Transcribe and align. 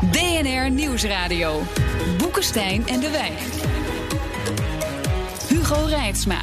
DNR 0.00 0.70
Nieuwsradio. 0.70 1.62
Boekenstein 2.18 2.86
en 2.86 3.00
de 3.00 3.10
Wijk. 3.10 3.38
Hugo 5.48 5.84
Reitsma. 5.84 6.42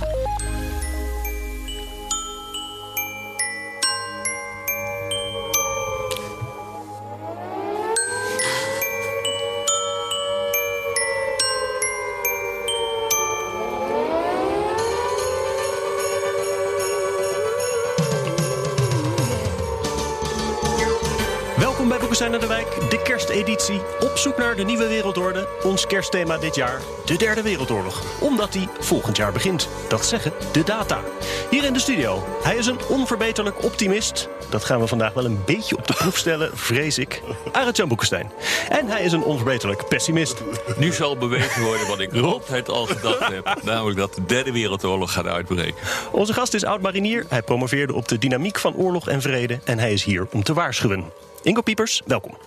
Welkom 21.57 21.87
bij 21.87 21.97
Boekenstein 21.97 22.31
naar 22.31 22.39
de 22.39 22.47
Wijk, 22.47 22.76
kersteditie. 23.17 23.81
Op 23.99 24.17
zoek 24.17 24.37
naar 24.37 24.55
de 24.55 24.63
nieuwe 24.63 24.87
wereldorde. 24.87 25.47
Ons 25.63 25.87
kerstthema 25.87 26.37
dit 26.37 26.55
jaar, 26.55 26.81
de 27.05 27.17
derde 27.17 27.41
wereldoorlog. 27.41 28.03
Omdat 28.19 28.51
die 28.51 28.67
volgend 28.79 29.17
jaar 29.17 29.31
begint. 29.31 29.69
Dat 29.87 30.05
zeggen 30.05 30.33
de 30.51 30.63
data. 30.63 31.01
Hier 31.49 31.63
in 31.63 31.73
de 31.73 31.79
studio, 31.79 32.23
hij 32.43 32.55
is 32.55 32.65
een 32.65 32.79
onverbeterlijk 32.89 33.63
optimist. 33.63 34.29
Dat 34.49 34.63
gaan 34.63 34.79
we 34.79 34.87
vandaag 34.87 35.13
wel 35.13 35.25
een 35.25 35.41
beetje 35.45 35.77
op 35.77 35.87
de 35.87 35.93
proef 35.93 36.17
stellen, 36.17 36.57
vrees 36.57 36.97
ik. 36.97 37.21
Arend-Jan 37.51 37.87
Boekenstein. 37.87 38.31
En 38.69 38.87
hij 38.87 39.03
is 39.03 39.11
een 39.11 39.23
onverbeterlijk 39.23 39.87
pessimist. 39.87 40.43
Nu 40.75 40.93
zal 40.93 41.17
bewezen 41.17 41.63
worden 41.63 41.87
wat 41.87 41.99
ik 41.99 42.13
altijd 42.13 42.69
al 42.69 42.85
gedacht 42.85 43.27
heb. 43.27 43.55
Namelijk 43.63 43.97
dat 43.97 44.13
de 44.13 44.25
derde 44.25 44.51
wereldoorlog 44.51 45.13
gaat 45.13 45.27
uitbreken. 45.27 45.75
Onze 46.11 46.33
gast 46.33 46.53
is 46.53 46.65
oud-marinier. 46.65 47.25
Hij 47.27 47.41
promoveerde 47.41 47.93
op 47.93 48.07
de 48.07 48.17
dynamiek 48.17 48.59
van 48.59 48.75
oorlog 48.75 49.07
en 49.07 49.21
vrede. 49.21 49.59
En 49.63 49.79
hij 49.79 49.93
is 49.93 50.03
hier 50.03 50.27
om 50.31 50.43
te 50.43 50.53
waarschuwen. 50.53 51.11
Ingo 51.41 51.61
Piepers, 51.61 52.01
welkom. 52.05 52.37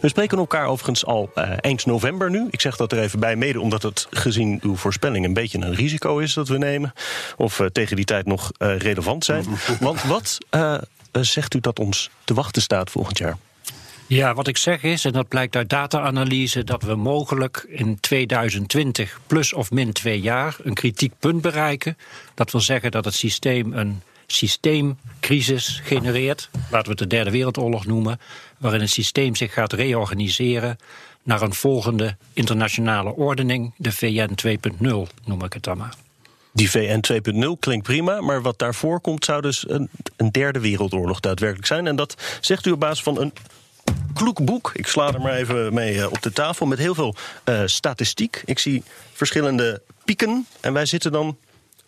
We 0.00 0.08
spreken 0.08 0.38
elkaar 0.38 0.66
overigens 0.66 1.04
al 1.04 1.30
eh, 1.34 1.50
eind 1.60 1.86
november 1.86 2.30
nu. 2.30 2.46
Ik 2.50 2.60
zeg 2.60 2.76
dat 2.76 2.92
er 2.92 2.98
even 2.98 3.20
bij, 3.20 3.36
mede 3.36 3.60
omdat 3.60 3.82
het 3.82 4.06
gezien 4.10 4.58
uw 4.62 4.76
voorspelling 4.76 5.24
een 5.24 5.34
beetje 5.34 5.58
een 5.58 5.74
risico 5.74 6.18
is 6.18 6.34
dat 6.34 6.48
we 6.48 6.58
nemen. 6.58 6.92
Of 7.36 7.58
uh, 7.58 7.66
tegen 7.66 7.96
die 7.96 8.04
tijd 8.04 8.26
nog 8.26 8.50
uh, 8.58 8.76
relevant 8.76 9.24
zijn. 9.24 9.44
Want 9.80 10.02
wat 10.02 10.38
zegt 11.20 11.54
u 11.54 11.60
dat 11.60 11.78
ons 11.78 12.10
te 12.24 12.34
wachten 12.34 12.62
staat 12.62 12.90
volgend 12.90 13.18
jaar? 13.18 13.36
Ja, 14.06 14.34
wat 14.34 14.46
ik 14.46 14.56
zeg 14.56 14.82
is, 14.82 15.04
en 15.04 15.12
dat 15.12 15.28
blijkt 15.28 15.56
uit 15.56 15.68
data-analyse, 15.68 16.64
dat 16.64 16.82
we 16.82 16.94
mogelijk 16.94 17.64
in 17.68 18.00
2020 18.00 19.20
plus 19.26 19.52
of 19.52 19.70
min 19.70 19.92
twee 19.92 20.20
jaar 20.20 20.56
een 20.62 20.74
kritiek 20.74 21.12
punt 21.18 21.40
bereiken. 21.40 21.96
Dat 22.34 22.50
wil 22.50 22.60
zeggen 22.60 22.90
dat 22.90 23.04
het 23.04 23.14
systeem 23.14 23.72
een 23.72 24.02
systeemcrisis 24.32 25.80
genereert, 25.84 26.50
laten 26.52 26.84
we 26.84 26.90
het 26.90 26.98
de 26.98 27.06
derde 27.16 27.30
wereldoorlog 27.30 27.86
noemen, 27.86 28.20
waarin 28.58 28.80
het 28.80 28.90
systeem 28.90 29.34
zich 29.34 29.52
gaat 29.52 29.72
reorganiseren 29.72 30.78
naar 31.22 31.42
een 31.42 31.54
volgende 31.54 32.16
internationale 32.32 33.14
ordening, 33.14 33.72
de 33.76 33.92
VN 33.92 34.34
2.0 34.46 34.86
noem 35.24 35.44
ik 35.44 35.52
het 35.52 35.62
dan 35.62 35.78
maar. 35.78 35.94
Die 36.52 36.70
VN 36.70 37.02
2.0 37.42 37.58
klinkt 37.58 37.86
prima, 37.86 38.20
maar 38.20 38.42
wat 38.42 38.58
daarvoor 38.58 39.00
komt 39.00 39.24
zou 39.24 39.42
dus 39.42 39.64
een, 39.68 39.88
een 40.16 40.30
derde 40.30 40.60
wereldoorlog 40.60 41.20
daadwerkelijk 41.20 41.66
zijn. 41.66 41.86
En 41.86 41.96
dat 41.96 42.16
zegt 42.40 42.66
u 42.66 42.70
op 42.70 42.80
basis 42.80 43.02
van 43.02 43.20
een 43.20 43.32
kloek 44.14 44.44
boek. 44.44 44.70
Ik 44.74 44.86
sla 44.86 45.12
er 45.12 45.20
maar 45.20 45.34
even 45.34 45.74
mee 45.74 46.10
op 46.10 46.22
de 46.22 46.32
tafel 46.32 46.66
met 46.66 46.78
heel 46.78 46.94
veel 46.94 47.14
uh, 47.44 47.62
statistiek. 47.64 48.42
Ik 48.44 48.58
zie 48.58 48.82
verschillende 49.12 49.82
pieken 50.04 50.46
en 50.60 50.72
wij 50.72 50.86
zitten 50.86 51.12
dan 51.12 51.36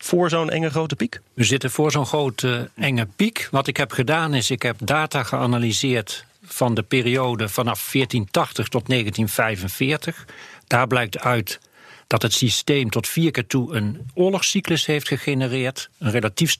voor 0.05 0.29
zo'n 0.29 0.49
enge 0.49 0.69
grote 0.69 0.95
piek? 0.95 1.19
We 1.33 1.43
zitten 1.43 1.71
voor 1.71 1.91
zo'n 1.91 2.05
grote 2.05 2.69
enge 2.75 3.07
piek. 3.15 3.47
Wat 3.51 3.67
ik 3.67 3.77
heb 3.77 3.91
gedaan 3.91 4.33
is, 4.33 4.51
ik 4.51 4.61
heb 4.61 4.75
data 4.79 5.23
geanalyseerd 5.23 6.25
van 6.43 6.73
de 6.73 6.83
periode 6.83 7.49
vanaf 7.49 7.91
1480 7.91 8.67
tot 8.67 8.87
1945. 8.87 10.25
Daar 10.67 10.87
blijkt 10.87 11.19
uit 11.19 11.59
dat 12.07 12.21
het 12.21 12.33
systeem 12.33 12.89
tot 12.89 13.07
vier 13.07 13.31
keer 13.31 13.47
toe 13.47 13.75
een 13.75 14.09
oorlogscyclus 14.13 14.85
heeft 14.85 15.07
gegenereerd. 15.07 15.89
Een 15.97 16.11
relatief 16.11 16.55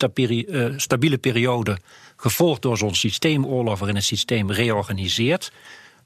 stabiele 0.78 1.17
periode, 1.17 1.78
gevolgd 2.16 2.61
door 2.61 2.78
zo'n 2.78 2.95
systeemoorlog 2.95 3.79
waarin 3.79 3.95
het 3.95 4.05
systeem 4.05 4.51
reorganiseert. 4.51 5.51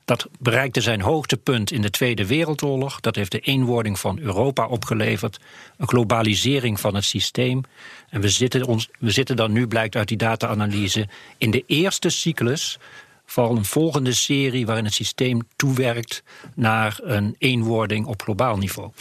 Dat 0.09 0.28
bereikte 0.40 0.81
zijn 0.81 1.02
hoogtepunt 1.02 1.72
in 1.72 1.81
de 1.81 1.90
Tweede 1.90 2.25
Wereldoorlog. 2.25 3.00
Dat 3.00 3.16
heeft 3.16 3.31
de 3.31 3.40
eenwording 3.40 4.00
van 4.00 4.20
Europa 4.20 4.68
opgeleverd. 4.68 5.40
Een 5.78 5.88
globalisering 5.88 6.80
van 6.80 6.96
het 6.96 7.03
systeem. 7.03 7.62
En 8.09 8.22
we 8.22 8.30
zitten, 8.30 8.66
ons, 8.66 8.90
we 9.00 9.12
zitten 9.12 9.36
dan 9.36 9.52
nu, 9.52 9.68
blijkt 9.68 9.96
uit 9.96 10.08
die 10.08 10.18
data-analyse, 10.18 11.08
in 11.38 11.52
de 11.52 11.64
eerste 11.68 12.09
cyclus 12.09 12.80
van 13.29 13.57
een 13.57 13.66
volgende 13.66 14.13
serie 14.13 14.66
waarin 14.66 14.85
het 14.85 14.94
systeem 14.94 15.41
toewerkt 15.56 16.23
naar 16.56 17.00
een 17.03 17.35
eenwording 17.38 18.06
op 18.06 18.22
globaal 18.22 18.57
niveau. 18.57 18.91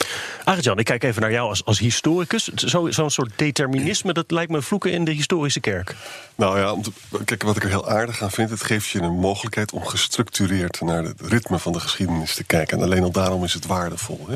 Arjan, 0.43 0.79
ik 0.79 0.85
kijk 0.85 1.03
even 1.03 1.21
naar 1.21 1.31
jou 1.31 1.49
als, 1.49 1.65
als 1.65 1.79
historicus. 1.79 2.47
Zo'n 2.47 2.93
zo 2.93 3.09
soort 3.09 3.31
determinisme, 3.35 4.13
dat 4.13 4.31
lijkt 4.31 4.51
me 4.51 4.61
vloeken 4.61 4.91
in 4.91 5.03
de 5.03 5.11
historische 5.11 5.59
kerk. 5.59 5.95
Nou 6.35 6.59
ja, 6.59 6.71
om 6.73 6.81
te, 6.81 6.91
kijk, 7.25 7.43
wat 7.43 7.55
ik 7.55 7.63
er 7.63 7.69
heel 7.69 7.89
aardig 7.89 8.21
aan 8.21 8.31
vind, 8.31 8.49
het 8.49 8.63
geeft 8.63 8.89
je 8.89 8.99
een 8.99 9.19
mogelijkheid 9.19 9.71
om 9.71 9.85
gestructureerd 9.85 10.81
naar 10.81 11.03
het 11.03 11.21
ritme 11.21 11.59
van 11.59 11.71
de 11.71 11.79
geschiedenis 11.79 12.35
te 12.35 12.43
kijken. 12.43 12.77
En 12.77 12.83
alleen 12.83 13.03
al 13.03 13.11
daarom 13.11 13.43
is 13.43 13.53
het 13.53 13.65
waardevol. 13.65 14.25
Hè? 14.29 14.35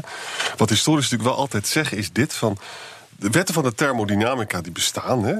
Wat 0.57 0.69
historici 0.69 1.03
natuurlijk 1.03 1.29
wel 1.29 1.39
altijd 1.39 1.67
zeggen, 1.67 1.97
is 1.97 2.11
dit 2.11 2.33
van. 2.33 2.57
De 3.15 3.29
wetten 3.29 3.53
van 3.53 3.63
de 3.63 3.73
thermodynamica 3.73 4.61
die 4.61 4.71
bestaan, 4.71 5.23
hè, 5.23 5.35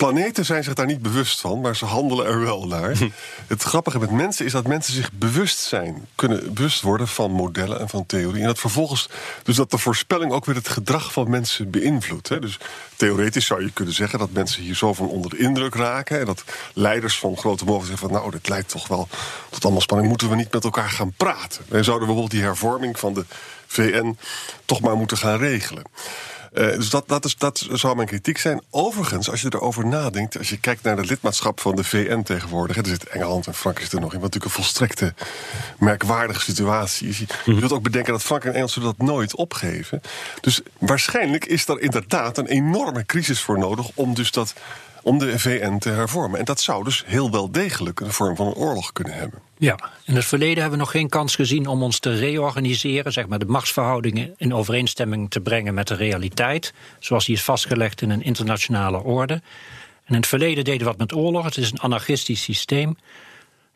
planeten 0.00 0.44
zijn 0.44 0.64
zich 0.64 0.74
daar 0.74 0.86
niet 0.86 1.02
bewust 1.02 1.40
van, 1.40 1.60
maar 1.60 1.76
ze 1.76 1.84
handelen 1.84 2.26
er 2.26 2.40
wel 2.40 2.66
naar. 2.66 2.96
Het 3.46 3.62
grappige 3.62 3.98
met 3.98 4.10
mensen 4.10 4.44
is 4.44 4.52
dat 4.52 4.66
mensen 4.66 4.94
zich 4.94 5.12
bewust 5.12 5.58
zijn, 5.58 6.06
kunnen 6.14 6.54
bewust 6.54 6.82
worden 6.82 7.08
van 7.08 7.30
modellen 7.30 7.80
en 7.80 7.88
van 7.88 8.06
theorieën. 8.06 8.40
En 8.40 8.46
dat 8.46 8.58
vervolgens, 8.58 9.08
dus 9.42 9.56
dat 9.56 9.70
de 9.70 9.78
voorspelling 9.78 10.32
ook 10.32 10.44
weer 10.44 10.54
het 10.54 10.68
gedrag 10.68 11.12
van 11.12 11.30
mensen 11.30 11.70
beïnvloedt. 11.70 12.28
Hè. 12.28 12.38
Dus 12.38 12.58
theoretisch 12.96 13.46
zou 13.46 13.64
je 13.64 13.72
kunnen 13.72 13.94
zeggen 13.94 14.18
dat 14.18 14.32
mensen 14.32 14.62
hier 14.62 14.74
zo 14.74 14.94
van 14.94 15.08
onder 15.08 15.30
de 15.30 15.38
indruk 15.38 15.74
raken. 15.74 16.20
En 16.20 16.26
dat 16.26 16.44
leiders 16.74 17.18
van 17.18 17.36
grote 17.36 17.64
mogen 17.64 17.86
zeggen 17.86 18.08
van 18.08 18.16
nou, 18.16 18.30
dit 18.30 18.48
leidt 18.48 18.68
toch 18.68 18.88
wel 18.88 19.08
tot 19.50 19.62
allemaal 19.62 19.82
spanning. 19.82 20.08
Moeten 20.08 20.28
we 20.28 20.36
niet 20.36 20.52
met 20.52 20.64
elkaar 20.64 20.90
gaan 20.90 21.12
praten? 21.16 21.64
En 21.68 21.84
zouden 21.84 22.08
we 22.08 22.14
bijvoorbeeld 22.14 22.30
die 22.30 22.42
hervorming 22.42 22.98
van 22.98 23.14
de 23.14 23.24
VN 23.66 24.16
toch 24.64 24.80
maar 24.80 24.96
moeten 24.96 25.16
gaan 25.16 25.38
regelen. 25.38 25.82
Uh, 26.52 26.72
dus 26.72 26.90
dat, 26.90 27.08
dat, 27.08 27.24
is, 27.24 27.36
dat 27.36 27.66
zou 27.72 27.96
mijn 27.96 28.08
kritiek 28.08 28.38
zijn. 28.38 28.62
Overigens, 28.70 29.30
als 29.30 29.40
je 29.40 29.48
erover 29.54 29.86
nadenkt, 29.86 30.38
als 30.38 30.48
je 30.48 30.60
kijkt 30.60 30.82
naar 30.82 30.96
het 30.96 31.08
lidmaatschap 31.08 31.60
van 31.60 31.76
de 31.76 31.84
VN 31.84 32.22
tegenwoordig, 32.22 32.76
er 32.76 32.86
zit 32.86 33.04
Engeland 33.04 33.46
en 33.46 33.54
Frankrijk 33.54 33.92
er 33.92 34.00
nog 34.00 34.14
in, 34.14 34.20
wat 34.20 34.32
natuurlijk 34.32 34.44
een 34.44 34.62
volstrekte 34.62 35.14
merkwaardige 35.78 36.40
situatie 36.40 37.08
is. 37.08 37.18
Je 37.18 37.26
mm 37.44 37.58
-hmm. 37.58 37.72
ook 37.72 37.82
bedenken 37.82 38.12
dat 38.12 38.22
Frankrijk 38.22 38.54
en 38.54 38.62
Engeland 38.62 38.98
dat 38.98 39.06
nooit 39.06 39.34
opgeven. 39.34 40.00
Dus 40.40 40.60
waarschijnlijk 40.78 41.44
is 41.44 41.68
er 41.68 41.80
inderdaad 41.80 42.38
een 42.38 42.46
enorme 42.46 43.06
crisis 43.06 43.40
voor 43.40 43.58
nodig 43.58 43.90
om 43.94 44.14
dus 44.14 44.30
dat 44.30 44.54
om 45.02 45.18
de 45.18 45.38
VN 45.38 45.78
te 45.78 45.88
hervormen. 45.88 46.38
En 46.38 46.44
dat 46.44 46.60
zou 46.60 46.84
dus 46.84 47.04
heel 47.06 47.30
wel 47.30 47.50
degelijk 47.50 48.00
een 48.00 48.12
vorm 48.12 48.36
van 48.36 48.46
een 48.46 48.54
oorlog 48.54 48.92
kunnen 48.92 49.14
hebben. 49.14 49.38
Ja, 49.58 49.78
in 50.04 50.14
het 50.14 50.24
verleden 50.24 50.60
hebben 50.60 50.78
we 50.78 50.84
nog 50.84 50.90
geen 50.90 51.08
kans 51.08 51.34
gezien 51.34 51.66
om 51.66 51.82
ons 51.82 51.98
te 51.98 52.14
reorganiseren, 52.14 53.12
zeg 53.12 53.26
maar 53.26 53.38
de 53.38 53.44
machtsverhoudingen 53.44 54.34
in 54.36 54.54
overeenstemming 54.54 55.30
te 55.30 55.40
brengen 55.40 55.74
met 55.74 55.88
de 55.88 55.94
realiteit, 55.94 56.72
zoals 56.98 57.26
die 57.26 57.34
is 57.34 57.42
vastgelegd 57.42 58.02
in 58.02 58.10
een 58.10 58.22
internationale 58.22 59.02
orde. 59.02 59.34
En 60.04 60.14
in 60.14 60.14
het 60.14 60.26
verleden 60.26 60.64
deden 60.64 60.80
we 60.80 60.84
wat 60.84 60.98
met 60.98 61.14
oorlog. 61.14 61.44
Het 61.44 61.56
is 61.56 61.70
een 61.70 61.80
anarchistisch 61.80 62.42
systeem. 62.42 62.96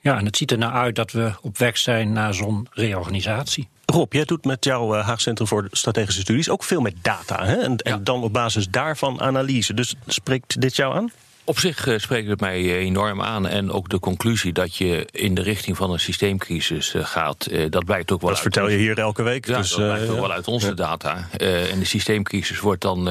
Ja, 0.01 0.19
en 0.19 0.25
het 0.25 0.37
ziet 0.37 0.51
er 0.51 0.59
naar 0.59 0.73
uit 0.73 0.95
dat 0.95 1.13
we 1.13 1.33
op 1.43 1.59
weg 1.59 1.79
zijn 1.79 2.13
naar 2.13 2.35
zo'n 2.35 2.69
reorganisatie. 2.71 3.69
Rob, 3.95 4.13
jij 4.13 4.25
doet 4.25 4.45
met 4.45 4.65
jouw 4.65 4.93
Haag 4.93 5.21
Centrum 5.21 5.49
voor 5.49 5.69
Strategische 5.71 6.21
Studies 6.21 6.49
ook 6.49 6.65
veel 6.65 6.81
met 6.81 6.95
data. 7.03 7.45
Hè? 7.45 7.57
En, 7.57 7.77
en 7.77 8.05
dan 8.05 8.23
op 8.23 8.33
basis 8.33 8.69
daarvan 8.69 9.21
analyse. 9.21 9.75
Dus 9.75 9.95
spreekt 10.07 10.61
dit 10.61 10.77
jou 10.77 10.95
aan? 10.95 11.11
Op 11.45 11.59
zich 11.59 11.87
uh, 11.87 11.99
spreekt 11.99 12.29
het 12.29 12.41
mij 12.41 12.79
enorm 12.79 13.23
aan. 13.23 13.49
En 13.49 13.71
ook 13.71 13.89
de 13.89 13.99
conclusie 13.99 14.53
dat 14.53 14.77
je 14.77 15.09
in 15.11 15.35
de 15.35 15.43
richting 15.43 15.77
van 15.77 15.93
een 15.93 16.01
systeemcrisis 16.01 16.95
gaat. 16.97 17.49
Dat 17.71 17.85
blijkt 17.85 18.13
ook 18.13 18.21
wel. 18.21 18.31
Dat 18.31 18.41
vertel 18.41 18.69
je 18.69 18.77
hier 18.77 18.99
elke 18.99 19.23
week. 19.23 19.47
Ja, 19.47 19.57
dus, 19.57 19.71
dat 19.71 19.79
blijkt 19.79 20.09
ook 20.09 20.21
wel 20.21 20.33
uit 20.33 20.49
onze 20.49 20.67
ja. 20.67 20.75
data. 20.75 21.29
en 21.39 21.79
de 21.79 21.85
systeemcrisis 21.85 22.61
wordt 22.61 22.83
dan 22.83 23.05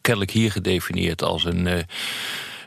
kennelijk 0.00 0.32
hier 0.32 0.52
gedefinieerd 0.52 1.22
als 1.22 1.44
een 1.44 1.86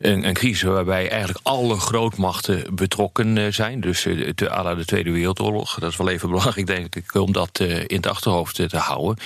een, 0.02 0.28
een 0.28 0.34
crisis 0.34 0.62
waarbij 0.62 1.10
eigenlijk 1.10 1.40
alle 1.44 1.80
grootmachten 1.80 2.76
betrokken 2.76 3.38
eh, 3.38 3.52
zijn. 3.52 3.82
Dus 3.82 4.06
uh, 4.06 4.32
de, 4.36 4.74
de 4.76 4.86
Tweede 4.86 5.12
Wereldoorlog. 5.12 5.80
Dat 5.80 5.92
is 5.92 5.98
wel 5.98 6.10
even 6.10 6.30
belangrijk, 6.36 6.68
denk 6.68 6.96
ik, 6.96 7.14
om 7.16 7.32
dat 7.32 7.60
uh, 7.60 7.80
in 7.80 7.96
het 7.96 8.08
achterhoofd 8.08 8.56
te 8.56 8.78
houden. 8.78 9.18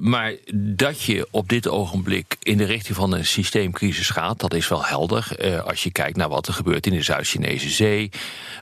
maar 0.00 0.34
dat 0.54 1.02
je 1.02 1.28
op 1.30 1.48
dit 1.48 1.68
ogenblik 1.68 2.36
in 2.42 2.56
de 2.56 2.64
richting 2.64 2.96
van 2.96 3.12
een 3.12 3.26
systeemcrisis 3.26 4.10
gaat, 4.10 4.40
dat 4.40 4.54
is 4.54 4.68
wel 4.68 4.84
helder. 4.84 5.36
als 5.64 5.82
je 5.82 5.90
kijkt 5.90 6.16
naar 6.16 6.28
wat 6.28 6.46
er 6.46 6.54
gebeurt 6.54 6.86
in 6.86 6.92
de 6.92 7.02
Zuid-Chinese 7.02 7.70
Zee. 7.70 8.10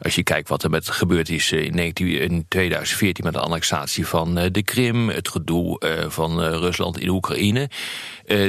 Als 0.00 0.14
je 0.14 0.22
kijkt 0.22 0.48
wat 0.48 0.62
er 0.62 0.70
met 0.70 0.90
gebeurd 0.90 1.28
is 1.28 1.52
in, 1.52 1.74
19, 1.74 2.20
in 2.20 2.46
2014 2.48 3.24
met 3.24 3.32
de 3.32 3.40
annexatie 3.40 4.06
van 4.06 4.34
de 4.34 4.62
Krim, 4.62 5.08
het 5.08 5.28
gedoe 5.28 5.80
van 6.08 6.40
Rusland 6.40 6.98
in 6.98 7.08
Oekraïne. 7.08 7.70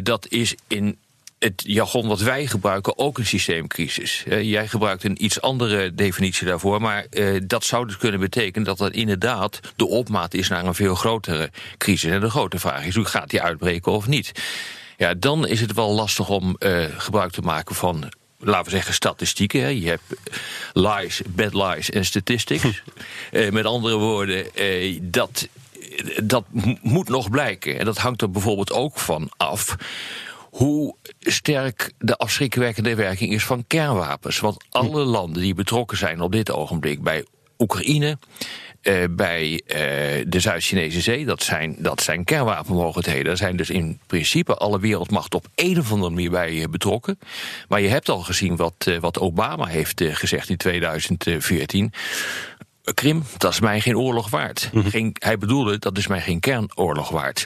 dat 0.03 0.27
is 0.29 0.55
in 0.67 0.97
het 1.39 1.63
jargon 1.67 2.07
wat 2.07 2.21
wij 2.21 2.47
gebruiken 2.47 2.97
ook 2.97 3.17
een 3.17 3.25
systeemcrisis. 3.25 4.23
jij 4.41 4.67
gebruikt 4.67 5.03
een 5.03 5.23
iets 5.23 5.41
andere 5.41 5.95
definitie 5.95 6.47
daarvoor, 6.47 6.81
maar 6.81 7.05
uh, 7.09 7.41
dat 7.47 7.63
zou 7.63 7.85
dus 7.85 7.97
kunnen 7.97 8.19
betekenen 8.19 8.67
dat 8.67 8.77
dat 8.77 8.91
inderdaad 8.91 9.59
de 9.75 9.85
opmaat 9.87 10.33
is 10.33 10.47
naar 10.47 10.65
een 10.65 10.75
veel 10.75 10.95
grotere 10.95 11.49
crisis. 11.77 12.11
En 12.11 12.19
de 12.19 12.29
grote 12.29 12.59
vraag 12.59 12.85
is: 12.85 12.95
hoe 12.95 13.05
gaat 13.05 13.29
die 13.29 13.41
uitbreken 13.41 13.91
of 13.91 14.07
niet? 14.07 14.31
Ja, 14.97 15.13
dan 15.13 15.47
is 15.47 15.61
het 15.61 15.73
wel 15.73 15.91
lastig 15.91 16.29
om 16.29 16.55
uh, 16.59 16.85
gebruik 16.97 17.31
te 17.31 17.41
maken 17.41 17.75
van 17.75 18.09
laten 18.39 18.63
we 18.63 18.69
zeggen, 18.69 18.93
statistieken. 18.93 19.79
Je 19.81 19.87
hebt 19.87 20.03
lies, 20.73 21.21
bad 21.27 21.53
lies 21.53 21.89
en 21.89 22.05
statistics. 22.05 22.63
Uh, 23.31 23.51
met 23.51 23.65
andere 23.65 23.95
woorden, 23.95 24.45
dat, 25.11 25.47
dat 26.23 26.43
moet 26.81 27.09
nog 27.09 27.29
blijken. 27.29 27.79
En 27.79 27.85
dat 27.85 27.97
hangt 27.97 28.21
er 28.21 28.31
bijvoorbeeld 28.31 28.71
ook 28.71 28.99
van 28.99 29.31
af 29.37 29.75
hoe 30.55 30.95
sterk 31.19 31.91
de 31.97 32.17
afschrikwekkende 32.17 32.95
werking 32.95 33.31
is 33.31 33.45
van 33.45 33.67
kernwapens. 33.67 34.39
Want 34.39 34.65
alle 34.69 35.03
landen 35.03 35.41
die 35.41 35.53
betrokken 35.53 35.97
zijn 35.97 36.21
op 36.21 36.31
dit 36.31 36.51
ogenblik 36.51 37.03
bij 37.03 37.25
Oekraïne. 37.57 38.17
Uh, 38.81 39.03
bij 39.09 39.51
uh, 39.51 39.61
de 40.27 40.39
Zuid-Chinese 40.39 41.01
Zee, 41.01 41.25
dat 41.25 41.43
zijn, 41.43 41.75
dat 41.79 42.01
zijn 42.01 42.23
kernwapenmogelijkheden. 42.23 43.25
Daar 43.25 43.37
zijn 43.37 43.55
dus 43.55 43.69
in 43.69 43.99
principe 44.07 44.55
alle 44.55 44.79
wereldmachten 44.79 45.39
op 45.39 45.47
een 45.55 45.79
of 45.79 45.91
andere 45.91 46.09
manier 46.09 46.29
bij 46.29 46.53
uh, 46.53 46.63
betrokken. 46.63 47.19
Maar 47.67 47.81
je 47.81 47.87
hebt 47.87 48.09
al 48.09 48.19
gezien 48.19 48.55
wat, 48.55 48.91
wat 48.99 49.19
Obama 49.19 49.65
heeft 49.65 50.03
gezegd 50.05 50.49
in 50.49 50.57
2014. 50.57 51.93
Krim, 52.93 53.23
dat 53.37 53.51
is 53.51 53.59
mij 53.59 53.81
geen 53.81 53.97
oorlog 53.97 54.29
waard. 54.29 54.69
Mhm. 54.73 54.89
geen, 54.89 55.15
hij 55.19 55.37
bedoelde, 55.37 55.79
dat 55.79 55.97
is 55.97 56.07
mij 56.07 56.21
geen 56.21 56.39
kernoorlog 56.39 57.09
waard. 57.09 57.45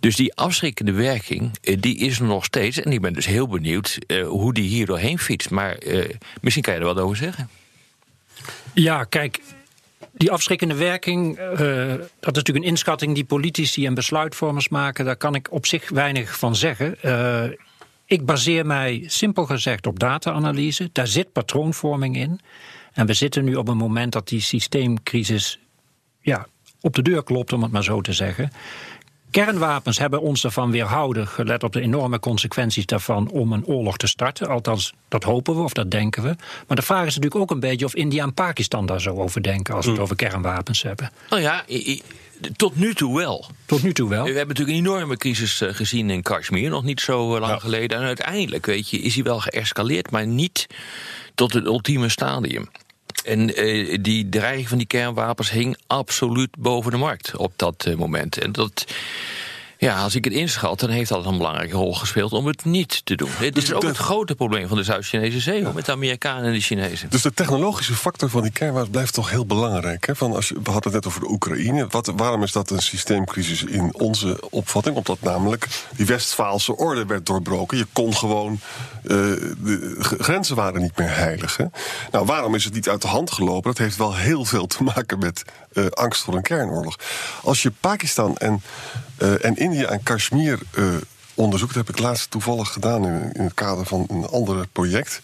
Dus 0.00 0.16
die 0.16 0.34
afschrikkende 0.34 0.92
werking, 0.92 1.50
eh, 1.62 1.76
die 1.80 1.98
is 1.98 2.18
er 2.18 2.24
nog 2.24 2.44
steeds. 2.44 2.80
En 2.80 2.92
ik 2.92 3.00
ben 3.00 3.12
dus 3.12 3.26
heel 3.26 3.48
benieuwd 3.48 3.98
uh, 4.06 4.26
hoe 4.26 4.54
die 4.54 4.68
hier 4.68 4.86
doorheen 4.86 5.18
fietst. 5.18 5.50
Maar 5.50 5.76
uh, 5.82 6.04
misschien 6.40 6.64
kan 6.64 6.74
je 6.74 6.80
er 6.80 6.86
wat 6.86 6.98
over 6.98 7.16
zeggen. 7.16 7.48
Ja, 8.74 9.04
kijk, 9.04 9.40
die 10.12 10.30
afschrikkende 10.30 10.74
werking, 10.74 11.38
uh, 11.38 11.48
dat 11.48 12.00
is 12.00 12.08
natuurlijk 12.20 12.56
een 12.56 12.70
inschatting 12.70 13.14
die 13.14 13.24
politici 13.24 13.86
en 13.86 13.94
besluitvormers 13.94 14.68
maken. 14.68 15.04
Daar 15.04 15.16
kan 15.16 15.34
ik 15.34 15.52
op 15.52 15.66
zich 15.66 15.88
weinig 15.88 16.38
van 16.38 16.56
zeggen. 16.56 16.96
Uh, 17.04 17.44
ik 18.06 18.24
baseer 18.24 18.66
mij 18.66 19.04
simpel 19.06 19.46
gezegd 19.46 19.86
op 19.86 19.98
data-analyse. 19.98 20.88
Daar 20.92 21.06
zit 21.06 21.32
patroonvorming 21.32 22.16
in. 22.16 22.40
En 22.94 23.06
we 23.06 23.14
zitten 23.14 23.44
nu 23.44 23.54
op 23.54 23.68
een 23.68 23.76
moment 23.76 24.12
dat 24.12 24.28
die 24.28 24.40
systeemcrisis 24.40 25.58
ja, 26.20 26.46
op 26.80 26.94
de 26.94 27.02
deur 27.02 27.22
klopt, 27.22 27.52
om 27.52 27.62
het 27.62 27.72
maar 27.72 27.84
zo 27.84 28.00
te 28.00 28.12
zeggen. 28.12 28.50
Kernwapens 29.30 29.98
hebben 29.98 30.20
ons 30.20 30.44
ervan 30.44 30.70
weerhouden, 30.70 31.28
gelet 31.28 31.62
op 31.62 31.72
de 31.72 31.80
enorme 31.80 32.20
consequenties 32.20 32.86
daarvan, 32.86 33.30
om 33.30 33.52
een 33.52 33.66
oorlog 33.66 33.96
te 33.96 34.06
starten. 34.06 34.48
Althans, 34.48 34.92
dat 35.08 35.24
hopen 35.24 35.54
we 35.54 35.62
of 35.62 35.72
dat 35.72 35.90
denken 35.90 36.22
we. 36.22 36.36
Maar 36.66 36.76
de 36.76 36.82
vraag 36.82 37.06
is 37.06 37.14
natuurlijk 37.14 37.42
ook 37.42 37.50
een 37.50 37.60
beetje 37.60 37.84
of 37.84 37.94
India 37.94 38.22
en 38.22 38.34
Pakistan 38.34 38.86
daar 38.86 39.00
zo 39.00 39.14
over 39.14 39.42
denken 39.42 39.74
als 39.74 39.84
we 39.84 39.90
het 39.90 40.00
hmm. 40.00 40.10
over 40.10 40.28
kernwapens 40.28 40.82
hebben. 40.82 41.10
Nou 41.30 41.42
ja, 41.42 41.64
tot 42.56 42.76
nu 42.76 42.94
toe 42.94 43.16
wel. 43.16 43.46
Tot 43.66 43.82
nu 43.82 43.92
toe 43.92 44.08
wel. 44.08 44.24
We 44.24 44.32
hebben 44.32 44.56
natuurlijk 44.56 44.78
een 44.78 44.84
enorme 44.84 45.16
crisis 45.16 45.60
eh, 45.60 45.74
gezien 45.74 46.10
in 46.10 46.22
Kashmir, 46.22 46.70
nog 46.70 46.84
niet 46.84 47.00
zo 47.00 47.34
eh, 47.34 47.40
lang 47.40 47.60
geleden. 47.60 47.98
En 47.98 48.04
uiteindelijk, 48.04 48.66
weet 48.66 48.90
je, 48.90 48.98
is 48.98 49.14
hij 49.14 49.24
wel 49.24 49.40
geëscaleerd, 49.40 50.10
maar 50.10 50.26
niet 50.26 50.66
tot 51.34 51.52
het 51.52 51.64
ultieme 51.64 52.08
stadium. 52.08 52.68
En 53.24 53.64
uh, 53.64 53.98
die 54.00 54.28
dreiging 54.28 54.68
van 54.68 54.78
die 54.78 54.86
kernwapens 54.86 55.50
hing 55.50 55.76
absoluut 55.86 56.56
boven 56.58 56.90
de 56.90 56.96
markt 56.96 57.36
op 57.36 57.52
dat 57.56 57.86
uh, 57.88 57.94
moment. 57.94 58.38
En 58.38 58.52
dat. 58.52 58.84
Ja, 59.84 60.02
als 60.02 60.14
ik 60.14 60.24
het 60.24 60.32
inschat, 60.32 60.80
dan 60.80 60.90
heeft 60.90 61.08
dat 61.08 61.26
een 61.26 61.36
belangrijke 61.36 61.76
rol 61.76 61.94
gespeeld 61.94 62.32
om 62.32 62.46
het 62.46 62.64
niet 62.64 63.00
te 63.04 63.14
doen. 63.14 63.28
Dit 63.40 63.54
dus 63.54 63.64
is 63.64 63.72
ook 63.72 63.82
het 63.82 63.96
grote 63.96 64.34
probleem 64.34 64.68
van 64.68 64.76
de 64.76 64.82
Zuid-Chinese 64.82 65.40
Zee, 65.40 65.60
ja. 65.60 65.72
met 65.72 65.86
de 65.86 65.92
Amerikanen 65.92 66.44
en 66.44 66.52
de 66.52 66.60
Chinezen. 66.60 67.10
Dus 67.10 67.22
de 67.22 67.34
technologische 67.34 67.94
factor 67.94 68.30
van 68.30 68.42
die 68.42 68.50
kernwapens 68.50 68.90
blijft 68.90 69.14
toch 69.14 69.30
heel 69.30 69.46
belangrijk. 69.46 70.06
Hè? 70.06 70.16
Van 70.16 70.34
als 70.34 70.48
je, 70.48 70.54
we 70.62 70.70
hadden 70.70 70.92
het 70.92 71.04
net 71.04 71.06
over 71.06 71.20
de 71.20 71.30
Oekraïne. 71.30 71.86
Wat, 71.90 72.12
waarom 72.16 72.42
is 72.42 72.52
dat 72.52 72.70
een 72.70 72.82
systeemcrisis 72.82 73.64
in 73.64 73.94
onze 73.94 74.50
opvatting? 74.50 74.96
Omdat 74.96 75.20
namelijk 75.20 75.68
die 75.96 76.06
Westfaalse 76.06 76.76
orde 76.76 77.06
werd 77.06 77.26
doorbroken. 77.26 77.78
Je 77.78 77.86
kon 77.92 78.14
gewoon. 78.14 78.60
Uh, 79.02 79.10
de 79.10 79.96
grenzen 79.98 80.56
waren 80.56 80.80
niet 80.80 80.98
meer 80.98 81.16
heilig. 81.16 81.56
Hè? 81.56 81.64
Nou, 82.10 82.26
waarom 82.26 82.54
is 82.54 82.64
het 82.64 82.74
niet 82.74 82.88
uit 82.88 83.02
de 83.02 83.08
hand 83.08 83.30
gelopen? 83.30 83.70
Dat 83.70 83.78
heeft 83.78 83.96
wel 83.96 84.14
heel 84.14 84.44
veel 84.44 84.66
te 84.66 84.82
maken 84.82 85.18
met 85.18 85.44
uh, 85.74 85.86
angst 85.86 86.22
voor 86.22 86.34
een 86.34 86.42
kernoorlog. 86.42 86.96
Als 87.42 87.62
je 87.62 87.72
Pakistan 87.80 88.36
en 88.36 88.62
uh, 89.18 89.44
en 89.44 89.56
India 89.56 89.88
en 89.88 90.02
Kashmir 90.02 90.58
uh, 90.74 90.94
onderzoekt, 91.34 91.74
heb 91.74 91.88
ik 91.88 91.98
laatst 91.98 92.30
toevallig 92.30 92.72
gedaan 92.72 93.06
in, 93.06 93.32
in 93.32 93.44
het 93.44 93.54
kader 93.54 93.86
van 93.86 94.06
een 94.08 94.26
ander 94.26 94.66
project 94.66 95.20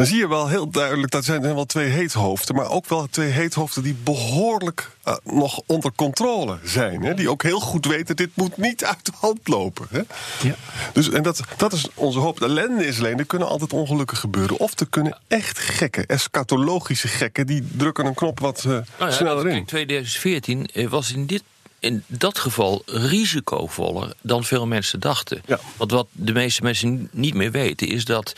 dan 0.00 0.08
zie 0.08 0.18
je 0.18 0.28
wel 0.28 0.48
heel 0.48 0.70
duidelijk, 0.70 1.12
dat 1.12 1.24
zijn 1.24 1.42
wel 1.42 1.66
twee 1.66 1.88
heethoofden, 1.88 2.54
maar 2.54 2.70
ook 2.70 2.86
wel 2.88 3.06
twee 3.06 3.30
heethoofden 3.30 3.82
die 3.82 3.96
behoorlijk 4.04 4.90
uh, 5.08 5.16
nog 5.24 5.60
onder 5.66 5.92
controle 5.96 6.58
zijn. 6.64 7.02
Hè? 7.02 7.14
Die 7.14 7.30
ook 7.30 7.42
heel 7.42 7.60
goed 7.60 7.86
weten, 7.86 8.16
dit 8.16 8.30
moet 8.34 8.56
niet 8.56 8.84
uit 8.84 9.04
de 9.06 9.12
hand 9.14 9.48
lopen. 9.48 9.86
Hè? 9.90 10.00
Ja. 10.48 10.54
Dus, 10.92 11.10
en 11.10 11.22
dat, 11.22 11.40
dat 11.56 11.72
is 11.72 11.88
onze 11.94 12.18
hoop. 12.18 12.38
De 12.38 12.44
ellende 12.44 12.86
is 12.86 12.98
alleen, 12.98 13.18
er 13.18 13.26
kunnen 13.26 13.48
altijd 13.48 13.72
ongelukken 13.72 14.16
gebeuren. 14.16 14.58
Of 14.58 14.80
er 14.80 14.86
kunnen 14.90 15.18
echt 15.28 15.58
gekken, 15.58 16.06
eschatologische 16.06 17.08
gekken, 17.08 17.46
die 17.46 17.68
drukken 17.76 18.06
een 18.06 18.14
knop 18.14 18.40
wat 18.40 18.64
uh, 18.66 18.72
nou 18.72 18.84
ja, 18.98 19.10
sneller 19.10 19.48
in. 19.48 19.56
In 19.56 19.64
2014 19.64 20.70
was 20.88 21.12
in 21.12 21.26
dit 21.26 21.42
in 21.78 22.02
dat 22.06 22.38
geval 22.38 22.82
risicovoller 22.86 24.12
dan 24.20 24.44
veel 24.44 24.66
mensen 24.66 25.00
dachten. 25.00 25.42
Want 25.76 25.90
wat 25.90 26.06
de 26.12 26.32
meeste 26.32 26.62
mensen 26.62 27.08
niet 27.12 27.34
meer 27.34 27.50
weten 27.50 27.88
is 27.88 28.04
dat. 28.04 28.34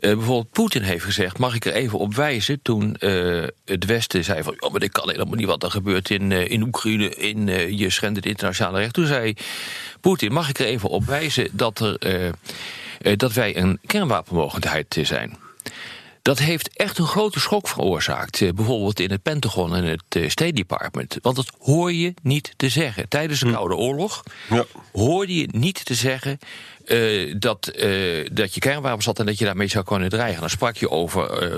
Uh, 0.00 0.14
bijvoorbeeld 0.14 0.50
Poetin 0.50 0.82
heeft 0.82 1.04
gezegd, 1.04 1.38
mag 1.38 1.54
ik 1.54 1.64
er 1.64 1.72
even 1.72 1.98
op 1.98 2.14
wijzen... 2.14 2.62
toen 2.62 2.96
uh, 3.00 3.44
het 3.64 3.84
Westen 3.84 4.24
zei 4.24 4.42
van, 4.42 4.54
oh, 4.58 4.70
maar 4.70 4.80
dit 4.80 4.92
kan 4.92 5.10
helemaal 5.10 5.34
niet 5.34 5.46
wat 5.46 5.62
er 5.62 5.70
gebeurt 5.70 6.10
in, 6.10 6.30
uh, 6.30 6.50
in 6.50 6.62
Oekraïne... 6.62 7.14
in 7.14 7.46
je 7.76 7.90
schendt 7.90 8.16
het 8.16 8.26
internationale 8.26 8.78
recht. 8.78 8.92
Toen 8.92 9.06
zei 9.06 9.34
Poetin, 10.00 10.32
mag 10.32 10.48
ik 10.48 10.58
er 10.58 10.66
even 10.66 10.88
op 10.88 11.04
wijzen 11.04 11.48
dat, 11.52 11.80
er, 11.80 12.32
dat 13.16 13.32
wij 13.32 13.56
een 13.56 13.78
kernwapenmogelijkheid 13.86 14.98
zijn... 15.02 15.38
Dat 16.26 16.38
heeft 16.38 16.76
echt 16.76 16.98
een 16.98 17.06
grote 17.06 17.40
schok 17.40 17.68
veroorzaakt. 17.68 18.42
Eh, 18.42 18.52
bijvoorbeeld 18.52 19.00
in 19.00 19.10
het 19.10 19.22
Pentagon 19.22 19.74
en 19.74 19.84
het 19.84 20.02
eh, 20.08 20.28
State 20.28 20.52
Department. 20.52 21.18
Want 21.22 21.36
dat 21.36 21.52
hoor 21.58 21.92
je 21.92 22.14
niet 22.22 22.52
te 22.56 22.68
zeggen. 22.68 23.08
Tijdens 23.08 23.40
de 23.40 23.46
hm. 23.46 23.52
Koude 23.52 23.76
Oorlog 23.76 24.22
ja. 24.50 24.64
hoorde 24.92 25.34
je 25.34 25.48
niet 25.50 25.84
te 25.84 25.94
zeggen 25.94 26.38
uh, 26.86 27.34
dat, 27.38 27.72
uh, 27.76 28.26
dat 28.32 28.54
je 28.54 28.60
kernwapens 28.60 29.06
had 29.06 29.18
en 29.18 29.26
dat 29.26 29.38
je 29.38 29.44
daarmee 29.44 29.68
zou 29.68 29.84
kunnen 29.84 30.08
dreigen. 30.08 30.40
Dan 30.40 30.50
sprak 30.50 30.76
je 30.76 30.90
over 30.90 31.52
uh, 31.52 31.56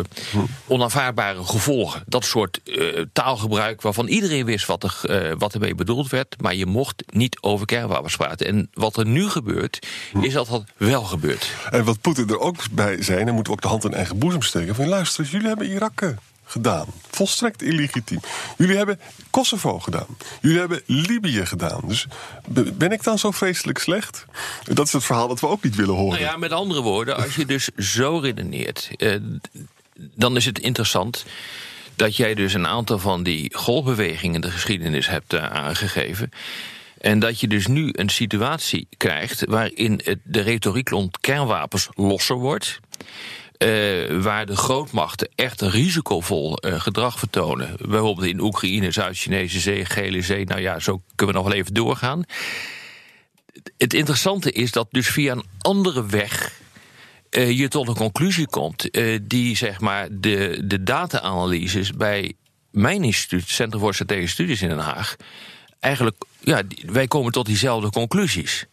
onaanvaardbare 0.66 1.44
gevolgen. 1.44 2.02
Dat 2.06 2.24
soort 2.24 2.60
taalgebruik 3.12 3.82
waarvan 3.82 4.06
iedereen 4.06 4.44
wist 4.44 4.66
wat, 4.66 4.82
er, 4.82 5.36
wat 5.38 5.54
ermee 5.54 5.74
bedoeld 5.74 6.10
werd. 6.10 6.36
Maar 6.40 6.54
je 6.54 6.66
mocht 6.66 7.02
niet 7.06 7.38
over 7.40 7.66
kernwapens 7.66 8.16
praten. 8.16 8.46
En 8.46 8.70
wat 8.72 8.96
er 8.96 9.06
nu 9.06 9.28
gebeurt, 9.28 9.86
is 10.20 10.32
dat 10.32 10.48
dat 10.48 10.64
wel 10.76 11.02
gebeurt. 11.02 11.50
En 11.70 11.84
wat 11.84 12.00
Poetin 12.00 12.28
er 12.28 12.38
ook 12.38 12.56
bij 12.70 13.02
zei, 13.02 13.24
dan 13.24 13.34
moeten 13.34 13.52
we 13.52 13.58
ook 13.58 13.64
de 13.64 13.68
hand 13.68 13.84
in 13.84 13.94
eigen 13.94 14.18
boezem 14.18 14.42
steken. 14.42 14.74
Van 14.74 14.88
luister, 14.88 15.24
jullie 15.24 15.48
hebben 15.48 15.70
Irak 15.70 16.14
gedaan. 16.48 16.86
Volstrekt 17.10 17.62
illegitiem. 17.62 18.20
Jullie 18.56 18.76
hebben 18.76 19.00
Kosovo 19.30 19.78
gedaan. 19.78 20.06
Jullie 20.40 20.58
hebben 20.58 20.82
Libië 20.86 21.46
gedaan. 21.46 21.80
Dus 21.84 22.06
ben 22.74 22.92
ik 22.92 23.02
dan 23.02 23.18
zo 23.18 23.30
vreselijk 23.30 23.78
slecht? 23.78 24.24
Dat 24.64 24.86
is 24.86 24.92
het 24.92 25.04
verhaal 25.04 25.28
dat 25.28 25.40
we 25.40 25.46
ook 25.46 25.62
niet 25.62 25.76
willen 25.76 25.94
horen. 25.94 26.20
Nou 26.20 26.32
ja, 26.32 26.36
met 26.36 26.52
andere 26.52 26.80
woorden, 26.80 27.16
als 27.16 27.34
je 27.34 27.46
dus 27.46 27.68
zo 27.76 28.18
redeneert, 28.18 28.90
eh, 28.96 29.16
dan 29.94 30.36
is 30.36 30.44
het 30.44 30.58
interessant 30.58 31.24
dat 31.96 32.16
jij 32.16 32.34
dus 32.34 32.54
een 32.54 32.66
aantal 32.66 32.98
van 32.98 33.22
die 33.22 33.54
golfbewegingen 33.54 34.34
in 34.34 34.40
de 34.40 34.50
geschiedenis 34.50 35.08
hebt 35.08 35.34
uh, 35.34 35.50
aangegeven. 35.50 36.30
En 37.00 37.18
dat 37.18 37.40
je 37.40 37.48
dus 37.48 37.66
nu 37.66 37.88
een 37.92 38.08
situatie 38.08 38.88
krijgt 38.96 39.44
waarin 39.44 40.00
het, 40.04 40.18
de 40.22 40.40
retoriek 40.40 40.88
rond 40.88 41.20
kernwapens 41.20 41.88
losser 41.94 42.36
wordt. 42.36 42.80
Uh, 43.58 44.22
waar 44.22 44.46
de 44.46 44.56
grootmachten 44.56 45.28
echt 45.34 45.60
risicovol 45.60 46.58
uh, 46.60 46.80
gedrag 46.80 47.18
vertonen. 47.18 47.76
Bijvoorbeeld 47.88 48.26
in 48.26 48.40
Oekraïne, 48.40 48.90
Zuid-Chinese 48.90 49.60
Zee, 49.60 49.84
Gele 49.84 50.22
Zee. 50.22 50.44
Nou 50.44 50.60
ja, 50.60 50.78
zo 50.78 51.02
kunnen 51.14 51.34
we 51.34 51.40
nog 51.40 51.50
wel 51.50 51.60
even 51.60 51.74
doorgaan. 51.74 52.22
Het 53.76 53.94
interessante 53.94 54.52
is 54.52 54.72
dat 54.72 54.86
dus 54.90 55.08
via 55.08 55.32
een 55.32 55.44
andere 55.58 56.06
weg 56.06 56.58
eh, 57.30 57.58
je 57.58 57.68
tot 57.68 57.88
een 57.88 57.94
conclusie 57.94 58.46
komt 58.46 58.90
eh, 58.90 59.18
die 59.22 59.56
zeg 59.56 59.80
maar 59.80 60.08
de, 60.10 60.62
de 60.64 60.82
data-analyses 60.82 61.92
bij 61.92 62.32
mijn 62.70 63.04
instituut, 63.04 63.48
Centrum 63.48 63.80
voor 63.80 63.94
Strategische 63.94 64.34
Studies 64.34 64.62
in 64.62 64.68
Den 64.68 64.78
Haag, 64.78 65.16
eigenlijk, 65.80 66.16
ja, 66.40 66.62
wij 66.86 67.06
komen 67.06 67.32
tot 67.32 67.46
diezelfde 67.46 67.90
conclusies. 67.90 68.66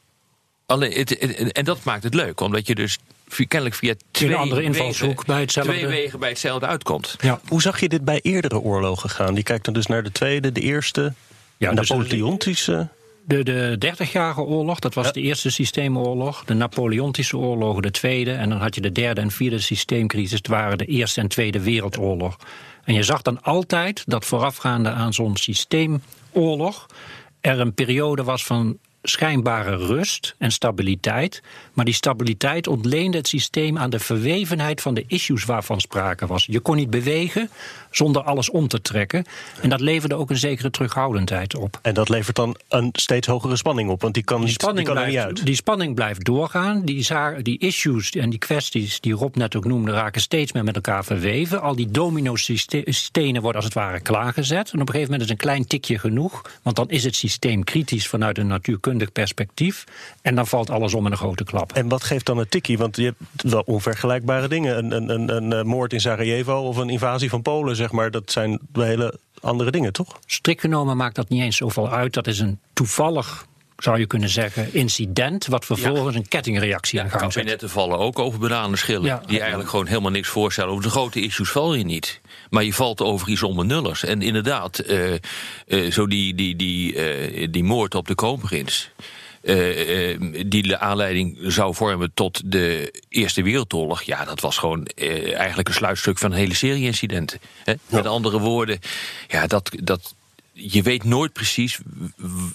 Alleen, 0.66 1.06
en 1.52 1.66
dat 1.66 1.84
maakt 1.84 2.04
het 2.04 2.14
leuk, 2.14 2.40
omdat 2.40 2.68
je 2.68 2.76
dus 2.76 2.98
kennelijk 3.28 3.76
via 3.76 3.94
twee, 4.12 4.36
andere 4.36 4.62
wegen, 4.62 4.76
invalshoek 4.76 5.26
bij 5.26 5.40
hetzelfde- 5.40 5.72
twee 5.72 5.88
wegen 5.88 6.20
bij 6.20 6.30
hetzelfde 6.30 6.66
uitkomt. 6.66 7.16
Ja. 7.22 7.40
Hoe 7.48 7.62
zag 7.62 7.80
je 7.80 7.90
dit 7.90 8.06
bij 8.06 8.20
eerdere 8.22 8.60
oorlogen 8.60 9.10
gaan? 9.10 9.34
Die 9.34 9.44
kijkt 9.44 9.66
dan 9.66 9.74
dus 9.74 9.86
naar 9.86 10.04
de 10.04 10.12
tweede, 10.12 10.52
de 10.52 10.62
eerste, 10.62 11.14
Ja, 11.58 11.74
dus- 11.74 11.90
Napoleontische. 11.90 12.88
De, 13.28 13.44
de 13.44 13.76
30-jarige 13.80 14.42
oorlog, 14.42 14.80
dat 14.80 14.94
was 14.94 15.14
de 15.14 15.22
eerste 15.22 15.50
systeemoorlog. 15.50 16.44
De 16.44 16.54
Napoleontische 16.54 17.38
oorlogen, 17.38 17.82
de 17.82 17.92
tweede. 17.92 18.32
En 18.32 18.50
dan 18.50 18.60
had 18.60 18.76
je 18.76 18.82
de 18.82 18.92
derde 18.92 19.22
en 19.22 19.32
vierde 19.32 19.60
systeemcrisis. 19.60 20.38
Het 20.38 20.48
waren 20.48 20.78
de 20.78 20.86
Eerste 20.86 21.22
en 21.22 21.28
Tweede 21.28 21.60
Wereldoorlog. 21.60 22.38
En 22.84 22.94
je 22.94 23.04
zag 23.04 23.22
dan 23.22 23.42
altijd 23.42 24.04
dat 24.06 24.26
voorafgaande 24.26 24.90
aan 24.90 25.14
zo'n 25.14 25.38
systeemoorlog... 25.38 26.86
er 27.42 27.60
een 27.60 27.74
periode 27.74 28.24
was 28.24 28.46
van 28.46 28.78
schijnbare 29.08 29.76
rust 29.76 30.36
en 30.38 30.52
stabiliteit. 30.52 31.42
Maar 31.74 31.86
die 31.86 31.94
stabiliteit 31.94 32.68
ontleende 32.68 33.18
het 33.18 33.28
systeem 33.28 33.78
aan 33.78 33.90
de 33.90 34.00
verwevenheid 34.00 34.82
van 34.82 34.94
de 34.94 35.04
issues 35.08 35.46
waarvan 35.46 35.82
sprake 35.82 36.28
was. 36.28 36.46
Je 36.46 36.60
kon 36.60 36.76
niet 36.76 36.90
bewegen 36.90 37.50
zonder 37.92 38.22
alles 38.24 38.50
om 38.50 38.68
te 38.68 38.82
trekken. 38.82 39.26
En 39.62 39.70
dat 39.70 39.80
leverde 39.80 40.16
ook 40.16 40.30
een 40.30 40.38
zekere 40.38 40.70
terughoudendheid 40.70 41.56
op. 41.56 41.80
En 41.82 41.94
dat 41.94 42.10
levert 42.10 42.36
dan 42.36 42.56
een 42.70 42.90
steeds 42.92 43.28
hogere 43.28 43.56
spanning 43.56 43.90
op, 43.90 44.02
want 44.02 44.14
die 44.14 44.24
kan, 44.24 44.38
Die 44.38 44.46
niet, 44.48 44.60
die 44.60 44.64
spanning, 44.64 44.88
kan 44.88 44.98
er 44.98 45.04
niet 45.04 45.14
blijft, 45.14 45.38
uit. 45.38 45.46
die 45.46 45.56
spanning 45.56 45.96
blijft 45.96 46.26
doorgaan. 46.26 46.82
Die, 46.86 47.08
die 47.42 47.60
issues 47.60 48.12
en 48.12 48.30
die 48.30 48.40
kwesties 48.40 49.00
die 49.00 49.14
Rob 49.14 49.36
net 49.36 49.56
ook 49.56 49.66
noemde, 49.66 49.92
raken 49.92 50.22
steeds 50.22 50.52
meer 50.52 50.64
met 50.64 50.76
elkaar 50.76 51.06
verweven. 51.06 51.62
Al 51.62 51.76
die 51.76 51.92
domino-stenen 51.92 53.42
worden 53.42 53.56
als 53.56 53.66
het 53.66 53.74
ware 53.74 54.00
klaargezet. 54.00 54.72
En 54.72 54.82
op 54.82 54.88
een 54.88 54.94
gegeven 54.94 55.12
moment 55.12 55.22
is 55.22 55.30
een 55.30 55.38
klein 55.38 55.68
tikje 55.68 56.00
genoeg. 56.00 56.42
Want 56.62 56.76
dan 56.76 56.90
is 56.90 57.04
het 57.04 57.16
systeem 57.16 57.64
kritisch 57.64 58.08
vanuit 58.08 58.38
een 58.38 58.48
perspectief. 59.12 59.84
En 60.22 60.36
dan 60.36 60.48
valt 60.48 60.70
alles 60.70 60.94
om 60.94 61.06
in 61.06 61.12
een 61.12 61.18
grote 61.18 61.44
klap. 61.44 61.74
En 61.74 61.88
wat 61.88 62.04
geeft 62.04 62.26
dan 62.26 62.38
een 62.38 62.50
tikkie? 62.50 62.78
Want 62.78 62.96
je 62.96 63.04
hebt 63.04 63.52
wel 63.52 63.64
onvergelijkbare 63.66 64.48
dingen. 64.48 64.78
Een, 64.78 64.92
een, 64.92 65.10
een, 65.10 65.36
een 65.36 65.54
eh, 65.54 65.64
moord 65.64 65.94
in 65.94 66.02
Sarajevo 66.02 66.54
of 66.54 66.78
een 66.78 66.90
invasie 66.90 67.30
van 67.30 67.42
Polen, 67.42 67.76
zeg 67.76 67.92
maar. 67.92 68.12
Dat 68.12 68.32
zijn 68.32 68.60
hele 68.74 69.20
andere 69.42 69.72
dingen, 69.72 69.94
toch? 69.94 70.20
Strikt 70.26 70.62
genomen 70.62 70.98
maakt 70.98 71.16
dat 71.16 71.30
niet 71.30 71.42
eens 71.42 71.58
zoveel 71.58 71.90
uit. 71.92 72.14
Dat 72.14 72.28
is 72.28 72.40
een 72.40 72.60
toevallig, 72.74 73.46
zou 73.78 74.00
je 74.00 74.06
kunnen 74.06 74.30
zeggen, 74.30 74.74
incident. 74.74 75.46
wat 75.46 75.66
vervolgens 75.66 76.16
een 76.16 76.28
kettingreactie 76.28 77.00
in 77.00 77.10
gang 77.10 77.22
zet. 77.22 77.34
Kabinetten 77.34 77.70
vallen 77.70 77.98
ook 77.98 78.20
over 78.20 78.40
bananenschillen. 78.40 79.06
Ja. 79.06 79.22
Die 79.26 79.40
eigenlijk 79.40 79.70
gewoon 79.70 79.88
helemaal 79.88 80.12
niks 80.12 80.28
voorstellen. 80.28 80.72
Over 80.72 80.84
de 80.84 80.90
grote 80.90 81.22
issues 81.22 81.50
val 81.50 81.74
je 81.74 81.84
niet. 81.84 82.22
Maar 82.50 82.64
je 82.64 82.74
valt 82.74 83.02
over 83.02 83.30
iets 83.30 83.44
onbenullers. 83.44 84.04
En 84.04 84.22
inderdaad, 84.22 84.80
eh, 84.80 85.14
eh, 85.14 85.92
zo 85.92 86.08
die, 86.08 86.36
die, 86.36 86.56
die, 86.56 86.96
eh, 86.96 87.48
die 87.52 87.64
moord 87.64 87.96
op 87.96 88.08
de 88.08 88.16
kroonprins. 88.16 88.90
die 90.46 90.64
de 90.64 90.78
aanleiding 90.80 91.38
zou 91.42 91.76
vormen 91.76 92.12
tot 92.14 92.42
de 92.52 92.94
Eerste 93.10 93.44
Wereldoorlog. 93.44 94.02
Ja, 94.02 94.26
dat 94.26 94.40
was 94.40 94.58
gewoon 94.58 94.86
eigenlijk 94.86 95.68
een 95.68 95.74
sluitstuk 95.74 96.18
van 96.18 96.32
een 96.32 96.38
hele 96.38 96.54
serie 96.54 96.86
incidenten. 96.86 97.40
Hè? 97.64 97.74
Met 97.88 98.06
andere 98.06 98.40
woorden, 98.40 98.80
ja, 99.28 99.48
dat, 99.48 99.72
dat, 99.84 100.16
je 100.54 100.82
weet 100.82 101.04
nooit 101.04 101.34
precies 101.34 101.80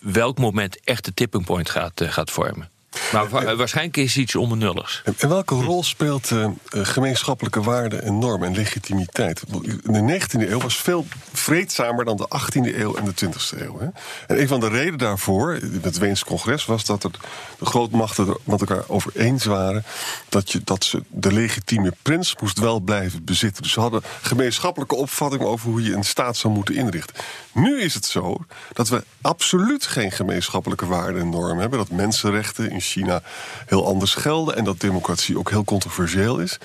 welk 0.00 0.38
moment 0.38 0.80
echt 0.80 1.04
de 1.04 1.14
tipping 1.14 1.44
point 1.44 1.70
gaat, 1.70 2.02
gaat 2.04 2.30
vormen. 2.30 2.70
Maar 3.12 3.28
wa- 3.28 3.56
waarschijnlijk 3.56 3.96
is 3.96 4.16
iets 4.16 4.36
onbenulligs. 4.36 5.02
En, 5.04 5.14
en 5.18 5.28
welke 5.28 5.54
rol 5.54 5.82
speelt 5.82 6.30
eh, 6.30 6.44
eh, 6.44 6.50
gemeenschappelijke 6.70 7.62
waarden 7.62 8.02
en 8.02 8.18
normen 8.18 8.48
en 8.48 8.54
legitimiteit? 8.54 9.42
De 9.82 10.20
19e 10.20 10.50
eeuw 10.50 10.60
was 10.60 10.76
veel 10.76 11.06
vreedzamer 11.32 12.04
dan 12.04 12.16
de 12.16 12.28
18e 12.38 12.76
eeuw 12.76 12.94
en 12.96 13.04
de 13.04 13.12
20e 13.26 13.58
eeuw. 13.58 13.78
Hè? 13.78 13.86
En 14.26 14.40
een 14.40 14.48
van 14.48 14.60
de 14.60 14.68
redenen 14.68 14.98
daarvoor, 14.98 15.54
in 15.54 15.80
het 15.82 15.98
Weens 15.98 16.24
congres, 16.24 16.64
was 16.64 16.84
dat 16.84 17.04
er 17.04 17.10
de 17.58 17.66
grootmachten 17.66 18.28
er 18.28 18.36
met 18.44 18.60
elkaar 18.60 18.84
over 18.86 19.12
eens 19.14 19.44
waren 19.44 19.84
dat, 20.28 20.52
je, 20.52 20.60
dat 20.64 20.84
ze 20.84 21.02
de 21.08 21.32
legitieme 21.32 21.92
prins 22.02 22.36
moest 22.40 22.58
wel 22.58 22.80
blijven 22.80 23.24
bezitten. 23.24 23.62
Dus 23.62 23.72
ze 23.72 23.80
hadden 23.80 24.02
gemeenschappelijke 24.22 24.94
opvatting 24.94 25.42
over 25.42 25.70
hoe 25.70 25.82
je 25.82 25.92
een 25.94 26.04
staat 26.04 26.36
zou 26.36 26.54
moeten 26.54 26.74
inrichten. 26.74 27.16
Nu 27.52 27.80
is 27.80 27.94
het 27.94 28.04
zo 28.04 28.36
dat 28.72 28.88
we 28.88 29.04
absoluut 29.20 29.86
geen 29.86 30.12
gemeenschappelijke 30.12 30.86
waarden 30.86 31.20
en 31.20 31.28
normen 31.28 31.58
hebben. 31.60 31.78
Dat 31.78 31.90
mensenrechten 31.90 32.70
in 32.80 32.86
China 32.86 33.22
heel 33.66 33.86
anders 33.86 34.14
gelden 34.14 34.56
en 34.56 34.64
dat 34.64 34.80
democratie 34.80 35.38
ook 35.38 35.50
heel 35.50 35.64
controversieel 35.64 36.38
is. 36.38 36.58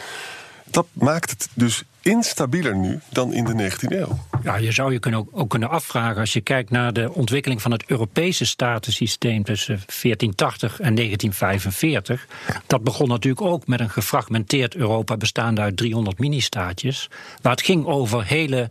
Dat 0.65 0.87
maakt 0.93 1.29
het 1.29 1.47
dus 1.53 1.83
instabieler 2.01 2.75
nu 2.75 2.99
dan 3.09 3.33
in 3.33 3.43
de 3.43 3.71
19e 3.71 3.97
eeuw. 3.97 4.19
Ja, 4.43 4.55
je 4.55 4.71
zou 4.71 4.93
je 4.93 4.99
kunnen 4.99 5.19
ook, 5.19 5.29
ook 5.31 5.49
kunnen 5.49 5.69
afvragen 5.69 6.19
als 6.19 6.33
je 6.33 6.41
kijkt 6.41 6.69
naar 6.69 6.93
de 6.93 7.13
ontwikkeling 7.13 7.61
van 7.61 7.71
het 7.71 7.83
Europese 7.87 8.45
statensysteem 8.45 9.43
tussen 9.43 9.75
1480 9.75 10.79
en 10.79 10.95
1945. 10.95 12.27
Dat 12.67 12.83
begon 12.83 13.07
natuurlijk 13.07 13.45
ook 13.45 13.67
met 13.67 13.79
een 13.79 13.89
gefragmenteerd 13.89 14.75
Europa 14.75 15.17
bestaande 15.17 15.61
uit 15.61 15.77
300 15.77 16.19
mini-staatjes. 16.19 17.09
Waar 17.41 17.51
het 17.51 17.65
ging 17.65 17.85
over 17.85 18.25
hele. 18.25 18.69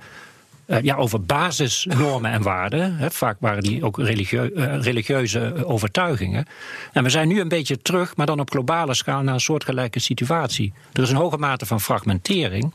Eh, 0.67 0.83
ja, 0.83 0.97
over 0.97 1.23
basisnormen 1.23 2.31
en 2.31 2.43
waarden. 2.43 2.97
Hè. 2.97 3.11
Vaak 3.11 3.37
waren 3.41 3.63
die 3.63 3.85
ook 3.85 3.99
religieu- 3.99 4.53
eh, 4.55 4.81
religieuze 4.81 5.41
eh, 5.41 5.71
overtuigingen. 5.71 6.47
En 6.93 7.03
we 7.03 7.11
zijn 7.11 7.29
nu 7.29 7.41
een 7.41 7.49
beetje 7.49 7.83
terug, 7.83 8.17
maar 8.17 8.27
dan 8.27 8.41
op 8.41 8.51
globale 8.51 8.95
schaal, 8.95 9.23
naar 9.23 9.35
een 9.35 9.41
soortgelijke 9.41 9.99
situatie. 9.99 10.73
Er 10.93 11.03
is 11.03 11.11
een 11.11 11.17
hoge 11.17 11.37
mate 11.37 11.67
van 11.67 11.81
fragmentering. 11.81 12.73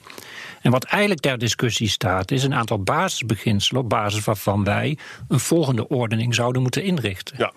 En 0.62 0.72
wat 0.72 0.84
eigenlijk 0.84 1.22
ter 1.22 1.38
discussie 1.38 1.90
staat, 1.90 2.32
is 2.32 2.44
een 2.44 2.54
aantal 2.54 2.84
basisbeginselen 2.84 3.82
op 3.82 3.90
basis 3.90 4.24
waarvan 4.24 4.64
wij 4.64 4.98
een 5.28 5.40
volgende 5.40 5.88
ordening 5.88 6.36
zouden 6.36 6.62
moeten 6.62 6.84
inrichten. 6.84 7.36
Ja. 7.38 7.54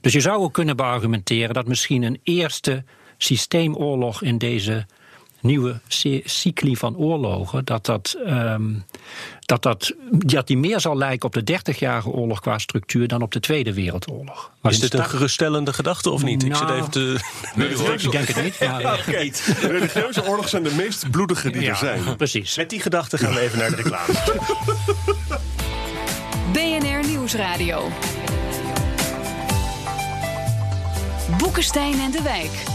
Dus 0.00 0.12
je 0.12 0.20
zou 0.20 0.42
ook 0.42 0.52
kunnen 0.52 0.76
beargumenteren 0.76 1.54
dat 1.54 1.66
misschien 1.66 2.02
een 2.02 2.20
eerste 2.22 2.84
systeemoorlog 3.16 4.22
in 4.22 4.38
deze 4.38 4.86
nieuwe 5.44 5.80
cy- 5.88 6.22
cycli 6.24 6.76
van 6.76 6.96
oorlogen, 6.96 7.64
dat, 7.64 7.84
dat, 7.86 8.16
ehm, 8.26 8.72
dat, 9.40 9.62
dat, 9.62 9.92
dat 10.10 10.46
die 10.46 10.56
meer 10.58 10.80
zal 10.80 10.96
lijken 10.96 11.26
op 11.26 11.46
de 11.46 11.58
30-jarige 11.58 12.08
oorlog 12.08 12.40
qua 12.40 12.58
structuur 12.58 13.08
dan 13.08 13.22
op 13.22 13.32
de 13.32 13.40
Tweede 13.40 13.74
Wereldoorlog. 13.74 14.50
Maar 14.60 14.72
Is 14.72 14.78
in 14.78 14.84
dit 14.88 14.94
een 15.00 15.04
geruststellende 15.04 15.72
gedachte 15.72 16.10
of 16.10 16.22
niet? 16.22 16.42
Ik 16.44 16.56
zit 16.56 16.66
Nou, 16.66 16.78
even 16.78 16.90
te... 16.90 17.18
Ik 18.04 18.10
denk 18.10 18.26
het 18.28 18.42
niet. 18.42 18.60
Maar, 18.60 19.04
religieuze 19.60 20.24
oorlogen 20.26 20.50
zijn 20.50 20.62
de 20.62 20.74
meest 20.76 21.10
bloedige 21.10 21.50
die 21.50 21.68
er 21.68 21.76
zijn. 21.76 22.04
ja, 22.04 22.14
precies. 22.14 22.56
Met 22.56 22.70
die 22.70 22.80
gedachte 22.80 23.18
gaan 23.18 23.34
we 23.34 23.40
even 23.40 23.58
naar 23.58 23.70
de 23.70 23.76
reclame. 23.76 24.12
BNR 26.52 27.06
Nieuwsradio. 27.08 27.88
Boekenstein 31.38 32.00
en 32.00 32.10
de 32.10 32.22
Wijk. 32.22 32.73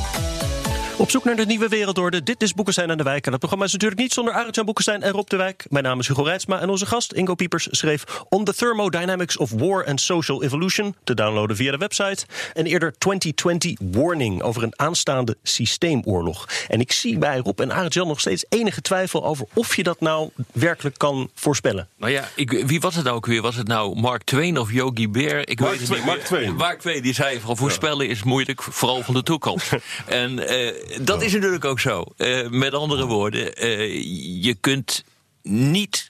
Op 0.99 1.11
zoek 1.11 1.23
naar 1.23 1.35
de 1.35 1.45
nieuwe 1.45 1.67
wereldorde. 1.67 2.23
Dit 2.23 2.41
is 2.41 2.53
Boekenstein 2.53 2.91
aan 2.91 2.97
de 2.97 3.03
Wijk. 3.03 3.25
En 3.25 3.31
dat 3.31 3.39
programma 3.39 3.65
is 3.65 3.71
natuurlijk 3.71 4.01
niet 4.01 4.13
zonder 4.13 4.33
Arend-Jan 4.33 4.65
Boekenstein 4.65 5.01
en 5.01 5.11
Rob 5.11 5.27
de 5.27 5.35
Wijk. 5.35 5.65
Mijn 5.69 5.83
naam 5.83 5.99
is 5.99 6.07
Hugo 6.07 6.23
Reitsma 6.23 6.59
en 6.59 6.69
onze 6.69 6.85
gast 6.85 7.11
Ingo 7.11 7.35
Piepers 7.35 7.67
schreef... 7.71 8.03
On 8.29 8.43
the 8.43 8.53
Thermodynamics 8.53 9.37
of 9.37 9.51
War 9.51 9.85
and 9.85 10.01
Social 10.01 10.43
Evolution... 10.43 10.95
te 11.03 11.13
downloaden 11.13 11.55
via 11.55 11.71
de 11.71 11.77
website. 11.77 12.25
En 12.53 12.65
eerder 12.65 12.93
2020 12.97 13.77
Warning 13.91 14.41
over 14.41 14.63
een 14.63 14.73
aanstaande 14.75 15.37
systeemoorlog. 15.43 16.47
En 16.67 16.79
ik 16.79 16.91
zie 16.91 17.17
bij 17.17 17.37
Rob 17.37 17.59
en 17.59 17.73
Arend-Jan 17.73 18.07
nog 18.07 18.19
steeds 18.19 18.45
enige 18.49 18.81
twijfel... 18.81 19.25
over 19.25 19.45
of 19.53 19.75
je 19.75 19.83
dat 19.83 19.99
nou 19.99 20.29
werkelijk 20.51 20.97
kan 20.97 21.29
voorspellen. 21.35 21.87
Nou 21.97 22.11
ja, 22.11 22.29
ik, 22.35 22.51
wie 22.65 22.79
was 22.79 22.95
het 22.95 23.03
nou 23.03 23.15
ook 23.15 23.25
weer? 23.25 23.41
Was 23.41 23.55
het 23.55 23.67
nou 23.67 23.99
Mark 23.99 24.23
Twain 24.23 24.57
of 24.57 24.71
Yogi 24.71 25.09
Bear? 25.09 25.39
Ik 25.39 25.59
Mark 25.59 25.71
weet 25.71 25.79
het 25.79 25.89
Twain, 25.89 26.05
niet. 26.05 26.15
Mark 26.15 26.25
Twain. 26.25 26.55
Mark 26.55 26.79
Twain 26.79 27.01
die 27.01 27.13
zei 27.13 27.39
van 27.39 27.57
voorspellen 27.57 28.07
is 28.07 28.23
moeilijk, 28.23 28.63
vooral 28.63 29.03
van 29.03 29.13
de 29.13 29.23
toekomst. 29.23 29.71
en 30.05 30.47
eh, 30.47 30.87
dat 31.01 31.21
is 31.21 31.33
natuurlijk 31.33 31.65
ook 31.65 31.79
zo. 31.79 32.05
Eh, 32.17 32.49
met 32.49 32.73
andere 32.73 33.05
woorden, 33.05 33.55
eh, 33.55 34.03
je 34.43 34.55
kunt 34.59 35.03
niet 35.43 36.09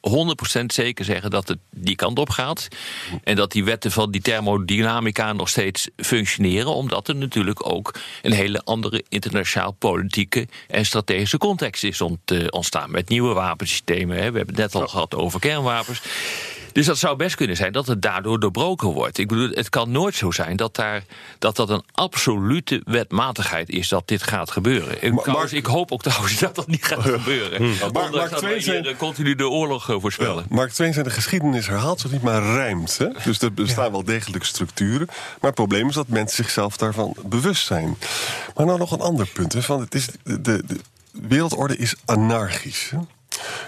100% 0.00 0.72
zeker 0.72 1.04
zeggen 1.04 1.30
dat 1.30 1.48
het 1.48 1.58
die 1.70 1.96
kant 1.96 2.18
op 2.18 2.30
gaat. 2.30 2.68
En 3.24 3.36
dat 3.36 3.52
die 3.52 3.64
wetten 3.64 3.90
van 3.90 4.10
die 4.10 4.20
thermodynamica 4.20 5.32
nog 5.32 5.48
steeds 5.48 5.88
functioneren. 5.96 6.74
Omdat 6.74 7.08
er 7.08 7.16
natuurlijk 7.16 7.66
ook 7.66 7.94
een 8.22 8.32
hele 8.32 8.62
andere 8.64 9.04
internationaal 9.08 9.72
politieke 9.72 10.48
en 10.68 10.86
strategische 10.86 11.38
context 11.38 11.84
is 11.84 12.00
eh, 12.00 12.46
ontstaan. 12.50 12.90
Met 12.90 13.08
nieuwe 13.08 13.34
wapensystemen. 13.34 14.16
Hè. 14.16 14.30
We 14.30 14.36
hebben 14.36 14.54
het 14.54 14.72
net 14.72 14.82
al 14.82 14.88
gehad 14.88 15.14
over 15.14 15.40
kernwapens. 15.40 16.00
Dus 16.78 16.86
dat 16.86 16.98
zou 16.98 17.16
best 17.16 17.34
kunnen 17.36 17.56
zijn 17.56 17.72
dat 17.72 17.86
het 17.86 18.02
daardoor 18.02 18.40
doorbroken 18.40 18.88
wordt. 18.88 19.18
Ik 19.18 19.28
bedoel, 19.28 19.48
het 19.50 19.68
kan 19.68 19.90
nooit 19.90 20.14
zo 20.14 20.30
zijn 20.30 20.56
dat 20.56 20.74
daar, 20.76 21.02
dat, 21.38 21.56
dat 21.56 21.70
een 21.70 21.82
absolute 21.92 22.82
wetmatigheid 22.84 23.68
is 23.68 23.88
dat 23.88 24.08
dit 24.08 24.22
gaat 24.22 24.50
gebeuren. 24.50 25.02
Ik, 25.04 25.12
Maar- 25.12 25.22
trouwens, 25.22 25.52
ik 25.52 25.66
hoop 25.66 25.92
ook 25.92 26.02
trouwens 26.02 26.38
dat 26.38 26.54
dat 26.54 26.66
niet 26.66 26.84
gaat 26.84 27.02
gebeuren. 27.18 27.62
Mark- 27.68 27.82
Ondanks 27.84 28.10
Mark 28.16 28.30
dat 28.30 28.38
Twain 28.38 28.84
eh, 28.84 28.96
continu 28.96 29.34
de 29.34 29.48
oorlog 29.48 29.90
eh, 29.90 29.96
voorspellen. 30.00 30.44
Mark 30.48 30.70
Twain 30.72 30.92
zei 30.92 31.04
de 31.04 31.10
geschiedenis 31.10 31.66
herhaalt 31.66 32.00
zich 32.00 32.10
niet, 32.10 32.22
maar 32.22 32.42
rijmt. 32.42 32.98
Hè? 32.98 33.06
Dus 33.24 33.40
er 33.40 33.52
bestaan 33.54 33.90
wel 33.90 34.04
degelijk 34.04 34.44
structuren. 34.44 35.06
Maar 35.06 35.16
het 35.40 35.54
probleem 35.54 35.88
is 35.88 35.94
dat 35.94 36.08
mensen 36.08 36.44
zichzelf 36.44 36.76
daarvan 36.76 37.14
bewust 37.24 37.66
zijn. 37.66 37.96
Maar 38.56 38.66
nou 38.66 38.78
nog 38.78 38.90
een 38.92 39.00
ander 39.00 39.26
punt. 39.26 39.52
Hè? 39.52 39.62
Van 39.62 39.80
het 39.80 39.94
is, 39.94 40.06
de, 40.22 40.40
de, 40.40 40.62
de 40.66 40.80
wereldorde 41.12 41.76
is 41.76 41.94
anarchisch. 42.04 42.90
Hè? 42.90 42.98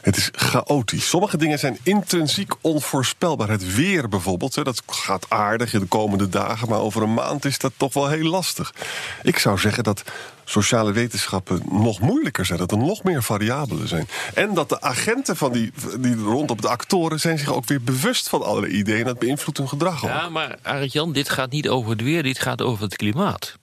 Het 0.03 0.17
is 0.17 0.29
chaotisch. 0.33 1.09
Sommige 1.09 1.37
dingen 1.37 1.59
zijn 1.59 1.79
intrinsiek 1.83 2.53
onvoorspelbaar. 2.61 3.49
Het 3.49 3.75
weer 3.75 4.09
bijvoorbeeld, 4.09 4.55
hè, 4.55 4.63
dat 4.63 4.83
gaat 4.87 5.27
aardig 5.29 5.75
in 5.75 5.81
de 5.81 5.87
komende 5.87 6.29
dagen... 6.29 6.69
maar 6.69 6.81
over 6.81 7.03
een 7.03 7.15
maand 7.15 7.45
is 7.45 7.59
dat 7.59 7.73
toch 7.77 7.95
wel 7.95 8.09
heel 8.09 8.31
lastig. 8.31 8.75
Ik 9.23 9.39
zou 9.39 9.59
zeggen 9.59 9.85
dat 9.85 10.03
sociale 10.45 10.93
wetenschappen 10.93 11.63
nog 11.71 12.01
moeilijker 12.01 12.47
zijn. 12.47 12.59
Dat 12.59 12.71
er 12.71 12.79
nog 12.79 13.03
meer 13.03 13.23
variabelen 13.23 13.89
zijn. 13.89 14.09
En 14.35 14.55
dat 14.55 14.69
de 14.69 14.81
agenten 14.81 15.37
van 15.37 15.53
die, 15.53 15.73
die 15.99 16.17
rondom 16.17 16.61
de 16.61 16.69
actoren... 16.69 17.21
zijn 17.21 17.39
zich 17.39 17.53
ook 17.53 17.67
weer 17.67 17.83
bewust 17.83 18.29
van 18.29 18.43
allerlei 18.43 18.73
ideeën... 18.73 18.99
en 18.99 19.05
dat 19.05 19.19
beïnvloedt 19.19 19.59
hun 19.59 19.69
gedrag. 19.69 20.03
Ja, 20.03 20.29
maar 20.29 20.57
Arend-Jan, 20.63 21.13
dit 21.13 21.29
gaat 21.29 21.51
niet 21.51 21.69
over 21.69 21.91
het 21.91 22.03
weer, 22.03 22.23
dit 22.23 22.39
gaat 22.39 22.63
over 22.63 22.85
het 22.85 22.97
klimaat. 22.97 23.59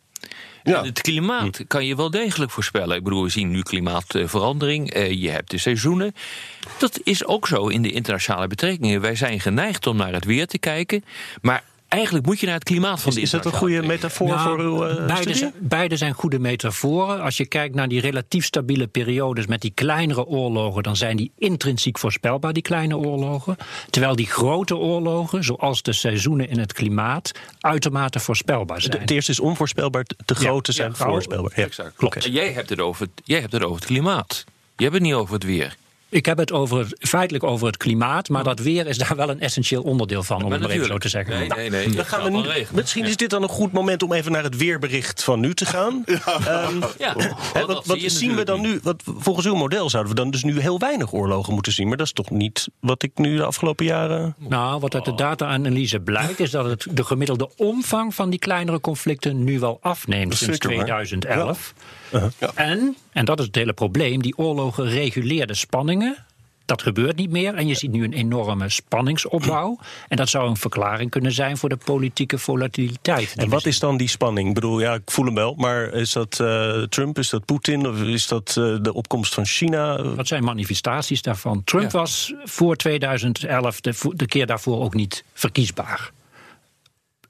Ja. 0.68 0.80
En 0.80 0.86
Het 0.86 1.02
klimaat 1.02 1.64
kan 1.68 1.86
je 1.86 1.96
wel 1.96 2.10
degelijk 2.10 2.52
voorspellen. 2.52 2.98
Ik 2.98 3.04
bedoel, 3.04 3.24
we 3.24 3.30
zien 3.30 3.52
nu 3.52 3.62
klimaatverandering. 3.62 4.92
eh, 4.92 5.12
je 5.22 5.30
hebt 5.30 5.52
de 5.52 5.58
seizoenen. 5.58 6.16
Dat 6.80 7.00
is 7.04 7.26
ook 7.26 7.48
zo 7.48 7.68
in 7.68 7.82
de 7.82 7.92
internationale 7.92 8.48
betrekkingen. 8.48 9.02
Wij 9.02 9.16
zijn 9.16 9.40
geneigd 9.40 9.88
om 9.88 9.98
naar 9.98 10.14
het 10.14 10.26
weer 10.26 10.48
te 10.48 10.58
kijken. 10.58 11.04
Maar 11.42 11.64
eigenlijk 11.88 12.26
moet 12.26 12.40
je 12.40 12.46
naar 12.46 12.56
het 12.56 12.64
klimaat 12.64 13.00
van 13.02 13.10
Is, 13.10 13.16
de 13.16 13.22
is 13.22 13.30
dat 13.30 13.46
een 13.46 13.52
goede 13.52 13.82
metafoor 13.82 14.28
Nou, 14.28 14.42
voor 14.42 14.60
uw 14.60 14.86
eh, 14.86 15.06
beide, 15.06 15.34
zijn, 15.34 15.54
beide 15.60 15.98
zijn 15.98 16.14
goede 16.14 16.40
metaforen. 16.40 17.22
Als 17.22 17.38
je 17.38 17.46
kijkt 17.46 17.76
naar 17.76 17.88
die 17.88 18.02
relatief 18.02 18.46
stabiele 18.46 18.88
periodes 18.88 19.46
met 19.46 19.62
die 19.62 19.72
kleinere 19.76 20.26
oorlogen, 20.26 20.84
dan 20.84 20.96
zijn 20.96 21.18
die 21.18 21.32
intrinsiek 21.38 21.98
voorspelbaar, 22.00 22.54
die 22.54 22.64
kleine 22.64 22.98
oorlogen. 22.98 23.56
Terwijl 23.90 24.16
die 24.16 24.28
grote 24.28 24.76
oorlogen, 24.78 25.44
zoals 25.44 25.82
de 25.82 25.94
seizoenen 25.94 26.50
in 26.50 26.60
het 26.60 26.74
klimaat, 26.74 27.32
uitermate 27.60 28.20
voorspelbaar 28.20 28.82
zijn. 28.82 28.92
De- 28.92 28.98
Het 29.00 29.12
eerste 29.12 29.32
is 29.32 29.40
onvoorspelbaar, 29.40 30.06
te 30.26 30.36
grote 30.36 30.72
zijn 30.72 30.94
ja, 30.98 31.06
voorspelbaar. 31.06 31.52
Ja, 31.56 31.64
Exact. 31.64 31.96
klopt. 31.96 32.24
Jij 32.24 32.52
hebt, 32.52 32.70
het 32.70 32.80
over 32.82 33.08
jij 33.24 33.40
hebt 33.40 33.52
het 33.52 33.64
over 33.64 33.76
het 33.76 33.86
klimaat. 33.86 34.44
Je 34.76 34.84
hebt 34.84 34.96
het 34.96 35.04
niet 35.04 35.14
over 35.14 35.34
het 35.34 35.44
weer. 35.44 35.76
Ik 36.10 36.26
heb 36.26 36.38
het 36.38 36.52
over, 36.52 36.88
feitelijk 37.00 37.44
over 37.44 37.68
het 37.68 37.78
klimaat, 37.78 38.30
maar 38.30 38.44
dat 38.44 38.60
weer 38.60 38.88
is 38.88 38.98
daar 38.98 39.16
wel 39.16 39.30
een 39.30 39.40
essentieel 39.40 39.82
onderdeel 39.82 40.24
van, 40.24 40.38
om 40.38 40.50
Maar 40.50 40.52
het 40.52 40.62
maar 40.62 40.72
even 40.72 40.88
zo 40.88 40.98
te 40.98 41.10
zeggen. 41.10 41.38
Nee, 41.38 41.48
nee, 41.48 41.70
nee. 41.70 41.90
Dan 41.90 42.06
gaan 42.06 42.24
we 42.24 42.30
nu, 42.30 42.66
misschien 42.72 43.06
is 43.06 43.18
dit 43.18 43.30
dan 43.30 43.44
een 43.44 43.50
goed 43.50 43.72
moment 43.72 44.04
om 44.04 44.14
even 44.14 44.32
naar 44.32 44.44
het 44.44 44.58
weerbericht 44.58 45.24
van 45.24 45.40
nu 45.40 45.54
te 45.54 45.66
gaan. 45.66 46.04
Ehm, 46.06 46.82
Ja, 46.98 47.14
hè, 47.18 47.66
want 47.66 47.68
dat 47.68 47.86
wat 47.86 48.00
zien 48.06 48.36
we 48.36 48.44
dan 48.44 48.62
nu? 48.62 48.80
Wat, 48.84 49.04
volgens 49.06 49.46
uw 49.46 49.56
model 49.56 49.90
zouden 49.90 50.14
we 50.16 50.22
dan 50.22 50.32
dus 50.32 50.44
nu 50.44 50.60
heel 50.60 50.80
weinig 50.80 51.14
oorlogen 51.14 51.54
moeten 51.54 51.72
zien. 51.72 51.88
Maar 51.88 51.98
dat 51.98 52.06
is 52.06 52.14
toch 52.14 52.30
niet 52.30 52.68
wat 52.80 53.04
ik 53.04 53.12
nu 53.16 53.36
de 53.36 53.44
afgelopen 53.44 53.86
jaren. 53.86 54.36
Nou, 54.38 54.80
wat 54.80 54.96
uit 54.96 55.06
de 55.06 55.16
data-analyse 55.16 56.00
blijkt, 56.00 56.40
is 56.40 56.52
dat 56.52 56.66
het, 56.66 56.88
de 56.92 57.04
gemiddelde 57.04 57.50
omvang 57.56 58.16
van 58.16 58.30
die 58.30 58.40
kleinere 58.40 58.80
conflicten 58.80 59.44
nu 59.44 59.60
wel 59.60 59.78
afneemt 59.82 60.36
sinds 60.36 60.54
zeker 60.54 60.70
waar. 60.70 60.86
2011. 62.10 62.34
Ja. 62.40 62.52
En, 62.56 62.96
en 63.12 63.26
dat 63.26 63.40
is 63.40 63.46
het 63.46 63.56
hele 63.56 63.74
probleem, 63.74 64.22
die 64.22 64.38
oorlogen 64.38 64.90
reguleerden 64.90 65.56
spanningen. 65.58 66.26
Dat 66.66 66.82
gebeurt 66.82 67.16
niet 67.16 67.30
meer 67.30 67.54
en 67.56 67.68
je 67.68 67.76
ziet 67.76 67.92
nu 67.92 68.04
een 68.04 68.14
enorme 68.14 68.70
spanningsopbouw. 68.70 69.80
En 70.08 70.18
dat 70.18 70.30
zou 70.30 70.50
een 70.50 70.58
verklaring 70.58 71.10
kunnen 71.10 71.32
zijn 71.32 71.58
voor 71.58 71.70
de 71.70 71.78
politieke 71.78 72.38
volatiliteit. 72.38 73.34
En 73.36 73.50
wat 73.50 73.66
is 73.66 73.80
dan 73.80 73.98
die 73.98 74.08
spanning? 74.08 74.48
Ik 74.48 74.54
bedoel, 74.54 74.80
ja, 74.80 74.94
ik 74.94 75.12
voel 75.12 75.26
hem 75.26 75.34
wel. 75.34 75.54
Maar 75.56 75.94
is 75.94 76.12
dat 76.12 76.40
eh, 76.40 76.82
Trump, 76.82 77.18
is 77.18 77.30
dat 77.30 77.46
Poetin 77.46 77.88
of 77.88 78.02
is 78.02 78.28
dat 78.28 78.56
eh, 78.58 78.76
de 78.82 78.94
opkomst 78.94 79.34
van 79.34 79.46
China? 79.46 80.04
Wat 80.04 80.28
zijn 80.28 80.44
manifestaties 80.44 81.22
daarvan? 81.22 81.64
Trump 81.64 81.92
Ja. 81.92 82.00
was 82.00 82.34
voor 82.44 82.76
2011 82.76 83.82
de, 83.82 83.94
de 84.14 84.26
keer 84.26 84.46
daarvoor 84.46 84.82
ook 84.82 84.94
niet 84.94 85.24
verkiesbaar. 85.34 86.12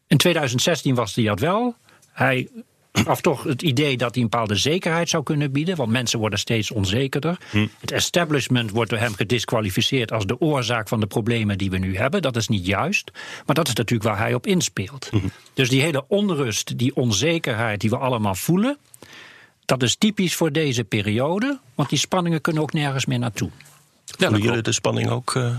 In 0.07 0.17
2016 0.17 0.95
was 0.95 1.15
hij 1.15 1.23
dat 1.23 1.39
wel. 1.39 1.75
Hij 2.11 2.47
gaf 3.05 3.21
toch 3.21 3.43
het 3.43 3.61
idee 3.61 3.97
dat 3.97 4.13
hij 4.15 4.23
een 4.23 4.29
bepaalde 4.29 4.55
zekerheid 4.55 5.09
zou 5.09 5.23
kunnen 5.23 5.51
bieden, 5.51 5.75
want 5.75 5.91
mensen 5.91 6.19
worden 6.19 6.39
steeds 6.39 6.71
onzekerder. 6.71 7.37
Het 7.79 7.91
establishment 7.91 8.71
wordt 8.71 8.89
door 8.89 8.99
hem 8.99 9.13
gedisqualificeerd 9.15 10.11
als 10.11 10.25
de 10.25 10.39
oorzaak 10.41 10.87
van 10.87 10.99
de 10.99 11.07
problemen 11.07 11.57
die 11.57 11.69
we 11.69 11.77
nu 11.77 11.97
hebben. 11.97 12.21
Dat 12.21 12.35
is 12.35 12.47
niet 12.47 12.65
juist, 12.65 13.11
maar 13.45 13.55
dat 13.55 13.67
is 13.67 13.73
natuurlijk 13.73 14.09
waar 14.09 14.17
hij 14.19 14.33
op 14.33 14.47
inspeelt. 14.47 15.09
Dus 15.53 15.69
die 15.69 15.81
hele 15.81 16.05
onrust, 16.07 16.77
die 16.77 16.95
onzekerheid 16.95 17.81
die 17.81 17.89
we 17.89 17.97
allemaal 17.97 18.35
voelen, 18.35 18.77
dat 19.65 19.83
is 19.83 19.95
typisch 19.95 20.35
voor 20.35 20.51
deze 20.51 20.83
periode, 20.83 21.59
want 21.75 21.89
die 21.89 21.99
spanningen 21.99 22.41
kunnen 22.41 22.61
ook 22.61 22.73
nergens 22.73 23.05
meer 23.05 23.19
naartoe. 23.19 23.49
Ja, 24.05 24.13
Voelen 24.27 24.41
jullie 24.41 24.61
de 24.61 24.71
spanning 24.71 25.09
ook? 25.09 25.35
eh, 25.35 25.55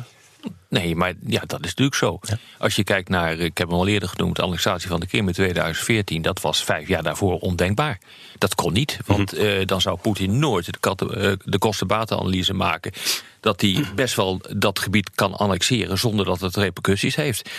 Nee, 0.68 0.96
maar 0.96 1.14
ja, 1.27 1.40
dat 1.46 1.61
is 1.61 1.66
natuurlijk 1.66 1.96
zo. 1.96 2.20
Als 2.59 2.77
je 2.77 2.85
kijkt 2.85 3.09
naar, 3.09 3.33
ik 3.33 3.59
heb 3.59 3.68
hem 3.68 3.77
al 3.77 3.87
eerder 3.87 4.09
genoemd, 4.09 4.37
de 4.37 4.42
annexatie 4.42 4.88
van 4.88 5.01
de 5.01 5.07
Krim 5.07 5.27
in 5.27 5.33
2014, 5.33 6.22
dat 6.22 6.40
was 6.40 6.64
vijf 6.64 6.88
jaar 6.88 7.03
daarvoor 7.03 7.38
ondenkbaar. 7.38 7.98
Dat 8.38 8.55
kon 8.55 8.72
niet, 8.72 8.98
want 9.07 9.33
eh, 9.33 9.66
dan 9.66 9.81
zou 9.81 9.98
Poetin 9.98 10.38
nooit 10.38 10.66
de, 10.66 10.79
eh, 10.81 11.33
de 11.53 11.59
kosten-batenanalyse 11.59 12.55
maken. 12.55 12.92
Dat 13.40 13.61
hij 13.61 13.85
best 13.94 14.14
wel 14.14 14.40
dat 14.57 14.79
gebied 14.79 15.11
kan 15.14 15.35
annexeren 15.35 15.98
zonder 15.98 16.24
dat 16.24 16.40
het 16.40 16.57
repercussies 16.57 17.16
heeft. 17.16 17.51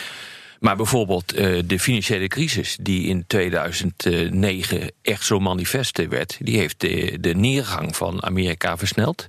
Maar 0.60 0.76
bijvoorbeeld 0.76 1.34
eh, 1.34 1.60
de 1.66 1.80
financiële 1.80 2.28
crisis, 2.28 2.78
die 2.82 3.08
in 3.08 3.24
2009 3.28 4.92
echt 5.02 5.26
zo 5.26 5.40
manifest 5.40 6.08
werd, 6.08 6.38
die 6.40 6.58
heeft 6.58 6.80
de, 6.80 7.18
de 7.22 7.36
neergang 7.36 7.96
van 7.96 8.24
Amerika 8.24 8.78
versneld. 8.78 9.28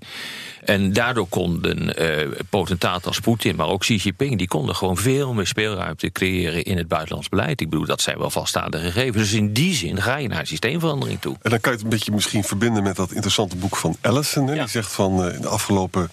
En 0.65 0.93
daardoor 0.93 1.29
konden 1.29 1.97
eh 1.97 2.29
potentaten 2.51 3.07
als 3.07 3.21
Poetin, 3.21 3.57
maar 3.57 3.67
ook 3.67 3.81
Xi 3.81 3.97
Jinping, 3.97 4.39
die 4.39 4.49
konden 4.49 4.77
gewoon 4.77 4.97
veel 4.97 5.35
meer 5.35 5.47
speelruimte 5.47 6.13
creëren 6.13 6.63
in 6.63 6.77
het 6.77 6.89
buitenlands 6.89 7.29
beleid. 7.29 7.61
Ik 7.61 7.71
bedoel, 7.71 7.87
dat 7.87 8.01
zijn 8.01 8.19
wel 8.19 8.31
vaststaande 8.31 8.79
gegevens. 8.79 9.31
Dus 9.31 9.33
in 9.33 9.53
die 9.53 9.75
zin 9.75 10.03
ga 10.03 10.17
je 10.17 10.29
naar 10.29 10.47
systeemverandering 10.47 11.21
toe. 11.21 11.37
En 11.43 11.51
dan 11.51 11.61
kan 11.61 11.73
je 11.73 11.77
het 11.77 11.87
een 11.87 11.93
beetje 11.93 12.13
misschien 12.13 12.45
verbinden 12.45 12.83
met 12.83 12.97
dat 12.97 13.13
interessante 13.13 13.57
boek 13.57 13.77
van. 13.77 13.97
Hè? 14.01 14.11
Ja. 14.11 14.55
Die 14.55 14.69
zegt 14.69 14.93
van 14.93 15.25
eh, 15.25 15.35
in 15.35 15.41
de 15.41 15.49
afgelopen, 15.49 16.11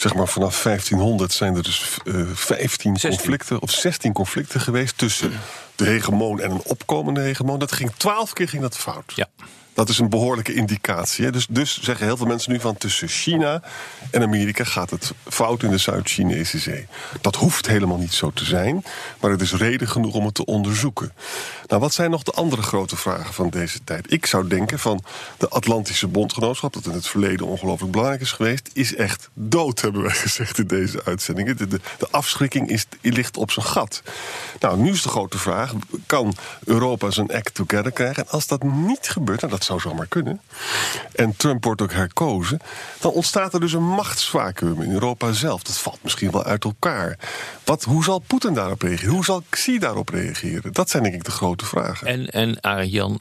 zeg 0.00 0.14
maar 0.14 0.28
vanaf 0.28 0.62
1500 0.62 1.32
zijn 1.32 1.56
er 1.56 1.62
dus 1.62 1.98
eh 2.04 2.14
15 2.32 2.96
16. 2.96 3.10
conflicten 3.10 3.60
of 3.60 3.70
16 3.70 4.12
conflicten 4.12 4.60
geweest 4.60 4.98
tussen 4.98 5.32
de 5.76 5.84
hegemoon 5.84 6.40
en 6.40 6.50
een 6.50 6.62
opkomende 6.64 7.20
hegemoon. 7.20 7.58
Dat 7.58 7.72
ging 7.72 7.92
12 7.96 8.32
keer 8.32 8.48
ging 8.48 8.62
dat 8.62 8.76
fout. 8.76 9.12
Ja. 9.14 9.26
Dat 9.74 9.88
is 9.88 9.98
een 9.98 10.08
behoorlijke 10.08 10.54
indicatie. 10.54 11.30
Dus, 11.30 11.46
dus 11.50 11.82
zeggen 11.82 12.06
heel 12.06 12.16
veel 12.16 12.26
mensen 12.26 12.52
nu 12.52 12.60
van 12.60 12.76
tussen 12.76 13.08
China 13.08 13.62
en 14.10 14.22
Amerika 14.22 14.64
gaat 14.64 14.90
het 14.90 15.12
fout 15.28 15.62
in 15.62 15.70
de 15.70 15.78
Zuid-Chinese 15.78 16.58
zee. 16.58 16.86
Dat 17.20 17.36
hoeft 17.36 17.66
helemaal 17.66 17.98
niet 17.98 18.12
zo 18.12 18.30
te 18.30 18.44
zijn, 18.44 18.84
maar 19.20 19.30
het 19.30 19.40
is 19.40 19.52
reden 19.52 19.88
genoeg 19.88 20.14
om 20.14 20.24
het 20.24 20.34
te 20.34 20.44
onderzoeken. 20.44 21.12
Nou, 21.66 21.80
wat 21.82 21.94
zijn 21.94 22.10
nog 22.10 22.22
de 22.22 22.32
andere 22.32 22.62
grote 22.62 22.96
vragen 22.96 23.34
van 23.34 23.50
deze 23.50 23.84
tijd? 23.84 24.12
Ik 24.12 24.26
zou 24.26 24.48
denken 24.48 24.78
van 24.78 25.02
de 25.38 25.48
Atlantische 25.48 26.06
Bondgenootschap, 26.08 26.72
dat 26.72 26.86
in 26.86 26.92
het 26.92 27.06
verleden 27.06 27.46
ongelooflijk 27.46 27.90
belangrijk 27.90 28.22
is 28.22 28.32
geweest, 28.32 28.70
is 28.72 28.94
echt 28.94 29.28
dood, 29.34 29.80
hebben 29.80 30.02
wij 30.02 30.14
gezegd 30.26 30.58
in 30.58 30.66
deze 30.66 31.04
uitzendingen. 31.04 31.56
De, 31.56 31.66
de, 31.66 31.80
afschrikking 32.10 32.84
ligt 33.02 33.36
op 33.36 33.50
zijn 33.50 33.66
gat. 33.66 34.02
Nou, 34.60 34.78
nu 34.78 34.90
is 34.90 35.02
de 35.02 35.08
grote 35.08 35.38
vraag: 35.38 35.72
kan 36.06 36.34
Europa 36.64 37.10
zijn 37.10 37.32
act 37.32 37.54
together 37.54 37.92
krijgen? 37.92 38.24
En 38.24 38.30
als 38.30 38.46
dat 38.46 38.62
niet 38.62 39.08
gebeurt, 39.08 39.40
nou, 39.40 39.52
dat 39.52 39.64
zou 39.78 39.80
zomaar 39.80 40.06
kunnen, 40.06 40.40
en 41.14 41.36
Trump 41.36 41.64
wordt 41.64 41.82
ook 41.82 41.92
herkozen, 41.92 42.60
dan 43.00 43.12
ontstaat 43.12 43.54
er 43.54 43.60
dus 43.60 43.72
een 43.72 43.88
machtsvacuum 43.88 44.82
in 44.82 44.92
Europa 44.92 45.32
zelf. 45.32 45.62
Dat 45.62 45.78
valt 45.78 45.98
misschien 46.02 46.30
wel 46.30 46.44
uit 46.44 46.64
elkaar. 46.64 47.18
Wat, 47.64 47.84
hoe 47.84 48.04
zal 48.04 48.18
Poetin 48.18 48.54
daarop 48.54 48.82
reageren? 48.82 49.14
Hoe 49.14 49.24
zal 49.24 49.42
Xi 49.48 49.78
daarop 49.78 50.08
reageren? 50.08 50.72
Dat 50.72 50.90
zijn 50.90 51.02
denk 51.02 51.14
ik 51.14 51.24
de 51.24 51.30
grote 51.30 51.64
vragen. 51.64 52.06
En, 52.06 52.28
en 52.28 52.60
Arjan, 52.60 53.20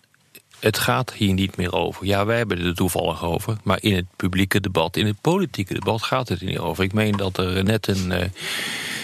het 0.60 0.78
gaat 0.78 1.13
hier 1.13 1.34
niet 1.34 1.58
meer 1.58 1.74
over. 1.74 2.06
Ja, 2.06 2.26
wij 2.26 2.38
hebben 2.38 2.60
er 2.65 2.76
toevallig 2.76 3.24
over. 3.24 3.58
Maar 3.63 3.78
in 3.82 3.95
het 3.95 4.06
publieke 4.15 4.60
debat, 4.60 4.98
in 4.98 5.06
het 5.06 5.22
politieke 5.22 5.74
debat 5.74 6.04
gaat 6.04 6.30
het 6.30 6.39
er 6.39 6.45
niet 6.45 6.60
over. 6.60 6.84
Ik 6.84 6.93
meen 6.93 7.17
dat 7.17 7.38
er 7.38 7.63
net 7.63 7.88
een 7.88 8.12
eh, 8.12 8.30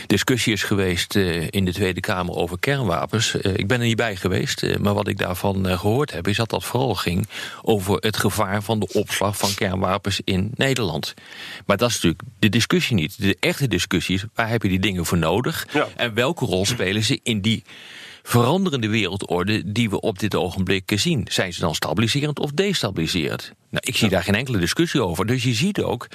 discussie 0.08 0.54
is 0.54 0.63
geweest 0.63 1.15
eh, 1.15 1.48
in 1.50 1.65
de 1.65 1.74
Tweede 1.74 2.00
Kamer 2.00 2.36
over 2.36 2.60
kernwapens. 2.60 3.41
Eh, 3.41 3.54
ik 3.54 3.68
ben 3.68 3.80
er 3.80 3.86
niet 3.86 3.96
bij 3.96 4.15
geweest, 4.15 4.80
maar 4.80 4.94
wat 4.94 5.08
ik 5.08 5.18
daarvan 5.18 5.68
eh, 5.68 5.80
gehoord 5.80 6.12
heb... 6.12 6.28
is 6.28 6.38
dat 6.38 6.50
dat 6.50 6.63
vooral 6.63 6.96
ging 6.96 7.28
over 7.62 7.96
het 7.96 8.18
gevaar 8.18 8.63
van 8.63 8.80
de 8.80 8.88
opslag 8.94 9.38
van 9.38 9.54
kernwapens 9.54 10.22
in 10.24 10.52
Nederland. 10.56 11.13
Maar 11.65 11.78
dat 11.78 11.89
is 11.89 11.96
natuurlijk 11.96 12.24
de 12.39 12.50
discussie 12.50 12.96
niet. 12.96 13.22
De 13.22 13.38
echte 13.39 13.68
discussie 13.68 14.15
is, 14.15 14.26
waar 14.34 14.50
heb 14.50 14.62
je 14.62 14.70
die 14.70 14.80
dingen 14.80 15.06
voor 15.06 15.18
nodig? 15.18 15.68
Ja. 15.74 15.88
En 15.96 16.13
welke 16.13 16.46
rol 16.46 16.65
spelen 16.65 17.04
ze 17.04 17.20
in 17.24 17.41
die 17.41 17.63
veranderende 18.27 18.88
wereldorde 18.88 19.71
die 19.71 19.89
we 19.89 19.99
op 19.99 20.19
dit 20.19 20.35
ogenblik 20.35 20.91
zien. 20.95 21.27
Zijn 21.29 21.53
ze 21.53 21.59
dan 21.59 21.75
stabiliserend 21.75 22.39
of 22.39 22.51
destabiliserend? 22.51 23.51
Nou, 23.69 23.83
ik 23.85 23.97
zie 23.97 24.09
daar 24.09 24.23
geen 24.23 24.35
enkele 24.35 24.57
discussie 24.57 25.01
over. 25.01 25.25
Dus 25.25 25.43
je 25.43 25.53
ziet 25.53 25.81
ook, 25.81 26.07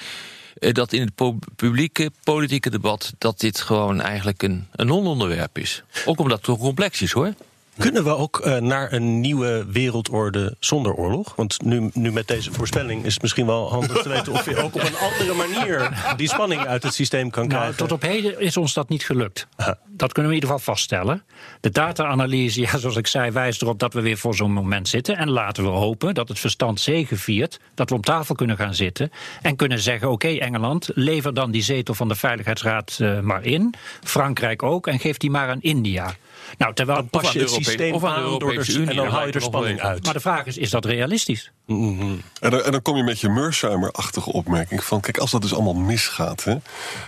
eh, 0.54 0.72
dat 0.72 0.92
in 0.92 1.00
het 1.00 1.34
publieke 1.56 2.10
politieke 2.24 2.70
debat 2.70 3.12
dat 3.18 3.40
dit 3.40 3.60
gewoon 3.60 4.00
eigenlijk 4.00 4.42
een, 4.42 4.66
een 4.72 4.86
non-onderwerp 4.86 5.58
is. 5.58 5.82
Ook 6.04 6.20
omdat 6.20 6.46
het 6.46 6.58
complex 6.58 7.02
is 7.02 7.12
hoor. 7.12 7.34
Kunnen 7.78 8.04
we 8.04 8.16
ook 8.16 8.40
eh, 8.40 8.56
naar 8.56 8.92
een 8.92 9.20
nieuwe 9.20 9.66
wereldorde 9.68 10.56
zonder 10.58 10.94
oorlog? 10.94 11.32
Want 11.36 11.62
nu, 11.62 11.90
nu 11.92 12.12
met 12.12 12.28
deze 12.28 12.52
voorspelling 12.52 13.04
is 13.04 13.12
het 13.12 13.22
misschien 13.22 13.46
wel 13.46 13.70
handig 13.70 14.02
te 14.02 14.08
weten 14.08 14.32
of 14.32 14.44
je 14.44 14.56
ook 14.56 14.74
op 14.74 14.82
een 14.82 14.96
andere 14.96 15.34
manier 15.34 15.90
die 16.16 16.28
spanning 16.28 16.66
uit 16.66 16.82
het 16.82 16.94
systeem 16.94 17.30
kan 17.30 17.46
Nou, 17.46 17.54
krijgen. 17.58 17.76
tot 17.78 17.92
op 17.92 18.02
heden 18.02 18.40
is 18.40 18.56
ons 18.56 18.74
dat 18.74 18.88
niet 18.88 19.04
gelukt. 19.04 19.46
Aha. 19.56 19.78
Dat 19.88 20.12
kunnen 20.12 20.30
we 20.32 20.36
in 20.36 20.42
ieder 20.42 20.56
geval 20.56 20.74
vaststellen. 20.74 21.22
De 21.60 21.70
data-analyse, 21.70 22.60
ja, 22.60 22.78
zoals 22.78 22.96
ik 22.96 23.06
zei, 23.06 23.30
wijst 23.30 23.62
erop 23.62 23.78
dat 23.78 23.92
we 23.94 24.00
weer 24.00 24.18
voor 24.18 24.34
zo'n 24.34 24.52
moment 24.52 24.88
zitten. 24.88 25.16
En 25.16 25.30
laten 25.30 25.62
we 25.62 25.68
hopen 25.70 26.14
dat 26.14 26.28
het 26.28 26.38
verstand 26.38 26.80
zegeviert. 26.80 27.60
Dat 27.74 27.88
we 27.90 27.94
om 27.96 28.02
tafel 28.02 28.34
kunnen 28.34 28.56
gaan 28.56 28.74
zitten. 28.74 29.10
En 29.42 29.56
kunnen 29.56 29.78
zeggen: 29.80 30.10
Oké, 30.10 30.28
Engeland, 30.28 30.88
lever 30.94 31.34
dan 31.34 31.50
die 31.50 31.62
zetel 31.62 31.94
van 31.94 32.08
de 32.08 32.14
Veiligheidsraad 32.14 32.98
eh, 33.00 33.20
maar 33.20 33.44
in. 33.44 33.74
Frankrijk 34.02 34.62
ook. 34.62 34.86
En 34.86 34.98
geef 34.98 35.16
die 35.16 35.30
maar 35.30 35.48
aan 35.48 35.60
India. 35.60 36.14
Nou, 36.58 36.74
terwijl. 36.74 37.02
Pas 37.02 37.32
je 37.32 37.38
het 37.40 37.50
systeem 37.70 37.94
of 37.94 38.04
aan 38.04 38.22
de 38.22 38.30
aan 38.30 38.38
door 38.38 38.54
er- 38.54 38.70
Unie, 38.70 38.88
en 38.88 38.96
dan 38.96 39.08
haal 39.08 39.26
je 39.26 39.32
er 39.32 39.42
spanning 39.42 39.80
uit. 39.80 40.04
Maar 40.04 40.14
de 40.14 40.20
vraag 40.20 40.46
is: 40.46 40.58
is 40.58 40.70
dat 40.70 40.84
realistisch? 40.84 41.52
En 41.66 42.22
dan, 42.40 42.62
en 42.62 42.72
dan 42.72 42.82
kom 42.82 42.96
je 42.96 43.02
met 43.02 43.20
je 43.20 43.28
Mersheimer-achtige 43.28 44.32
opmerking 44.32 44.84
van... 44.84 45.00
kijk, 45.00 45.18
als 45.18 45.30
dat 45.30 45.42
dus 45.42 45.54
allemaal 45.54 45.74
misgaat... 45.74 46.44
Hè, 46.44 46.56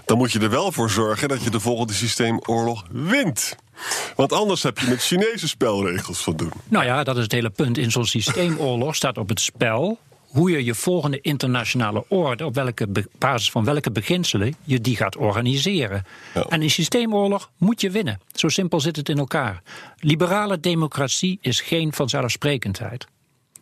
dan 0.04 0.18
moet 0.18 0.32
je 0.32 0.38
er 0.38 0.50
wel 0.50 0.72
voor 0.72 0.90
zorgen 0.90 1.28
dat 1.28 1.42
je 1.42 1.50
de 1.50 1.60
volgende 1.60 1.92
systeemoorlog 1.92 2.84
wint. 2.90 3.56
Want 4.16 4.32
anders 4.32 4.62
heb 4.62 4.78
je 4.78 4.86
met 4.88 5.02
Chinese 5.02 5.48
spelregels 5.48 6.22
van 6.22 6.36
doen. 6.36 6.52
Nou 6.68 6.84
ja, 6.84 7.04
dat 7.04 7.16
is 7.16 7.22
het 7.22 7.32
hele 7.32 7.50
punt. 7.50 7.78
In 7.78 7.90
zo'n 7.90 8.06
systeemoorlog 8.06 8.94
staat 8.94 9.18
op 9.18 9.28
het 9.28 9.40
spel 9.40 9.98
hoe 10.32 10.50
je 10.50 10.64
je 10.64 10.74
volgende 10.74 11.20
internationale 11.20 12.04
orde, 12.08 12.44
op 12.44 12.54
welke 12.54 12.88
basis 13.18 13.50
van 13.50 13.64
welke 13.64 13.90
beginselen 13.90 14.54
je 14.64 14.80
die 14.80 14.96
gaat 14.96 15.16
organiseren. 15.16 16.04
Ja. 16.34 16.46
En 16.48 16.62
in 16.62 16.70
systeemoorlog 16.70 17.50
moet 17.56 17.80
je 17.80 17.90
winnen. 17.90 18.20
Zo 18.34 18.48
simpel 18.48 18.80
zit 18.80 18.96
het 18.96 19.08
in 19.08 19.18
elkaar. 19.18 19.62
Liberale 19.96 20.60
democratie 20.60 21.38
is 21.40 21.60
geen 21.60 21.92
vanzelfsprekendheid. 21.92 23.06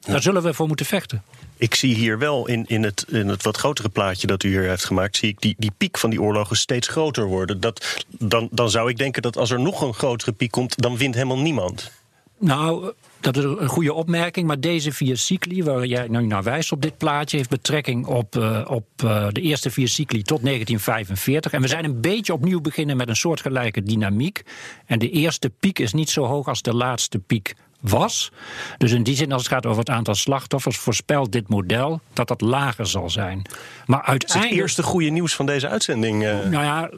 Daar 0.00 0.22
zullen 0.22 0.42
we 0.42 0.54
voor 0.54 0.66
moeten 0.66 0.86
vechten. 0.86 1.22
Ik 1.56 1.74
zie 1.74 1.94
hier 1.94 2.18
wel 2.18 2.46
in, 2.48 2.64
in, 2.66 2.82
het, 2.82 3.04
in 3.08 3.28
het 3.28 3.42
wat 3.42 3.56
grotere 3.56 3.88
plaatje 3.88 4.26
dat 4.26 4.42
u 4.42 4.48
hier 4.48 4.68
heeft 4.68 4.84
gemaakt, 4.84 5.16
zie 5.16 5.28
ik 5.28 5.40
die, 5.40 5.54
die 5.58 5.72
piek 5.76 5.98
van 5.98 6.10
die 6.10 6.22
oorlogen 6.22 6.56
steeds 6.56 6.88
groter 6.88 7.26
worden. 7.26 7.60
Dat, 7.60 8.04
dan, 8.08 8.48
dan 8.50 8.70
zou 8.70 8.90
ik 8.90 8.96
denken 8.96 9.22
dat 9.22 9.36
als 9.36 9.50
er 9.50 9.60
nog 9.60 9.80
een 9.80 9.94
grotere 9.94 10.32
piek 10.32 10.50
komt, 10.50 10.82
dan 10.82 10.96
wint 10.96 11.14
helemaal 11.14 11.38
niemand. 11.38 11.90
Nou, 12.40 12.92
dat 13.20 13.36
is 13.36 13.44
een 13.44 13.68
goede 13.68 13.92
opmerking. 13.92 14.46
Maar 14.46 14.60
deze 14.60 14.92
vier 14.92 15.16
cycli, 15.16 15.62
waar 15.62 15.86
jij 15.86 16.08
nu 16.08 16.26
naar 16.26 16.42
wijst 16.42 16.72
op 16.72 16.82
dit 16.82 16.98
plaatje, 16.98 17.36
heeft 17.36 17.50
betrekking 17.50 18.06
op, 18.06 18.36
eh, 18.36 18.60
op 18.68 18.86
eh, 18.96 19.26
de 19.30 19.40
eerste 19.40 19.70
vier 19.70 19.88
cycli 19.88 20.22
tot 20.22 20.42
1945. 20.42 21.52
En 21.52 21.60
we 21.60 21.68
zijn 21.68 21.84
een 21.84 22.00
beetje 22.00 22.32
opnieuw 22.32 22.60
beginnen 22.60 22.96
met 22.96 23.08
een 23.08 23.16
soortgelijke 23.16 23.82
dynamiek. 23.82 24.42
En 24.86 24.98
de 24.98 25.10
eerste 25.10 25.50
piek 25.60 25.78
is 25.78 25.92
niet 25.92 26.10
zo 26.10 26.24
hoog 26.24 26.48
als 26.48 26.62
de 26.62 26.74
laatste 26.74 27.18
piek 27.18 27.54
was. 27.80 28.30
Dus 28.78 28.92
in 28.92 29.02
die 29.02 29.16
zin, 29.16 29.32
als 29.32 29.42
het 29.42 29.52
gaat 29.52 29.66
over 29.66 29.78
het 29.78 29.90
aantal 29.90 30.14
slachtoffers, 30.14 30.78
voorspelt 30.78 31.32
dit 31.32 31.48
model 31.48 32.00
dat 32.12 32.28
dat 32.28 32.40
lager 32.40 32.86
zal 32.86 33.10
zijn. 33.10 33.42
Maar 33.86 33.98
is 33.98 34.02
het 34.02 34.08
uiteindelijk. 34.08 34.60
eerste 34.60 34.82
goede 34.82 35.08
nieuws 35.08 35.34
van 35.34 35.46
deze 35.46 35.68
uitzending. 35.68 36.24
eh. 36.24 36.38
Nou 36.38 36.64
ja, 36.64 36.90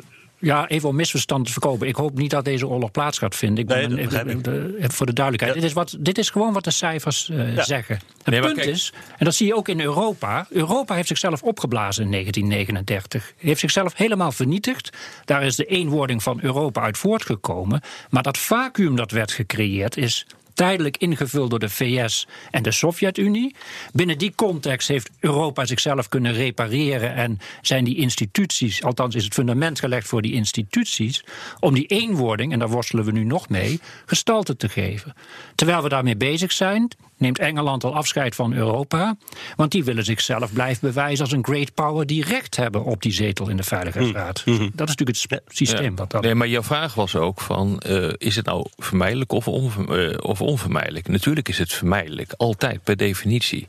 ja, 0.42 0.68
even 0.68 0.88
om 0.88 0.96
misverstand 0.96 1.46
te 1.46 1.52
voorkomen. 1.52 1.88
Ik 1.88 1.96
hoop 1.96 2.18
niet 2.18 2.31
dat 2.31 2.44
deze 2.44 2.66
oorlog 2.66 2.90
plaats 2.90 3.18
gaat 3.18 3.35
vinden. 3.37 3.64
Ik 3.64 3.70
Nee, 3.70 3.81
ben- 3.81 3.96
dat 3.96 4.05
begrijp 4.05 4.28
ik. 4.28 4.44
de- 4.44 4.74
voor 4.88 5.07
de 5.07 5.12
duidelijkheid. 5.12 5.55
Dit, 5.61 5.64
is 5.68 5.72
wat, 5.72 5.96
dit 6.00 6.18
is 6.18 6.31
gewoon 6.31 6.52
wat 6.52 6.64
de 6.64 6.70
cijfers 6.70 7.28
eh, 7.31 7.55
Ja. 7.55 7.62
zeggen. 7.64 7.94
Het 8.16 8.26
Nee, 8.26 8.40
punt 8.40 8.55
kijk- 8.57 8.66
is, 8.68 8.92
en 9.18 9.24
dat 9.24 9.35
zie 9.35 9.46
je 9.46 9.55
ook 9.57 9.68
in 9.68 9.81
Europa. 9.81 10.46
Europa 10.50 10.94
heeft 10.94 11.09
zichzelf 11.09 11.42
opgeblazen 11.42 12.05
in 12.05 12.11
1939. 12.11 13.33
Heeft 13.37 13.61
zichzelf 13.61 13.96
helemaal 13.96 14.33
vernietigd. 14.33 14.96
Daar 15.24 15.42
is 15.42 15.57
de 15.57 15.64
eenwording 15.64 16.22
van 16.22 16.38
Europa 16.42 16.81
uit 16.83 16.98
voortgekomen. 16.98 17.81
Maar 18.11 18.22
dat 18.22 18.38
vacuüm 18.38 18.96
dat 18.96 19.11
werd 19.11 19.33
gecreëerd 19.33 19.96
is 19.96 20.26
tijdelijk 20.55 20.97
ingevuld 20.97 21.51
door 21.51 21.59
de 21.59 21.69
VS 21.69 22.27
en 22.51 22.62
de 22.62 22.71
Sovjet-Unie. 22.71 23.55
Binnen 23.93 24.19
die 24.19 24.33
context 24.35 24.88
heeft 24.88 25.11
Europa 25.21 25.65
zichzelf 25.65 26.09
kunnen 26.09 26.33
repareren 26.33 27.15
en 27.15 27.38
zijn 27.61 27.85
die 27.85 27.97
instituties, 27.97 28.83
althans 28.83 29.15
is 29.15 29.25
het 29.25 29.35
fundament 29.35 29.81
gelegd 29.81 30.09
voor 30.09 30.23
die 30.23 30.33
instituties, 30.33 31.25
om 31.61 31.75
die 31.75 31.87
eenwording, 31.87 32.53
en 32.53 32.59
daar 32.59 32.69
worstelen 32.69 33.05
we 33.05 33.12
nu 33.12 33.25
nog 33.25 33.49
mee, 33.49 33.81
gestalte 34.07 34.57
te 34.57 34.69
geven. 34.69 35.15
Terwijl 35.55 35.83
we 35.83 35.88
daarmee 35.88 36.17
bezig 36.17 36.53
zijn, 36.53 36.91
neemt 37.23 37.39
Engeland 37.39 37.85
al 37.85 37.95
afscheid 37.95 38.35
van 38.35 38.53
Europa, 38.53 39.17
want 39.57 39.71
die 39.71 39.85
willen 39.85 40.05
zichzelf 40.05 40.53
blijven 40.53 40.89
bewijzen 40.89 41.25
als 41.25 41.33
een 41.35 41.45
great 41.45 41.75
power 41.75 42.07
die 42.07 42.25
recht 42.25 42.57
hebben 42.57 42.85
op 42.85 43.03
die 43.03 43.13
zetel 43.13 43.49
in 43.49 43.57
de 43.57 43.63
Veiligheidsraad. 43.63 44.43
Dat 44.45 44.89
is 44.89 44.97
natuurlijk 44.97 45.19
het 45.29 45.43
systeem 45.49 45.83
Ja. 45.91 45.95
wat 45.95 46.11
dat. 46.11 46.23
Nee, 46.23 46.35
maar 46.35 46.49
jouw 46.49 46.63
vraag 46.63 46.95
was 46.95 47.17
ook 47.17 47.41
van, 47.41 47.79
eh, 47.81 48.09
is 48.17 48.37
het 48.37 48.47
nou 48.47 48.67
vermijdelijk 48.77 49.33
of, 49.33 49.49
onver- 49.49 50.11
eh, 50.11 50.19
of 50.31 50.41
onvermijdelijk? 50.41 51.09
Natuurlijk 51.09 51.49
is 51.49 51.59
het 51.59 51.73
vermijdelijk, 51.73 52.33
altijd 52.37 52.83
per 52.83 52.97
definitie. 52.97 53.69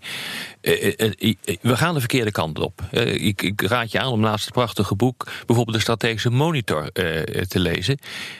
Eh, 0.62 1.12
we 1.62 1.78
gaan 1.78 1.94
de 1.94 2.00
verkeerde 2.00 2.32
kant 2.32 2.60
op. 2.60 2.82
Eh, 2.92 3.14
ik, 3.26 3.42
ik 3.42 3.62
raad 3.62 3.92
je 3.92 4.00
aan 4.00 4.12
om 4.12 4.20
naast 4.20 4.46
het 4.46 4.54
prachtige 4.54 4.96
boek 4.96 5.28
bijvoorbeeld 5.46 5.76
de 5.78 5.82
strategische 5.84 6.30
monitor 6.30 6.90
eh, 6.94 7.42
te 7.42 7.60
lezen, 7.60 7.98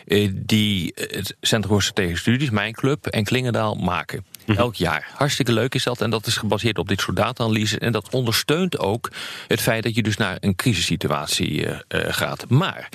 eh, 0.08 0.30
die 0.34 0.92
het 0.96 1.36
Centrum 1.42 1.72
voor 1.72 1.82
Strategische 1.82 2.18
Studies, 2.22 2.50
mijn 2.50 2.74
club 2.74 3.06
en 3.08 3.24
Klingendaal 3.24 3.76
maken. 3.76 4.26
Elk 4.46 4.76
jaar. 4.76 5.10
Hartstikke 5.16 5.52
leuk 5.52 5.76
is 5.76 5.84
dat. 5.84 6.02
En 6.02 6.10
dat 6.10 6.26
is 6.26 6.38
gebaseerd 6.38 6.78
op 6.78 6.88
dit 6.88 7.02
soort 7.02 7.16
data-analyse. 7.16 7.80
En 7.80 7.92
dat 7.92 8.10
ondersteunt 8.14 8.80
ook 8.80 9.12
het 9.48 9.62
feit 9.62 9.84
dat 9.84 9.96
je 9.96 10.04
dus 10.04 10.18
naar 10.18 10.38
een 10.40 10.56
crisissituatie 10.56 11.66
eh, 11.68 11.80
gaat. 11.88 12.50
Maar 12.50 12.90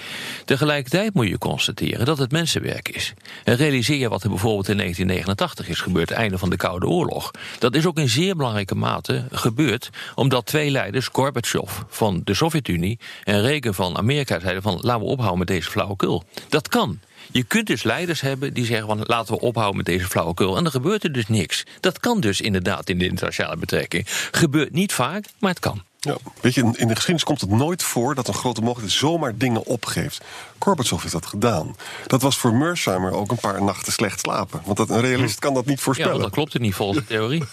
tegelijkertijd 0.44 1.14
moet 1.14 1.28
je 1.28 1.38
constateren 1.38 2.06
dat 2.06 2.18
het 2.18 2.32
mensenwerk 2.32 2.88
is. 2.88 3.14
En 3.44 3.56
realiseer 3.56 3.98
je 3.98 4.08
wat 4.08 4.22
er 4.22 4.28
bijvoorbeeld 4.28 4.68
in 4.68 4.76
1989 4.76 5.68
is 5.68 5.80
gebeurd, 5.80 6.08
het 6.08 6.18
einde 6.18 6.38
van 6.38 6.50
de 6.50 6.56
Koude 6.56 6.86
Oorlog. 6.86 7.30
Dat 7.58 7.74
is 7.74 7.86
ook 7.86 7.98
in 7.98 8.08
zeer 8.08 8.36
belangrijke 8.36 8.74
mate 8.74 9.24
gebeurd 9.30 9.90
omdat 10.14 10.46
twee 10.46 10.70
leiders, 10.70 11.08
Gorbachev 11.12 11.72
van 11.88 12.20
de 12.24 12.34
Sovjet-Unie 12.34 12.98
en 13.24 13.40
Reagan 13.40 13.74
van 13.74 13.96
Amerika, 13.96 14.40
zeiden 14.40 14.62
van 14.62 14.78
laten 14.80 15.02
we 15.02 15.06
ophouden 15.06 15.38
met 15.38 15.48
deze 15.48 15.70
flauwekul. 15.70 16.24
Dat 16.48 16.68
kan. 16.68 16.98
Je 17.32 17.42
kunt 17.42 17.66
dus 17.66 17.82
leiders 17.82 18.20
hebben 18.20 18.54
die 18.54 18.64
zeggen 18.64 18.86
van 18.86 19.00
laten 19.02 19.34
we 19.34 19.40
ophouden 19.40 19.76
met 19.76 19.86
deze 19.86 20.06
flauwekul. 20.06 20.56
En 20.56 20.62
dan 20.62 20.72
gebeurt 20.72 21.04
er 21.04 21.12
dus 21.12 21.26
niks. 21.28 21.64
Dat 21.80 22.00
kan 22.00 22.20
dus 22.20 22.40
inderdaad 22.40 22.88
in 22.88 22.98
de 22.98 23.04
internationale 23.06 23.56
betrekking. 23.56 24.06
Gebeurt 24.30 24.72
niet 24.72 24.92
vaak, 24.92 25.24
maar 25.38 25.50
het 25.50 25.58
kan. 25.60 25.82
Ja, 26.00 26.16
weet 26.40 26.54
je, 26.54 26.60
in- 26.60 26.70
de 26.72 26.94
geschiedenis 26.94 27.24
komt 27.24 27.40
het 27.40 27.50
nooit 27.50 27.82
voor 27.82 28.14
dat 28.14 28.28
een 28.28 28.34
grote 28.34 28.60
mogelijkheid 28.60 28.98
zomaar 29.00 29.36
dingen 29.36 29.64
opgeeft. 29.64 30.24
Gorbachev 30.58 31.00
heeft 31.00 31.12
dat 31.12 31.26
gedaan. 31.26 31.76
Dat 32.06 32.22
was 32.22 32.36
voor 32.38 32.54
Mersheimer 32.54 33.12
ook 33.12 33.30
een 33.30 33.38
paar 33.38 33.62
nachten 33.62 33.92
slecht 33.92 34.20
slapen. 34.20 34.60
Want 34.64 34.76
dat, 34.76 34.90
een 34.90 35.00
realist 35.00 35.38
kan 35.38 35.54
dat 35.54 35.66
niet 35.66 35.76
Ja, 35.78 35.82
voorspellen. 35.82 36.12
want 36.12 36.22
dat 36.24 36.32
klopt 36.32 36.54
er 36.54 36.60
niet 36.60 36.74
volgens 36.74 36.98
de 36.98 37.04
theorie. 37.06 37.42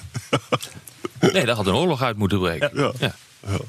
Nee, 1.20 1.46
daar 1.46 1.56
had 1.56 1.68
een 1.68 1.74
oorlog 1.74 2.02
uit 2.02 2.18
moeten 2.18 2.40
breken. 2.40 2.70
Ja. 2.74 2.92
Ja. 3.00 3.16
Het 3.48 3.62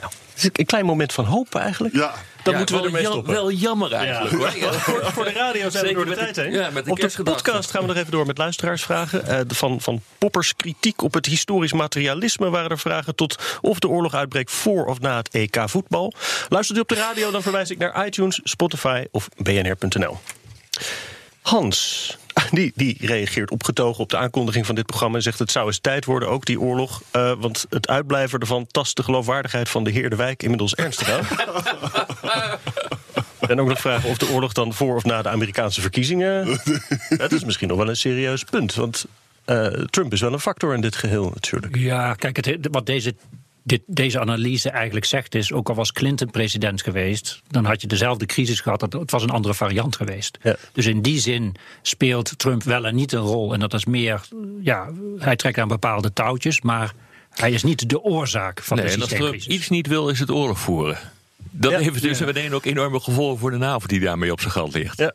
is 0.52 0.60
een 0.60 0.66
klein 0.66 0.84
moment 0.84 1.12
van 1.12 1.24
hoop 1.24 1.54
eigenlijk. 1.54 1.94
Ja. 1.94 2.14
Dan 2.42 2.52
Ja, 2.52 2.58
moeten 2.58 2.76
we 2.76 2.82
wel 2.82 2.90
ermee 2.90 3.12
stoppen. 3.12 3.32
Wel 3.32 3.50
jammer 3.50 3.92
eigenlijk 3.92 4.34
hoor. 4.34 4.56
Ja. 4.56 4.72
Voor, 4.86 5.12
voor 5.12 5.24
de 5.24 5.32
radio 5.32 5.70
zijn 5.70 5.86
we 5.86 5.92
door 5.92 6.04
de 6.04 6.14
tijd 6.14 6.36
heen. 6.36 6.52
ja, 6.52 6.70
met 6.70 6.84
de 6.84 6.90
op 6.90 7.00
de 7.00 7.22
podcast 7.22 7.70
gaan 7.70 7.80
we 7.80 7.86
nog 7.86 7.96
even 7.96 8.10
door 8.10 8.26
met 8.26 8.38
luisteraarsvragen. 8.38 9.26
Eh, 9.26 9.40
de 9.46 9.54
van, 9.54 9.80
van 9.80 10.00
poppers 10.18 10.56
kritiek 10.56 11.02
op 11.02 11.14
het 11.14 11.26
historisch 11.26 11.72
materialisme 11.72 12.50
waren 12.50 12.70
er 12.70 12.78
vragen... 12.78 13.14
tot 13.14 13.58
of 13.60 13.78
de 13.78 13.88
oorlog 13.88 14.14
uitbreekt 14.14 14.50
voor 14.50 14.84
of 14.84 15.00
na 15.00 15.16
het 15.16 15.28
EK 15.28 15.62
voetbal. 15.64 16.12
Luistert 16.48 16.78
u 16.78 16.80
op 16.80 16.88
de 16.88 16.94
radio, 16.94 17.30
dan 17.30 17.42
verwijs 17.42 17.70
ik 17.70 17.78
naar 17.78 18.06
iTunes, 18.06 18.40
Spotify 18.44 19.04
of 19.10 19.28
bnr.nl. 19.36 20.18
Hans, 21.42 22.16
die, 22.58 22.72
die 22.74 22.96
reageert 23.00 23.50
opgetogen 23.50 24.02
op 24.02 24.10
de 24.10 24.16
aankondiging 24.16 24.66
van 24.66 24.74
dit 24.74 24.86
programma... 24.86 25.16
en 25.16 25.22
zegt 25.22 25.38
het 25.38 25.50
zou 25.50 25.66
eens 25.66 25.78
tijd 25.78 26.04
worden, 26.04 26.28
ook 26.28 26.44
die 26.44 26.60
oorlog. 26.60 27.02
eh, 27.10 27.32
want 27.38 27.66
het 27.70 27.88
uitblijven 27.88 28.40
ervan 28.40 28.66
tast 28.66 28.96
de 28.96 29.02
geloofwaardigheid 29.02 29.68
van 29.68 29.84
de 29.84 29.90
heer 29.90 30.10
De 30.10 30.16
Wijk... 30.16 30.42
inmiddels 30.42 30.74
ernstig 30.74 31.10
aan. 31.10 31.24
En 33.48 33.60
ook 33.60 33.68
nog 33.68 33.80
vragen 33.80 34.10
of 34.10 34.18
de 34.18 34.28
oorlog 34.28 34.52
dan 34.52 34.74
voor 34.74 34.96
of 34.96 35.04
na 35.04 35.22
de 35.22 35.28
Amerikaanse 35.28 35.80
verkiezingen. 35.80 36.60
Dat 37.16 37.32
is 37.32 37.44
misschien 37.44 37.68
nog 37.68 37.78
wel 37.78 37.88
een 37.88 37.96
serieus 37.96 38.44
punt. 38.44 38.74
Want 38.74 39.06
eh, 39.44 39.66
Trump 39.66 40.12
is 40.12 40.20
wel 40.20 40.32
een 40.32 40.40
factor 40.40 40.74
in 40.74 40.80
dit 40.80 40.96
geheel 40.96 41.30
natuurlijk. 41.34 41.76
Ja, 41.76 42.14
kijk, 42.14 42.36
het, 42.36 42.68
wat 42.70 42.86
deze, 42.86 43.14
dit, 43.66 43.82
deze 43.86 44.20
analyse 44.20 44.70
eigenlijk 44.70 45.06
zegt 45.06 45.34
is... 45.34 45.52
ook 45.52 45.68
al 45.68 45.74
was 45.74 45.92
Clinton 45.92 46.30
president 46.30 46.82
geweest... 46.82 47.42
dan 47.48 47.64
had 47.64 47.80
je 47.80 47.86
dezelfde 47.86 48.26
crisis 48.26 48.60
gehad. 48.60 48.80
dat- 48.80 48.92
Het 48.92 49.10
was 49.10 49.22
een 49.22 49.30
andere 49.30 49.54
variant 49.54 49.96
geweest. 49.96 50.38
Ja. 50.42 50.56
Dus 50.72 50.86
in 50.86 51.02
die 51.02 51.20
zin 51.20 51.54
speelt 51.82 52.38
Trump 52.38 52.62
wel 52.62 52.86
en 52.86 52.94
niet 52.94 53.12
een 53.12 53.20
rol. 53.20 53.52
En 53.52 53.60
dat 53.60 53.74
is 53.74 53.84
meer... 53.84 54.20
Ja, 54.60 54.90
hij 55.18 55.36
trekt 55.36 55.58
aan 55.58 55.68
bepaalde 55.68 56.12
touwtjes... 56.12 56.60
maar 56.60 56.92
hij 57.30 57.50
is 57.52 57.62
niet 57.62 57.88
de 57.88 58.02
oorzaak 58.02 58.62
van 58.62 58.76
Nee, 58.76 58.86
de 58.86 58.92
en 58.92 59.00
als 59.00 59.10
Trump 59.10 59.34
iets 59.34 59.68
niet 59.68 59.86
wil, 59.86 60.08
is 60.08 60.18
het 60.18 60.30
oorlog 60.30 60.58
voeren. 60.58 60.98
Dat 61.50 61.70
Ja. 61.72 61.78
heeft 61.78 62.02
dus 62.02 62.20
meteen 62.20 62.54
ook 62.54 62.64
enorme 62.64 63.00
gevolgen 63.00 63.38
voor 63.38 63.50
de 63.50 63.56
NAVO 63.56 63.86
die 63.86 64.00
daarmee 64.00 64.32
op 64.32 64.40
zijn 64.40 64.52
gat 64.52 64.72
ligt. 64.74 64.98
Ja. 64.98 65.12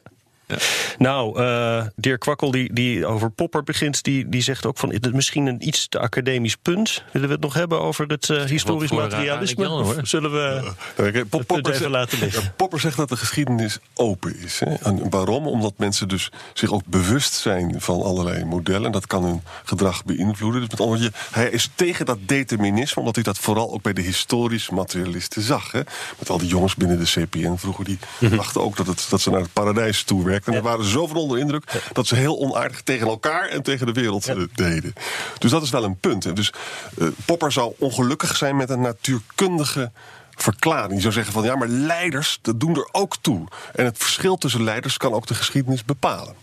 Nou, 0.97 1.41
uh, 1.41 1.83
Dirk 1.95 2.19
Kwakkel, 2.19 2.51
die, 2.51 2.73
die 2.73 3.05
over 3.05 3.31
Popper 3.31 3.63
begint, 3.63 4.03
die, 4.03 4.29
die 4.29 4.41
zegt 4.41 4.65
ook 4.65 4.77
van... 4.77 4.93
het 4.93 5.13
misschien 5.13 5.45
een 5.45 5.67
iets 5.67 5.87
te 5.87 5.99
academisch 5.99 6.55
punt. 6.55 7.03
Willen 7.11 7.27
we 7.27 7.33
het 7.33 7.43
nog 7.43 7.53
hebben 7.53 7.81
over 7.81 8.05
het 8.05 8.29
uh, 8.29 8.43
historisch 8.43 8.89
voor, 8.89 8.97
uh, 8.97 9.03
materialisme? 9.03 9.99
Zullen 10.03 10.31
we 10.31 10.71
Kijk, 10.95 11.13
Pop- 11.13 11.13
het 11.13 11.29
punt 11.29 11.45
Popper, 11.45 11.57
even 11.57 11.75
zegt, 11.75 11.91
laten 11.91 12.19
liggen? 12.19 12.43
ja, 12.43 12.53
Popper 12.55 12.79
zegt 12.79 12.97
dat 12.97 13.09
de 13.09 13.17
geschiedenis 13.17 13.79
open 13.93 14.39
is. 14.39 14.59
Hè? 14.59 14.73
En 14.73 15.09
waarom? 15.09 15.47
Omdat 15.47 15.73
mensen 15.77 16.07
dus 16.07 16.29
zich 16.53 16.71
ook 16.71 16.85
bewust 16.85 17.33
zijn 17.33 17.81
van 17.81 18.01
allerlei 18.01 18.45
modellen. 18.45 18.85
En 18.85 18.91
dat 18.91 19.07
kan 19.07 19.23
hun 19.23 19.41
gedrag 19.63 20.05
beïnvloeden. 20.05 20.61
Dus 20.61 20.69
met 20.69 20.79
andere 20.79 21.01
woorden, 21.01 21.19
hij 21.31 21.49
is 21.49 21.69
tegen 21.75 22.05
dat 22.05 22.17
determinisme... 22.21 22.99
omdat 22.99 23.15
hij 23.15 23.23
dat 23.23 23.37
vooral 23.37 23.73
ook 23.73 23.81
bij 23.81 23.93
de 23.93 24.01
historisch 24.01 24.69
materialisten 24.69 25.41
zag. 25.41 25.71
Hè? 25.71 25.81
Met 26.19 26.29
al 26.29 26.37
die 26.37 26.47
jongens 26.47 26.75
binnen 26.75 26.99
de 26.99 27.05
CPN 27.05 27.55
vroeger... 27.55 27.85
die 27.85 27.99
dachten 28.19 28.61
ook 28.61 28.77
dat, 28.77 28.87
het, 28.87 29.07
dat 29.09 29.21
ze 29.21 29.29
naar 29.29 29.41
het 29.41 29.53
paradijs 29.53 30.03
toe 30.03 30.23
En 30.45 30.54
daar 30.54 30.62
waren 30.62 30.86
zo 30.86 31.08
van 31.08 31.17
onder 31.17 31.38
indruk... 31.38 31.82
dat 31.93 32.08
ze 32.08 32.15
heel 32.15 32.39
onaardig 32.39 32.82
tegen 32.82 33.08
elkaar 33.08 33.47
en 33.47 33.62
tegen 33.62 33.86
de 33.86 33.91
wereld 33.91 34.27
eh, 34.27 34.36
deden. 34.54 34.93
Dus 35.38 35.51
dat 35.51 35.63
is 35.63 35.69
wel 35.69 35.84
een 35.84 35.97
punt. 35.97 36.36
Dus 36.36 36.54
eh, 36.97 37.08
Popper 37.25 37.51
zou 37.51 37.73
ongelukkig 37.77 38.38
zijn 38.38 38.56
met 38.56 38.69
een 38.69 38.82
natuurkundige 38.82 39.91
verklaring. 40.36 40.91
Die 40.91 41.01
zou 41.01 41.13
zeggen 41.13 41.34
van 41.34 41.43
ja, 41.43 41.56
maar 41.56 41.67
leiders, 41.67 42.39
dat 42.41 42.60
doen 42.60 42.75
er 42.75 42.89
ook 42.91 43.15
toe. 43.21 43.47
En 43.75 43.86
het 43.86 43.97
verschil 43.97 44.38
tussen 44.38 44.63
leiders 44.63 44.97
kan 44.97 45.13
ook 45.13 45.27
de 45.27 45.34
geschiedenis 45.34 45.86
bepalen. 45.86 46.36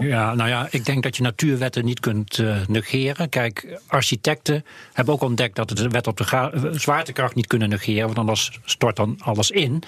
Ja? 0.00 0.34
Nou 0.34 0.48
ja, 0.48 0.66
ik 0.70 0.84
denk 0.84 1.02
dat 1.02 1.16
je 1.16 1.22
natuurwetten 1.22 1.84
niet 1.84 2.00
kunt 2.00 2.38
uh, 2.38 2.56
negeren. 2.68 3.28
Kijk, 3.28 3.80
architecten 3.86 4.64
hebben 4.92 5.14
ook 5.14 5.22
ontdekt 5.22 5.56
dat 5.56 5.68
de 5.68 5.88
wet 5.88 6.06
op 6.06 6.16
de 6.16 6.24
ga- 6.24 6.52
zwaartekracht 6.72 7.34
niet 7.34 7.46
kunnen 7.46 7.68
negeren, 7.68 8.06
want 8.06 8.18
anders 8.18 8.58
stort 8.64 8.96
dan 8.96 9.18
alles 9.22 9.50
in. 9.50 9.82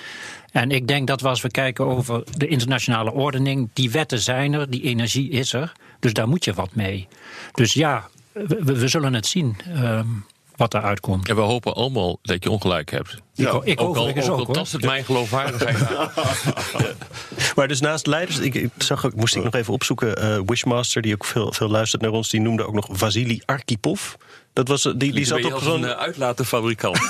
En 0.53 0.71
ik 0.71 0.89
denk 0.89 1.07
dat 1.07 1.21
we 1.21 1.29
als 1.29 1.41
we 1.43 1.51
kijken 1.51 1.87
over 1.87 2.25
de 2.37 2.47
internationale 2.47 3.13
ordening, 3.13 3.69
die 3.73 3.91
wetten 3.91 4.19
zijn 4.19 4.53
er, 4.53 4.71
die 4.71 4.83
energie 4.83 5.31
is 5.31 5.53
er, 5.53 5.73
dus 6.01 6.13
daar 6.13 6.29
moet 6.29 6.45
je 6.45 6.55
wat 6.55 6.75
mee. 6.75 7.09
Dus 7.53 7.73
ja, 7.73 8.09
we, 8.33 8.63
we 8.63 8.89
zullen 8.89 9.15
het 9.15 9.27
zien. 9.27 9.57
Um, 9.83 10.25
wat 10.57 10.75
eruit 10.75 11.01
komt. 11.01 11.29
En 11.29 11.35
we 11.35 11.41
hopen 11.41 11.75
allemaal 11.75 12.19
dat 12.23 12.45
je 12.45 12.51
ongelijk 12.51 12.91
hebt. 12.91 13.17
Ja. 13.33 13.53
Ik, 13.53 13.65
ik 13.65 13.81
ook 13.81 13.97
al, 13.97 14.09
ook, 14.09 14.31
ook, 14.31 14.49
al 14.49 14.55
tast 14.55 14.73
het 14.73 14.85
mijn 14.85 15.05
geloofwaardigheid. 15.05 15.79
Maar 17.57 17.69
dus 17.69 17.81
naast 17.81 18.07
leiders, 18.07 18.39
ik, 18.39 18.55
ik 18.55 18.71
zag 18.79 19.07
ook, 19.07 19.15
moest 19.15 19.37
ik 19.37 19.45
nog 19.45 19.55
even 19.55 19.73
opzoeken, 19.73 20.25
uh, 20.25 20.41
Wishmaster, 20.47 21.03
die 21.03 21.15
ook 21.15 21.25
veel, 21.25 21.53
veel 21.53 21.69
luistert 21.69 22.03
naar 22.03 22.11
ons, 22.11 22.29
die 22.29 22.41
noemde 22.41 22.67
ook 22.67 22.75
nog 22.75 22.89
Vasily 22.91 23.43
Arkhipov. 23.45 24.15
Dat 24.57 24.69
was, 24.69 24.83
die, 24.97 25.13
die 25.13 25.25
zat 25.25 25.45
op 25.45 25.63
zo'n... 25.63 25.83
een 25.83 25.89
uh, 25.89 25.97
uitlatenfabrikant. 25.97 26.99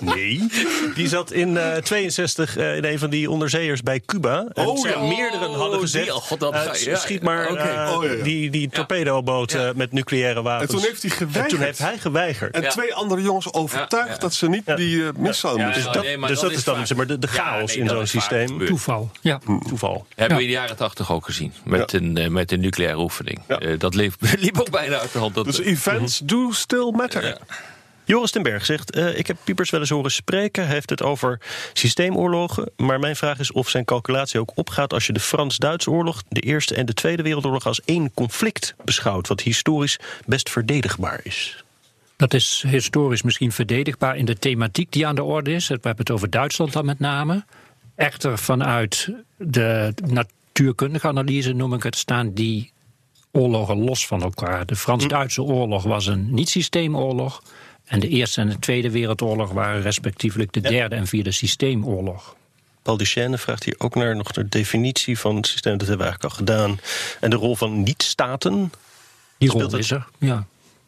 nee. 0.00 0.46
Die 0.94 1.08
zat 1.08 1.32
in 1.32 1.48
uh, 1.54 1.74
62 1.76 2.56
uh, 2.58 2.76
in 2.76 2.84
een 2.84 2.98
van 2.98 3.10
die 3.10 3.30
onderzeeërs 3.30 3.82
bij 3.82 4.00
Cuba. 4.06 4.46
En 4.52 4.66
Oh, 4.66 4.88
ja. 4.88 5.00
meerdere 5.00 5.46
hadden 5.48 5.80
gezegd, 5.80 6.04
die- 6.04 6.12
God, 6.12 6.40
dat 6.40 6.54
uh, 6.54 6.60
ga 6.60 6.74
je- 6.76 6.90
ja, 6.90 6.96
schiet 6.96 7.22
maar 7.22 7.50
oké. 7.50 7.60
Oh, 7.94 8.04
ja, 8.04 8.10
ja. 8.12 8.22
die, 8.22 8.50
die 8.50 8.68
torpedoboot 8.68 9.56
met 9.74 9.92
nucleaire 9.92 10.42
wapens. 10.42 10.70
En 10.70 10.76
toen 10.76 10.86
heeft 10.86 11.02
hij 11.02 11.10
geweigerd. 11.10 11.44
En 11.52 11.56
toen 11.56 11.64
heeft 11.66 11.78
hij 11.78 11.98
geweigerd. 11.98 12.54
En 12.54 12.62
Ja. 12.62 12.70
twee 12.70 12.94
andere 12.94 13.22
jongens 13.22 13.52
overtuigd 13.52 14.06
Ja, 14.08 14.14
ja. 14.14 14.18
dat 14.20 14.34
ze 14.34 14.48
niet 14.48 14.62
Ja. 14.66 14.76
die 14.76 14.96
uh, 14.96 15.08
mis 15.16 15.38
zouden 15.38 15.60
Ja, 15.62 15.66
moeten 15.68 15.84
Dus 15.84 15.92
ja, 15.94 15.98
dat, 16.00 16.08
nee, 16.08 16.18
maar 16.18 16.28
dus 16.28 16.40
dat 16.40 16.48
dat 16.50 16.58
is 16.58 16.64
dan 16.64 16.86
zeg 16.86 16.96
maar, 16.96 17.06
de, 17.06 17.18
de 17.18 17.28
Ja, 17.32 17.42
chaos 17.42 17.70
nee, 17.74 17.82
in 17.84 17.88
zo'n 17.88 18.06
systeem. 18.06 18.66
Toeval. 18.66 19.10
Ja. 19.20 19.40
Toeval. 19.68 20.06
Hebben 20.14 20.36
we 20.36 20.42
in 20.42 20.48
de 20.48 20.54
jaren 20.54 20.76
tachtig 20.76 21.12
ook 21.12 21.24
gezien. 21.24 21.52
Met, 21.64 21.92
een, 21.92 22.16
eh, 22.16 22.28
met 22.28 22.52
een 22.52 22.60
nucleaire 22.60 22.98
oefening. 22.98 23.40
Eh, 23.46 23.78
dat 23.78 23.94
liep, 23.94 24.14
liep 24.38 24.60
ook 24.60 24.70
bijna 24.70 24.98
uit 24.98 25.12
de 25.12 25.18
hand. 25.18 25.34
Dat, 25.34 25.44
Dus 25.44 25.59
events 25.64 26.18
do 26.18 26.50
still 26.50 26.90
matter. 26.90 27.24
Ja. 27.24 27.38
Joris 28.10 28.30
ten 28.30 28.42
Berg 28.42 28.64
zegt: 28.64 28.90
eh, 28.90 29.18
Ik 29.18 29.26
heb 29.26 29.36
Piepers 29.44 29.70
wel 29.70 29.80
eens 29.80 29.90
horen 29.90 30.10
spreken. 30.10 30.64
Hij 30.64 30.74
heeft 30.74 30.90
het 30.90 31.02
over 31.02 31.40
systeemoorlogen. 31.72 32.70
Maar 32.76 32.98
mijn 32.98 33.16
vraag 33.16 33.38
is 33.38 33.52
of 33.52 33.68
zijn 33.68 33.84
calculatie 33.84 34.40
ook 34.40 34.52
opgaat 34.54 34.92
als 34.92 35.06
je 35.06 35.12
de 35.12 35.20
Frans-Duitse 35.20 35.90
oorlog, 35.90 36.22
de 36.28 36.40
Eerste 36.40 36.74
en 36.74 36.86
de 36.86 36.94
Tweede 36.94 37.22
Wereldoorlog 37.22 37.66
als 37.66 37.80
één 37.84 38.14
conflict 38.14 38.74
beschouwt. 38.84 39.28
Wat 39.28 39.40
historisch 39.40 39.98
best 40.26 40.50
verdedigbaar 40.50 41.20
is. 41.22 41.64
Dat 42.16 42.34
is 42.34 42.64
historisch 42.66 43.22
misschien 43.22 43.52
verdedigbaar 43.52 44.16
in 44.16 44.24
de 44.24 44.38
thematiek 44.38 44.92
die 44.92 45.06
aan 45.06 45.14
de 45.14 45.22
orde 45.22 45.52
is. 45.52 45.68
We 45.68 45.74
hebben 45.74 45.96
het 45.96 46.10
over 46.10 46.30
Duitsland 46.30 46.72
dan 46.72 46.84
met 46.84 46.98
name. 46.98 47.44
Echter 47.94 48.38
vanuit 48.38 49.08
de 49.36 49.94
natuurkundige 50.06 51.06
analyse 51.06 51.52
noem 51.52 51.74
ik 51.74 51.82
het, 51.82 51.96
staan 51.96 52.32
die 52.32 52.72
oorlogen 53.32 53.84
los 53.84 54.06
van 54.06 54.22
elkaar. 54.22 54.66
De 54.66 54.76
Frans-Duitse 54.76 55.42
oorlog 55.42 55.82
was 55.82 56.06
een 56.06 56.34
niet-systeemoorlog. 56.34 57.42
En 57.84 58.00
de 58.00 58.08
Eerste 58.08 58.40
en 58.40 58.48
de 58.48 58.58
Tweede 58.58 58.90
Wereldoorlog 58.90 59.50
waren 59.50 59.82
respectievelijk 59.82 60.52
de 60.52 60.60
derde 60.60 60.94
en 60.96 61.06
vierde 61.06 61.32
systeemoorlog. 61.32 62.36
Paul 62.82 62.96
Duchesne 62.96 63.38
vraagt 63.38 63.64
hier 63.64 63.74
ook 63.78 63.94
naar 63.94 64.16
nog 64.16 64.32
de 64.32 64.48
definitie 64.48 65.18
van 65.18 65.36
het 65.36 65.46
systeem. 65.46 65.78
Dat 65.78 65.88
hebben 65.88 66.06
we 66.06 66.12
eigenlijk 66.12 66.32
al 66.32 66.38
gedaan. 66.38 66.80
En 67.20 67.30
de 67.30 67.36
rol 67.36 67.56
van 67.56 67.82
niet-staten. 67.82 68.72
Die 69.38 69.48
Speelt 69.50 69.70
rol 69.70 69.80
is 69.80 69.90
er. 69.90 70.06
Ja. 70.18 70.46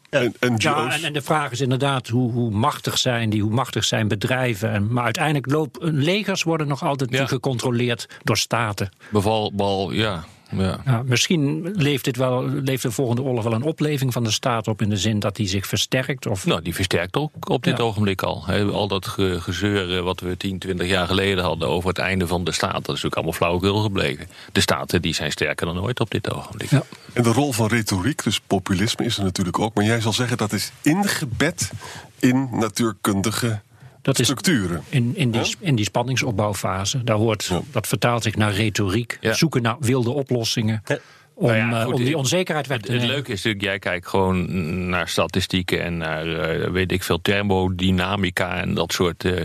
En, 0.09 0.33
en 0.39 0.53
Ja, 0.57 0.91
en, 0.91 1.03
en 1.03 1.13
de 1.13 1.21
vraag 1.21 1.51
is 1.51 1.61
inderdaad 1.61 2.07
hoe, 2.07 2.31
hoe 2.31 2.51
machtig 2.51 2.97
zijn 2.97 3.29
die, 3.29 3.41
hoe 3.41 3.51
machtig 3.53 3.83
zijn 3.83 4.07
bedrijven. 4.07 4.71
En, 4.71 4.93
maar 4.93 5.03
uiteindelijk 5.03 5.51
lopen 5.51 5.93
legers 5.93 6.43
worden 6.43 6.67
nog 6.67 6.83
altijd 6.83 7.11
Ja. 7.11 7.25
gecontroleerd 7.25 8.07
door 8.23 8.37
staten. 8.37 8.91
Beval, 9.09 9.51
bal, 9.53 9.91
ja. 9.91 10.25
Ja. 10.57 10.81
Ja, 10.85 11.03
misschien 11.05 11.71
leeft, 11.75 12.03
dit 12.03 12.17
wel, 12.17 12.43
leeft 12.47 12.81
de 12.83 12.91
volgende 12.91 13.21
oorlog 13.21 13.43
wel 13.43 13.53
een 13.53 13.63
opleving 13.63 14.13
van 14.13 14.23
de 14.23 14.31
staat 14.31 14.67
op 14.67 14.81
in 14.81 14.89
de 14.89 14.97
zin 14.97 15.19
dat 15.19 15.35
die 15.35 15.47
zich 15.47 15.65
versterkt. 15.67 16.25
Of, 16.25 16.45
Nou, 16.45 16.61
die 16.61 16.75
versterkt 16.75 17.15
ook 17.15 17.49
op 17.49 17.63
dit 17.63 17.77
Ja. 17.77 17.83
ogenblik 17.83 18.21
al. 18.21 18.43
He, 18.45 18.63
al 18.65 18.87
dat 18.87 19.07
ge- 19.07 19.41
gezeur 19.41 19.97
eh, 19.97 20.03
wat 20.03 20.19
we 20.19 20.37
10, 20.37 20.59
20 20.59 20.87
jaar 20.87 21.07
geleden 21.07 21.43
hadden 21.43 21.67
over 21.67 21.89
het 21.89 21.97
einde 21.97 22.27
van 22.27 22.43
de 22.43 22.51
staat, 22.51 22.71
dat 22.73 22.81
is 22.81 22.87
natuurlijk 22.87 23.15
allemaal 23.15 23.33
flauwekul 23.33 23.77
gebleken. 23.81 24.27
De 24.51 24.61
staten 24.61 25.01
die 25.01 25.13
zijn 25.13 25.31
sterker 25.31 25.65
dan 25.65 25.79
ooit 25.81 25.99
op 25.99 26.11
dit 26.11 26.33
ogenblik. 26.33 26.69
Ja. 26.69 26.83
En 27.13 27.23
de 27.23 27.31
rol 27.31 27.51
van 27.53 27.67
retoriek, 27.67 28.23
dus 28.23 28.39
populisme, 28.47 29.05
is 29.05 29.17
er 29.17 29.23
natuurlijk 29.23 29.59
ook. 29.59 29.73
Maar 29.73 29.85
jij 29.85 30.01
zal 30.01 30.13
zeggen 30.13 30.37
dat 30.37 30.53
is 30.53 30.71
ingebed 30.81 31.71
in 32.19 32.47
natuurkundige 32.51 33.61
Dat 34.03 34.19
is 34.19 34.25
structuren. 34.25 34.83
in, 34.89 35.11
in, 35.15 35.31
die, 35.31 35.55
in 35.59 35.75
die 35.75 35.85
spanningsopbouwfase. 35.85 37.03
Daar 37.03 37.15
hoort, 37.17 37.45
Ja. 37.45 37.61
Dat 37.71 37.87
vertaalt 37.87 38.23
zich 38.23 38.35
naar 38.35 38.53
retoriek. 38.53 39.17
Ja. 39.21 39.33
Zoeken 39.33 39.61
naar 39.61 39.75
wilde 39.79 40.09
oplossingen. 40.09 40.81
Ja. 40.85 40.97
Om, 41.35 41.45
Nou 41.47 41.57
ja, 41.57 41.71
eh, 41.71 41.83
goed, 41.83 41.91
om 41.93 41.99
die 41.99 42.07
het- 42.07 42.15
onzekerheid 42.15 42.67
weg 42.67 42.77
te 42.79 42.91
Het 42.91 43.01
nemen. 43.01 43.13
leuke 43.15 43.31
is 43.31 43.35
natuurlijk, 43.37 43.63
jij 43.63 43.79
kijkt 43.79 44.07
gewoon 44.07 44.89
naar 44.89 45.07
statistieken 45.09 45.83
en 45.83 45.97
naar, 45.97 46.27
eh, 46.39 46.69
weet 46.71 46.91
ik 46.91 47.03
veel, 47.03 47.21
thermodynamica 47.21 48.61
en 48.61 48.73
dat 48.73 48.91
soort 48.93 49.25
eh, 49.25 49.41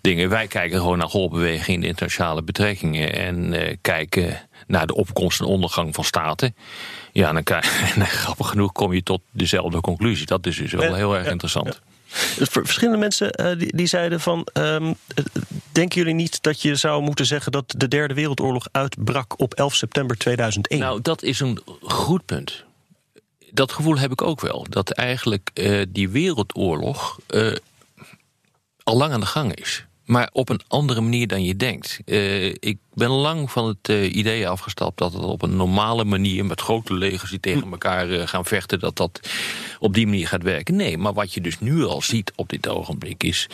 dingen. 0.00 0.28
Wij 0.28 0.46
kijken 0.46 0.78
gewoon 0.78 0.98
naar 0.98 1.08
golfbewegingen 1.08 1.74
in 1.74 1.80
de 1.80 1.86
internationale 1.86 2.42
betrekkingen 2.42 3.14
en 3.14 3.52
eh, 3.52 3.76
kijken 3.80 4.40
naar 4.66 4.86
de 4.86 4.94
opkomst 4.94 5.40
en 5.40 5.46
ondergang 5.46 5.94
van 5.94 6.04
staten. 6.04 6.54
Ja, 7.12 7.32
dan 7.32 7.42
krijg, 7.42 7.94
en 7.96 8.06
grappig 8.24 8.48
genoeg 8.48 8.72
kom 8.72 8.92
je 8.92 9.02
tot 9.02 9.20
dezelfde 9.30 9.80
conclusie. 9.80 10.26
Dat 10.26 10.46
is 10.46 10.56
dus 10.56 10.72
wel 10.72 10.94
heel 10.94 11.14
erg 11.14 11.24
ja, 11.24 11.30
interessant. 11.30 11.80
Dus 12.36 12.48
verschillende 12.50 12.98
mensen 12.98 13.30
eh, 13.30 13.68
die, 13.68 13.86
zeiden 13.86 14.20
van... 14.20 14.46
ehm, 14.52 14.92
eh, 15.14 15.24
denken 15.72 15.98
jullie 15.98 16.14
niet 16.14 16.42
dat 16.42 16.62
je 16.62 16.76
zou 16.76 17.02
moeten 17.02 17.26
zeggen... 17.26 17.52
dat 17.52 17.74
de 17.76 17.88
Derde 17.88 18.14
Wereldoorlog 18.14 18.66
uitbrak 18.72 19.40
op 19.40 19.54
11 19.54 19.74
september 19.74 20.16
2001? 20.16 20.80
Nou, 20.80 21.00
dat 21.02 21.22
is 21.22 21.40
een 21.40 21.58
goed 21.80 22.24
punt. 22.24 22.64
Dat 23.54 23.72
gevoel 23.72 23.98
heb 23.98 24.12
ik 24.12 24.22
ook 24.22 24.40
wel. 24.40 24.66
Dat 24.68 24.90
eigenlijk 24.90 25.50
eh, 25.54 25.82
die 25.88 26.08
wereldoorlog 26.08 27.18
eh, 27.26 27.52
al 28.82 28.96
lang 28.96 29.12
aan 29.12 29.20
de 29.20 29.26
gang 29.26 29.54
is. 29.54 29.84
Maar 30.12 30.28
op 30.32 30.48
een 30.48 30.60
andere 30.68 31.00
manier 31.00 31.26
dan 31.26 31.44
je 31.44 31.56
denkt. 31.56 32.00
Eh, 32.04 32.46
ik 32.46 32.78
ben 32.94 33.08
lang 33.08 33.50
van 33.50 33.66
het 33.66 33.88
eh, 33.88 34.14
idee 34.14 34.48
afgestapt 34.48 34.98
dat 34.98 35.12
het 35.12 35.22
op 35.22 35.42
een 35.42 35.56
normale 35.56 36.04
manier... 36.04 36.44
met 36.44 36.60
grote 36.60 36.94
legers 36.94 37.30
die 37.30 37.40
tegen 37.40 37.70
elkaar 37.70 38.10
eh, 38.10 38.26
gaan 38.26 38.44
vechten... 38.44 38.80
dat 38.80 38.96
dat 38.96 39.20
op 39.78 39.94
die 39.94 40.06
manier 40.06 40.28
gaat 40.28 40.42
werken. 40.42 40.76
Nee, 40.76 40.98
maar 40.98 41.12
wat 41.12 41.32
je 41.34 41.40
dus 41.40 41.60
nu 41.60 41.84
al 41.84 42.02
ziet 42.02 42.32
op 42.36 42.48
dit 42.48 42.68
ogenblik 42.68 43.22
is... 43.22 43.48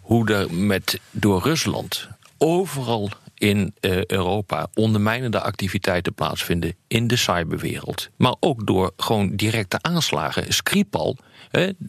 hoe 0.00 0.32
er 0.32 0.54
met, 0.54 1.00
door 1.10 1.42
Rusland 1.42 2.08
overal 2.38 3.10
in 3.34 3.74
Europa 4.06 4.68
ondermijnende 4.74 5.40
activiteiten 5.40 6.14
plaatsvinden 6.14 6.74
in 6.88 7.06
de 7.06 7.16
cyberwereld. 7.16 8.08
Maar 8.16 8.34
ook 8.40 8.66
door 8.66 8.92
gewoon 8.96 9.36
directe 9.36 9.78
aanslagen. 9.80 10.52
Skripal, 10.52 11.16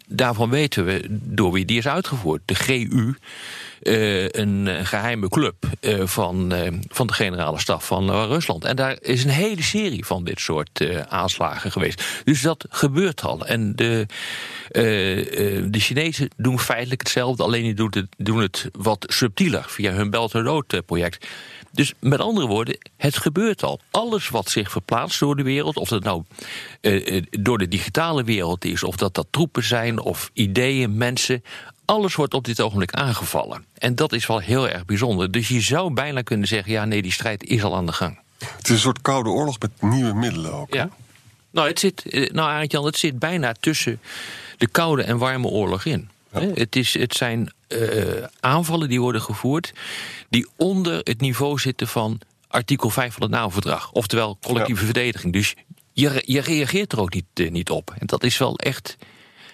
daarvan 0.07 0.49
weten 0.49 0.85
we 0.85 1.05
door 1.09 1.51
wie 1.51 1.65
die 1.65 1.77
is 1.77 1.87
uitgevoerd. 1.87 2.41
De 2.45 2.55
GU, 2.55 3.13
eh, 3.83 4.29
een 4.29 4.67
eh, 4.67 4.85
geheime 4.85 5.29
club 5.29 5.55
eh, 5.79 6.05
van, 6.05 6.53
eh, 6.53 6.71
van 6.89 7.07
de 7.07 7.13
generale 7.13 7.59
staf 7.59 7.85
van 7.85 8.11
Rusland. 8.11 8.63
En 8.65 8.75
daar 8.75 8.97
is 9.01 9.23
een 9.23 9.29
hele 9.29 9.63
serie 9.63 10.05
van 10.05 10.23
dit 10.23 10.39
soort 10.39 11.07
aanslagen 11.07 11.71
geweest. 11.71 12.03
Dus 12.23 12.41
dat 12.41 12.65
gebeurt 12.69 13.21
al. 13.21 13.45
En 13.45 13.75
de, 13.75 14.05
de 14.71 15.79
Chinezen 15.79 16.29
doen 16.37 16.59
feitelijk 16.59 17.01
hetzelfde, 17.01 17.43
alleen 17.43 17.63
die 17.63 17.73
doen 17.73 17.89
het, 17.89 18.07
doen 18.17 18.41
het 18.41 18.69
wat 18.71 19.05
subtieler 19.07 19.63
via 19.67 19.91
hun 19.91 20.09
Belt 20.09 20.35
and 20.35 20.45
Road 20.45 20.85
project. 20.85 21.27
Dus 21.75 21.93
met 21.99 22.19
andere 22.19 22.47
woorden, 22.47 22.77
het 22.97 23.17
gebeurt 23.17 23.63
al. 23.63 23.79
Alles 23.91 24.29
wat 24.29 24.49
zich 24.49 24.71
verplaatst 24.71 25.19
door 25.19 25.35
de 25.35 25.43
wereld, 25.43 25.77
of 25.77 25.89
dat 25.89 26.03
nou 26.03 26.23
eh, 26.81 27.17
eh, 27.17 27.23
door 27.29 27.57
de 27.57 27.67
digitale 27.67 28.23
wereld 28.23 28.65
is, 28.65 28.83
of 28.83 28.95
dat 28.95 29.13
dat 29.13 29.27
troepen 29.29 29.63
zijn, 29.63 29.99
of 29.99 30.29
ideeën, 30.33 30.97
mensen. 30.97 31.43
Alles 31.85 32.15
wordt 32.15 32.33
op 32.33 32.45
dit 32.45 32.61
ogenblik 32.61 32.91
aangevallen. 32.91 33.65
En 33.77 33.95
dat 33.95 34.13
is 34.13 34.25
wel 34.25 34.39
heel 34.39 34.69
erg 34.69 34.85
bijzonder. 34.85 35.31
Dus 35.31 35.47
je 35.47 35.61
zou 35.61 35.93
bijna 35.93 36.21
kunnen 36.21 36.47
zeggen: 36.47 36.71
ja, 36.71 36.85
nee, 36.85 37.01
die 37.01 37.11
strijd 37.11 37.43
is 37.43 37.63
al 37.63 37.75
aan 37.75 37.85
de 37.85 37.91
gang. 37.91 38.19
Het 38.37 38.63
is 38.63 38.69
een 38.69 38.77
soort 38.77 39.01
koude 39.01 39.29
oorlog 39.29 39.59
met 39.59 39.81
nieuwe 39.81 40.13
middelen 40.13 40.53
ook. 40.53 40.73
Ja. 40.73 40.89
Nou, 41.51 41.67
het 41.67 41.79
zit, 41.79 42.05
eh, 42.05 42.29
nou 42.31 42.49
Arend-Jan, 42.49 42.85
het 42.85 42.97
zit 42.97 43.19
bijna 43.19 43.53
tussen 43.59 43.99
de 44.57 44.67
koude 44.67 45.03
en 45.03 45.17
warme 45.17 45.47
oorlog 45.47 45.85
in. 45.85 46.09
Het, 46.33 46.75
is, 46.75 46.93
het 46.93 47.13
zijn 47.13 47.53
uh, 47.67 48.23
aanvallen 48.39 48.89
die 48.89 49.01
worden 49.01 49.21
gevoerd 49.21 49.73
die 50.29 50.47
onder 50.55 50.99
het 51.03 51.21
niveau 51.21 51.59
zitten 51.59 51.87
van 51.87 52.19
artikel 52.47 52.89
5 52.89 53.13
van 53.13 53.21
het 53.21 53.31
NAVO-verdrag. 53.31 53.91
Oftewel 53.91 54.37
collectieve 54.41 54.85
verdediging. 54.85 55.33
Dus 55.33 55.55
je, 55.91 56.21
je 56.25 56.39
reageert 56.39 56.91
er 56.91 56.99
ook 56.99 57.13
niet, 57.13 57.25
uh, 57.33 57.51
niet 57.51 57.69
op. 57.69 57.93
En 57.99 58.07
dat 58.07 58.23
is 58.23 58.37
wel 58.37 58.55
echt. 58.55 58.97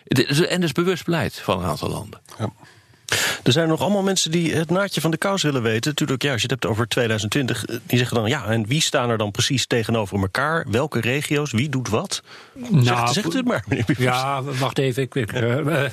En 0.07 0.25
dat 0.35 0.63
is 0.63 0.71
bewust 0.71 1.05
beleid 1.05 1.39
van 1.39 1.59
een 1.59 1.65
aantal 1.65 1.89
landen. 1.89 2.21
Ja. 2.39 2.53
Er 3.43 3.51
zijn 3.51 3.67
nog 3.67 3.81
allemaal 3.81 4.01
mensen 4.01 4.31
die 4.31 4.53
het 4.53 4.69
naadje 4.69 5.01
van 5.01 5.11
de 5.11 5.17
kous 5.17 5.43
willen 5.43 5.61
weten. 5.61 5.89
Natuurlijk, 5.89 6.21
ja, 6.21 6.31
als 6.31 6.41
je 6.41 6.47
het 6.47 6.61
hebt 6.61 6.73
over 6.73 6.87
2020, 6.87 7.65
eh, 7.65 7.75
die 7.85 7.97
zeggen 7.97 8.17
dan 8.17 8.29
ja, 8.29 8.45
en 8.45 8.67
wie 8.67 8.81
staan 8.81 9.09
er 9.09 9.17
dan 9.17 9.31
precies 9.31 9.65
tegenover 9.65 10.19
elkaar? 10.19 10.65
Welke 10.69 10.99
regio's? 10.99 11.51
Wie 11.51 11.69
doet 11.69 11.89
wat? 11.89 12.23
Nou, 12.53 12.83
zegt, 12.83 13.13
zegt 13.13 13.33
u 13.33 13.37
het 13.37 13.47
maar, 13.47 13.63
meneer 13.67 13.85
Ja, 13.97 14.43
wacht 14.43 14.77
even. 14.77 15.03
Ik, 15.03 15.15
uh, 15.15 15.85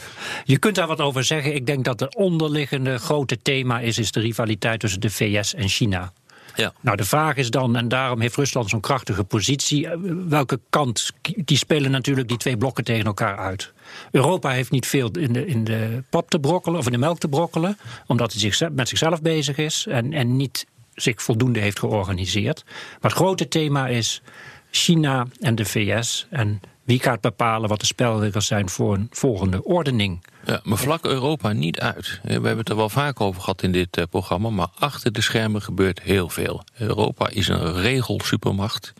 je 0.44 0.58
kunt 0.58 0.74
daar 0.74 0.86
wat 0.86 1.00
over 1.00 1.24
zeggen. 1.24 1.54
Ik 1.54 1.66
denk 1.66 1.84
dat 1.84 2.00
het 2.00 2.14
onderliggende 2.14 2.98
grote 2.98 3.38
thema 3.42 3.80
is, 3.80 3.98
is 3.98 4.12
de 4.12 4.20
rivaliteit 4.20 4.80
tussen 4.80 5.00
de 5.00 5.10
VS 5.10 5.54
en 5.54 5.68
China. 5.68 6.12
Ja. 6.54 6.72
Nou, 6.80 6.96
de 6.96 7.04
vraag 7.04 7.36
is 7.36 7.50
dan, 7.50 7.76
en 7.76 7.88
daarom 7.88 8.20
heeft 8.20 8.36
Rusland 8.36 8.70
zo'n 8.70 8.80
krachtige 8.80 9.24
positie, 9.24 9.88
welke 10.28 10.60
kant, 10.70 11.10
die 11.22 11.56
spelen 11.56 11.90
natuurlijk 11.90 12.28
die 12.28 12.36
twee 12.36 12.56
blokken 12.56 12.84
tegen 12.84 13.04
elkaar 13.04 13.36
uit. 13.38 13.72
Europa 14.10 14.50
heeft 14.50 14.70
niet 14.70 14.86
veel 14.86 15.10
in 15.10 15.32
de, 15.32 15.46
in 15.46 15.64
de 15.64 16.02
pap 16.10 16.30
te 16.30 16.38
brokkelen 16.38 16.78
of 16.78 16.86
in 16.86 16.92
de 16.92 16.98
melk 16.98 17.18
te 17.18 17.28
brokkelen, 17.28 17.78
omdat 18.06 18.32
hij 18.32 18.40
zich, 18.40 18.70
met 18.70 18.88
zichzelf 18.88 19.22
bezig 19.22 19.56
is 19.56 19.86
en, 19.86 20.12
en 20.12 20.36
niet 20.36 20.66
zich 20.94 21.22
voldoende 21.22 21.60
heeft 21.60 21.78
georganiseerd. 21.78 22.64
Maar 22.66 23.10
het 23.10 23.12
grote 23.12 23.48
thema 23.48 23.88
is 23.88 24.22
China 24.70 25.26
en 25.40 25.54
de 25.54 25.64
VS. 25.64 26.26
En 26.30 26.60
wie 26.84 27.00
gaat 27.00 27.20
bepalen 27.20 27.68
wat 27.68 27.80
de 27.80 27.86
spelregels 27.86 28.46
zijn 28.46 28.68
voor 28.68 28.94
een 28.94 29.08
volgende 29.10 29.64
ordening? 29.64 30.24
Ja, 30.44 30.60
maar 30.64 30.78
vlak 30.78 31.04
Europa 31.04 31.52
niet 31.52 31.80
uit. 31.80 32.20
We 32.22 32.32
hebben 32.32 32.58
het 32.58 32.68
er 32.68 32.76
wel 32.76 32.88
vaak 32.88 33.20
over 33.20 33.40
gehad 33.40 33.62
in 33.62 33.72
dit 33.72 33.96
eh, 33.96 34.04
programma, 34.10 34.50
maar 34.50 34.68
achter 34.78 35.12
de 35.12 35.20
schermen 35.20 35.62
gebeurt 35.62 36.02
heel 36.02 36.28
veel. 36.28 36.64
Europa 36.78 37.28
is 37.28 37.48
een 37.48 37.72
regelsupermacht 37.72 38.92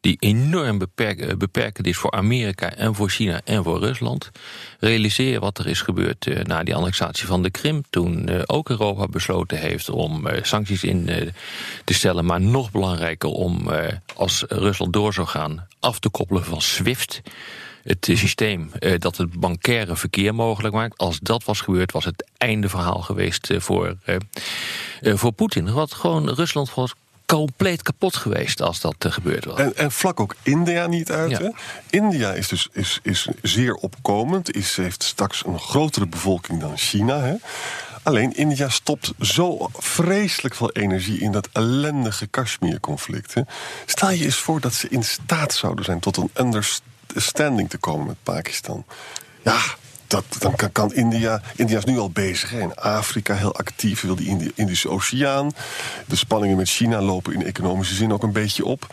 die 0.00 0.16
enorm 0.18 0.78
beperk, 0.78 1.38
beperkend 1.38 1.86
is 1.86 1.96
voor 1.96 2.10
Amerika 2.10 2.74
en 2.74 2.94
voor 2.94 3.08
China 3.08 3.40
en 3.44 3.64
voor 3.64 3.78
Rusland. 3.78 4.30
Realiseer 4.78 5.40
wat 5.40 5.58
er 5.58 5.66
is 5.66 5.80
gebeurd 5.80 6.26
uh, 6.26 6.42
na 6.42 6.62
die 6.62 6.74
annexatie 6.74 7.26
van 7.26 7.42
de 7.42 7.50
Krim. 7.50 7.82
Toen 7.90 8.30
uh, 8.30 8.42
ook 8.46 8.68
Europa 8.68 9.06
besloten 9.06 9.58
heeft 9.58 9.90
om 9.90 10.28
sancties 10.42 10.84
in 10.84 11.32
te 11.84 11.94
stellen. 11.94 12.24
Maar 12.24 12.40
nog 12.40 12.70
belangrijker 12.70 13.28
om, 13.28 13.68
als 14.14 14.44
Rusland 14.48 14.92
door 14.92 15.12
zou 15.14 15.26
gaan, 15.26 15.66
af 15.80 15.98
te 15.98 16.08
koppelen 16.08 16.44
van 16.44 16.62
SWIFT 16.62 17.22
het 17.82 18.08
systeem 18.12 18.70
dat 18.98 19.16
het 19.16 19.40
bankaire 19.40 19.96
verkeer 19.96 20.34
mogelijk 20.34 20.74
maakt. 20.74 20.98
Als 20.98 21.18
dat 21.20 21.44
was 21.44 21.60
gebeurd, 21.60 21.92
was 21.92 22.04
het 22.04 22.30
einde 22.36 22.68
verhaal 22.68 23.00
geweest 23.00 23.50
voor, 23.56 23.96
voor 25.02 25.32
Poetin. 25.32 25.72
Wat 25.72 25.92
gewoon 25.92 26.28
Rusland 26.28 26.70
compleet 27.28 27.82
kapot 27.82 28.16
geweest 28.16 28.62
als 28.62 28.80
dat 28.80 29.04
uh, 29.06 29.12
gebeurd 29.12 29.44
was. 29.44 29.58
En, 29.58 29.76
en, 29.76 29.92
vlak 29.92 30.20
ook 30.20 30.34
India 30.42 30.86
niet 30.86 31.10
uit. 31.10 31.38
Hè? 31.38 31.48
India 31.90 32.32
is 32.32 32.48
dus 32.48 32.68
is, 32.72 33.00
is 33.02 33.28
zeer 33.42 33.74
opkomend, 33.74 34.54
is, 34.54 34.76
heeft 34.76 35.02
straks 35.02 35.46
een 35.46 35.58
grotere 35.58 36.06
bevolking 36.06 36.60
dan 36.60 36.76
China. 36.76 37.20
Hè? 37.20 37.34
Alleen 38.02 38.36
India 38.36 38.68
stopt 38.68 39.12
zo 39.20 39.68
vreselijk 39.72 40.54
veel 40.54 40.70
energie 40.70 41.20
in 41.20 41.32
dat 41.32 41.48
ellendige 41.52 42.26
Kashmir-conflict. 42.26 43.34
Stel 43.86 44.10
je 44.10 44.24
eens 44.24 44.38
voor 44.38 44.60
dat 44.60 44.74
ze 44.74 44.88
in 44.88 45.04
staat 45.04 45.54
zouden 45.54 45.84
zijn 45.84 46.00
tot 46.00 46.16
een 46.16 46.30
understanding 46.34 47.70
te 47.70 47.78
komen 47.78 48.06
met 48.06 48.22
Pakistan. 48.22 48.84
Ja, 49.44 49.60
dat, 50.08 50.24
dan 50.38 50.56
kan, 50.56 50.72
kan, 50.72 50.94
India. 50.94 51.42
India 51.56 51.78
is 51.78 51.84
nu 51.84 51.98
al 51.98 52.10
bezig. 52.10 52.50
Hè. 52.50 52.60
In 52.60 52.74
Afrika 52.74 53.34
heel 53.34 53.54
actief, 53.54 54.00
wil 54.00 54.16
die 54.16 54.52
Indische 54.54 54.88
Oceaan. 54.88 55.52
De 56.06 56.16
spanningen 56.16 56.56
met 56.56 56.68
China 56.68 57.00
lopen 57.00 57.34
in 57.34 57.46
economische 57.46 57.94
zin 57.94 58.12
ook 58.12 58.22
een 58.22 58.32
beetje 58.32 58.64
op. 58.64 58.86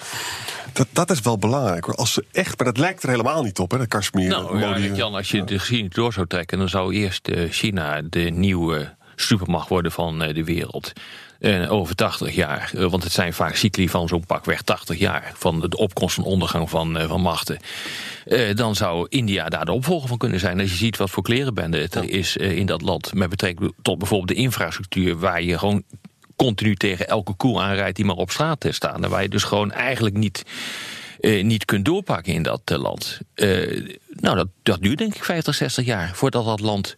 Dat, 0.73 0.87
dat 0.91 1.11
is 1.11 1.21
wel 1.21 1.37
belangrijk. 1.37 1.87
Als 1.87 2.13
ze 2.13 2.25
echt, 2.31 2.57
maar 2.57 2.67
dat 2.67 2.77
lijkt 2.77 3.03
er 3.03 3.09
helemaal 3.09 3.43
niet 3.43 3.59
op, 3.59 3.71
hè, 3.71 3.77
de 3.77 3.87
Kashmir. 3.87 4.29
Nou, 4.29 4.59
ja, 4.59 4.77
Jan, 4.77 5.13
als 5.13 5.31
je 5.31 5.43
de 5.43 5.59
geschiedenis 5.59 5.93
door 5.93 6.13
zou 6.13 6.27
trekken, 6.27 6.57
dan 6.57 6.69
zou 6.69 6.93
eerst 6.93 7.27
uh, 7.27 7.51
China 7.51 8.01
de 8.01 8.19
nieuwe 8.19 8.95
supermacht 9.15 9.69
worden 9.69 9.91
van 9.91 10.23
uh, 10.23 10.33
de 10.33 10.43
wereld. 10.43 10.91
Over 11.67 11.95
80 11.95 12.35
jaar. 12.35 12.71
Uh, 12.75 12.85
want 12.85 13.03
het 13.03 13.11
zijn 13.11 13.33
vaak 13.33 13.55
cycli 13.55 13.89
van 13.89 14.07
zo'n 14.07 14.25
pakweg 14.25 14.61
80 14.61 14.97
jaar. 14.97 15.31
Van 15.35 15.59
de 15.59 15.77
opkomst 15.77 16.17
en 16.17 16.23
ondergang 16.23 16.69
van, 16.69 16.97
uh, 16.97 17.07
van 17.07 17.21
machten. 17.21 17.59
dan 18.55 18.75
zou 18.75 19.05
India 19.09 19.49
daar 19.49 19.65
de 19.65 19.71
opvolger 19.71 20.07
van 20.07 20.17
kunnen 20.17 20.39
zijn. 20.39 20.59
Als 20.59 20.69
je 20.69 20.75
ziet 20.75 20.97
wat 20.97 21.09
voor 21.09 21.23
klerenbende 21.23 21.77
het 21.77 21.95
er 21.95 22.09
is 22.09 22.37
in 22.37 22.65
dat 22.65 22.81
land. 22.81 23.13
Met 23.13 23.29
betrekking 23.29 23.73
tot 23.81 23.97
bijvoorbeeld 23.97 24.29
de 24.29 24.43
infrastructuur. 24.43 25.19
Waar 25.19 25.41
je 25.41 25.57
gewoon 25.57 25.83
continu 26.35 26.75
tegen 26.75 27.07
elke 27.07 27.33
koe 27.33 27.61
aanrijdt 27.61 27.95
die 27.95 28.05
maar 28.05 28.15
op 28.15 28.31
straat 28.31 28.65
staan. 28.69 29.03
En 29.03 29.09
waar 29.09 29.21
je 29.21 29.29
dus 29.29 29.43
gewoon 29.43 29.71
eigenlijk 29.71 30.15
niet. 30.15 30.43
niet 31.19 31.65
kunt 31.65 31.85
doorpakken 31.85 32.33
in 32.33 32.43
dat 32.43 32.61
land. 32.65 33.19
nou, 34.09 34.35
dat, 34.35 34.47
dat 34.63 34.81
duurt 34.81 34.97
denk 34.97 35.15
ik 35.15 35.23
50, 35.23 35.55
60 35.55 35.85
jaar 35.85 36.11
voordat 36.13 36.45
dat 36.45 36.59
land 36.59 36.95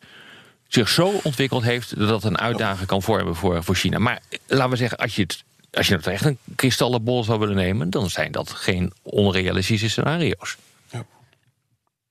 zich 0.67 0.89
zo 0.89 1.19
ontwikkeld 1.23 1.63
heeft 1.63 1.99
dat 1.99 2.09
het 2.09 2.23
een 2.23 2.37
uitdaging 2.37 2.87
kan 2.87 3.01
vormen 3.01 3.35
voor, 3.35 3.63
voor 3.63 3.75
China. 3.75 3.99
Maar 3.99 4.21
laten 4.47 4.69
we 4.69 4.75
zeggen, 4.75 4.97
als 4.97 5.15
je 5.15 5.21
het 5.21 5.45
als 5.71 5.87
je 5.87 5.95
het 5.95 6.07
echt 6.07 6.25
een 6.25 6.37
kristallenbol 6.55 7.23
zou 7.23 7.39
willen 7.39 7.55
nemen, 7.55 7.89
dan 7.89 8.09
zijn 8.09 8.31
dat 8.31 8.51
geen 8.51 8.93
onrealistische 9.01 9.89
scenario's. 9.89 10.57
Ja. 10.89 11.05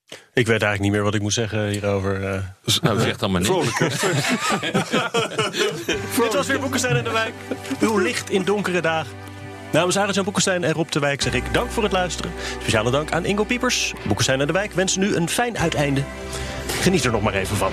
Ik 0.09 0.47
weet 0.47 0.49
eigenlijk 0.49 0.81
niet 0.81 0.93
meer 0.93 1.03
wat 1.03 1.15
ik 1.15 1.21
moet 1.21 1.33
zeggen 1.33 1.69
hierover. 1.69 2.21
Uh. 2.21 2.39
Nou, 2.83 3.01
zeg 3.01 3.17
dan 3.17 3.31
maar 3.31 3.41
niet. 3.41 3.51
Dit 6.17 6.35
was 6.35 6.47
weer 6.47 6.61
Boekenstein 6.61 6.97
in 6.97 7.05
de 7.05 7.13
Wijk. 7.13 7.35
Uw 7.81 7.99
licht 7.99 8.31
in 8.31 8.43
donkere 8.43 8.81
dagen. 8.81 9.13
Namens 9.73 9.99
Arend-Jan 9.99 10.25
Boekenstein 10.25 10.65
en 10.65 10.73
Rob 10.73 10.91
de 10.91 10.99
Wijk 10.99 11.23
zeg 11.23 11.33
ik 11.33 11.55
dank 11.55 11.71
voor 11.71 11.83
het 11.83 11.93
luisteren. 11.93 12.33
Speciale 12.61 12.91
dank 12.91 13.13
aan 13.13 13.25
Ingo 13.25 13.45
Piepers. 13.45 13.93
Boekenstein 14.07 14.41
en 14.41 14.47
de 14.47 14.53
Wijk 14.53 14.73
wensen 14.73 15.01
nu 15.01 15.15
een 15.15 15.29
fijn 15.29 15.59
uiteinde. 15.59 16.03
Geniet 16.81 17.05
er 17.05 17.11
nog 17.11 17.23
maar 17.23 17.35
even 17.35 17.57
van. 17.57 17.73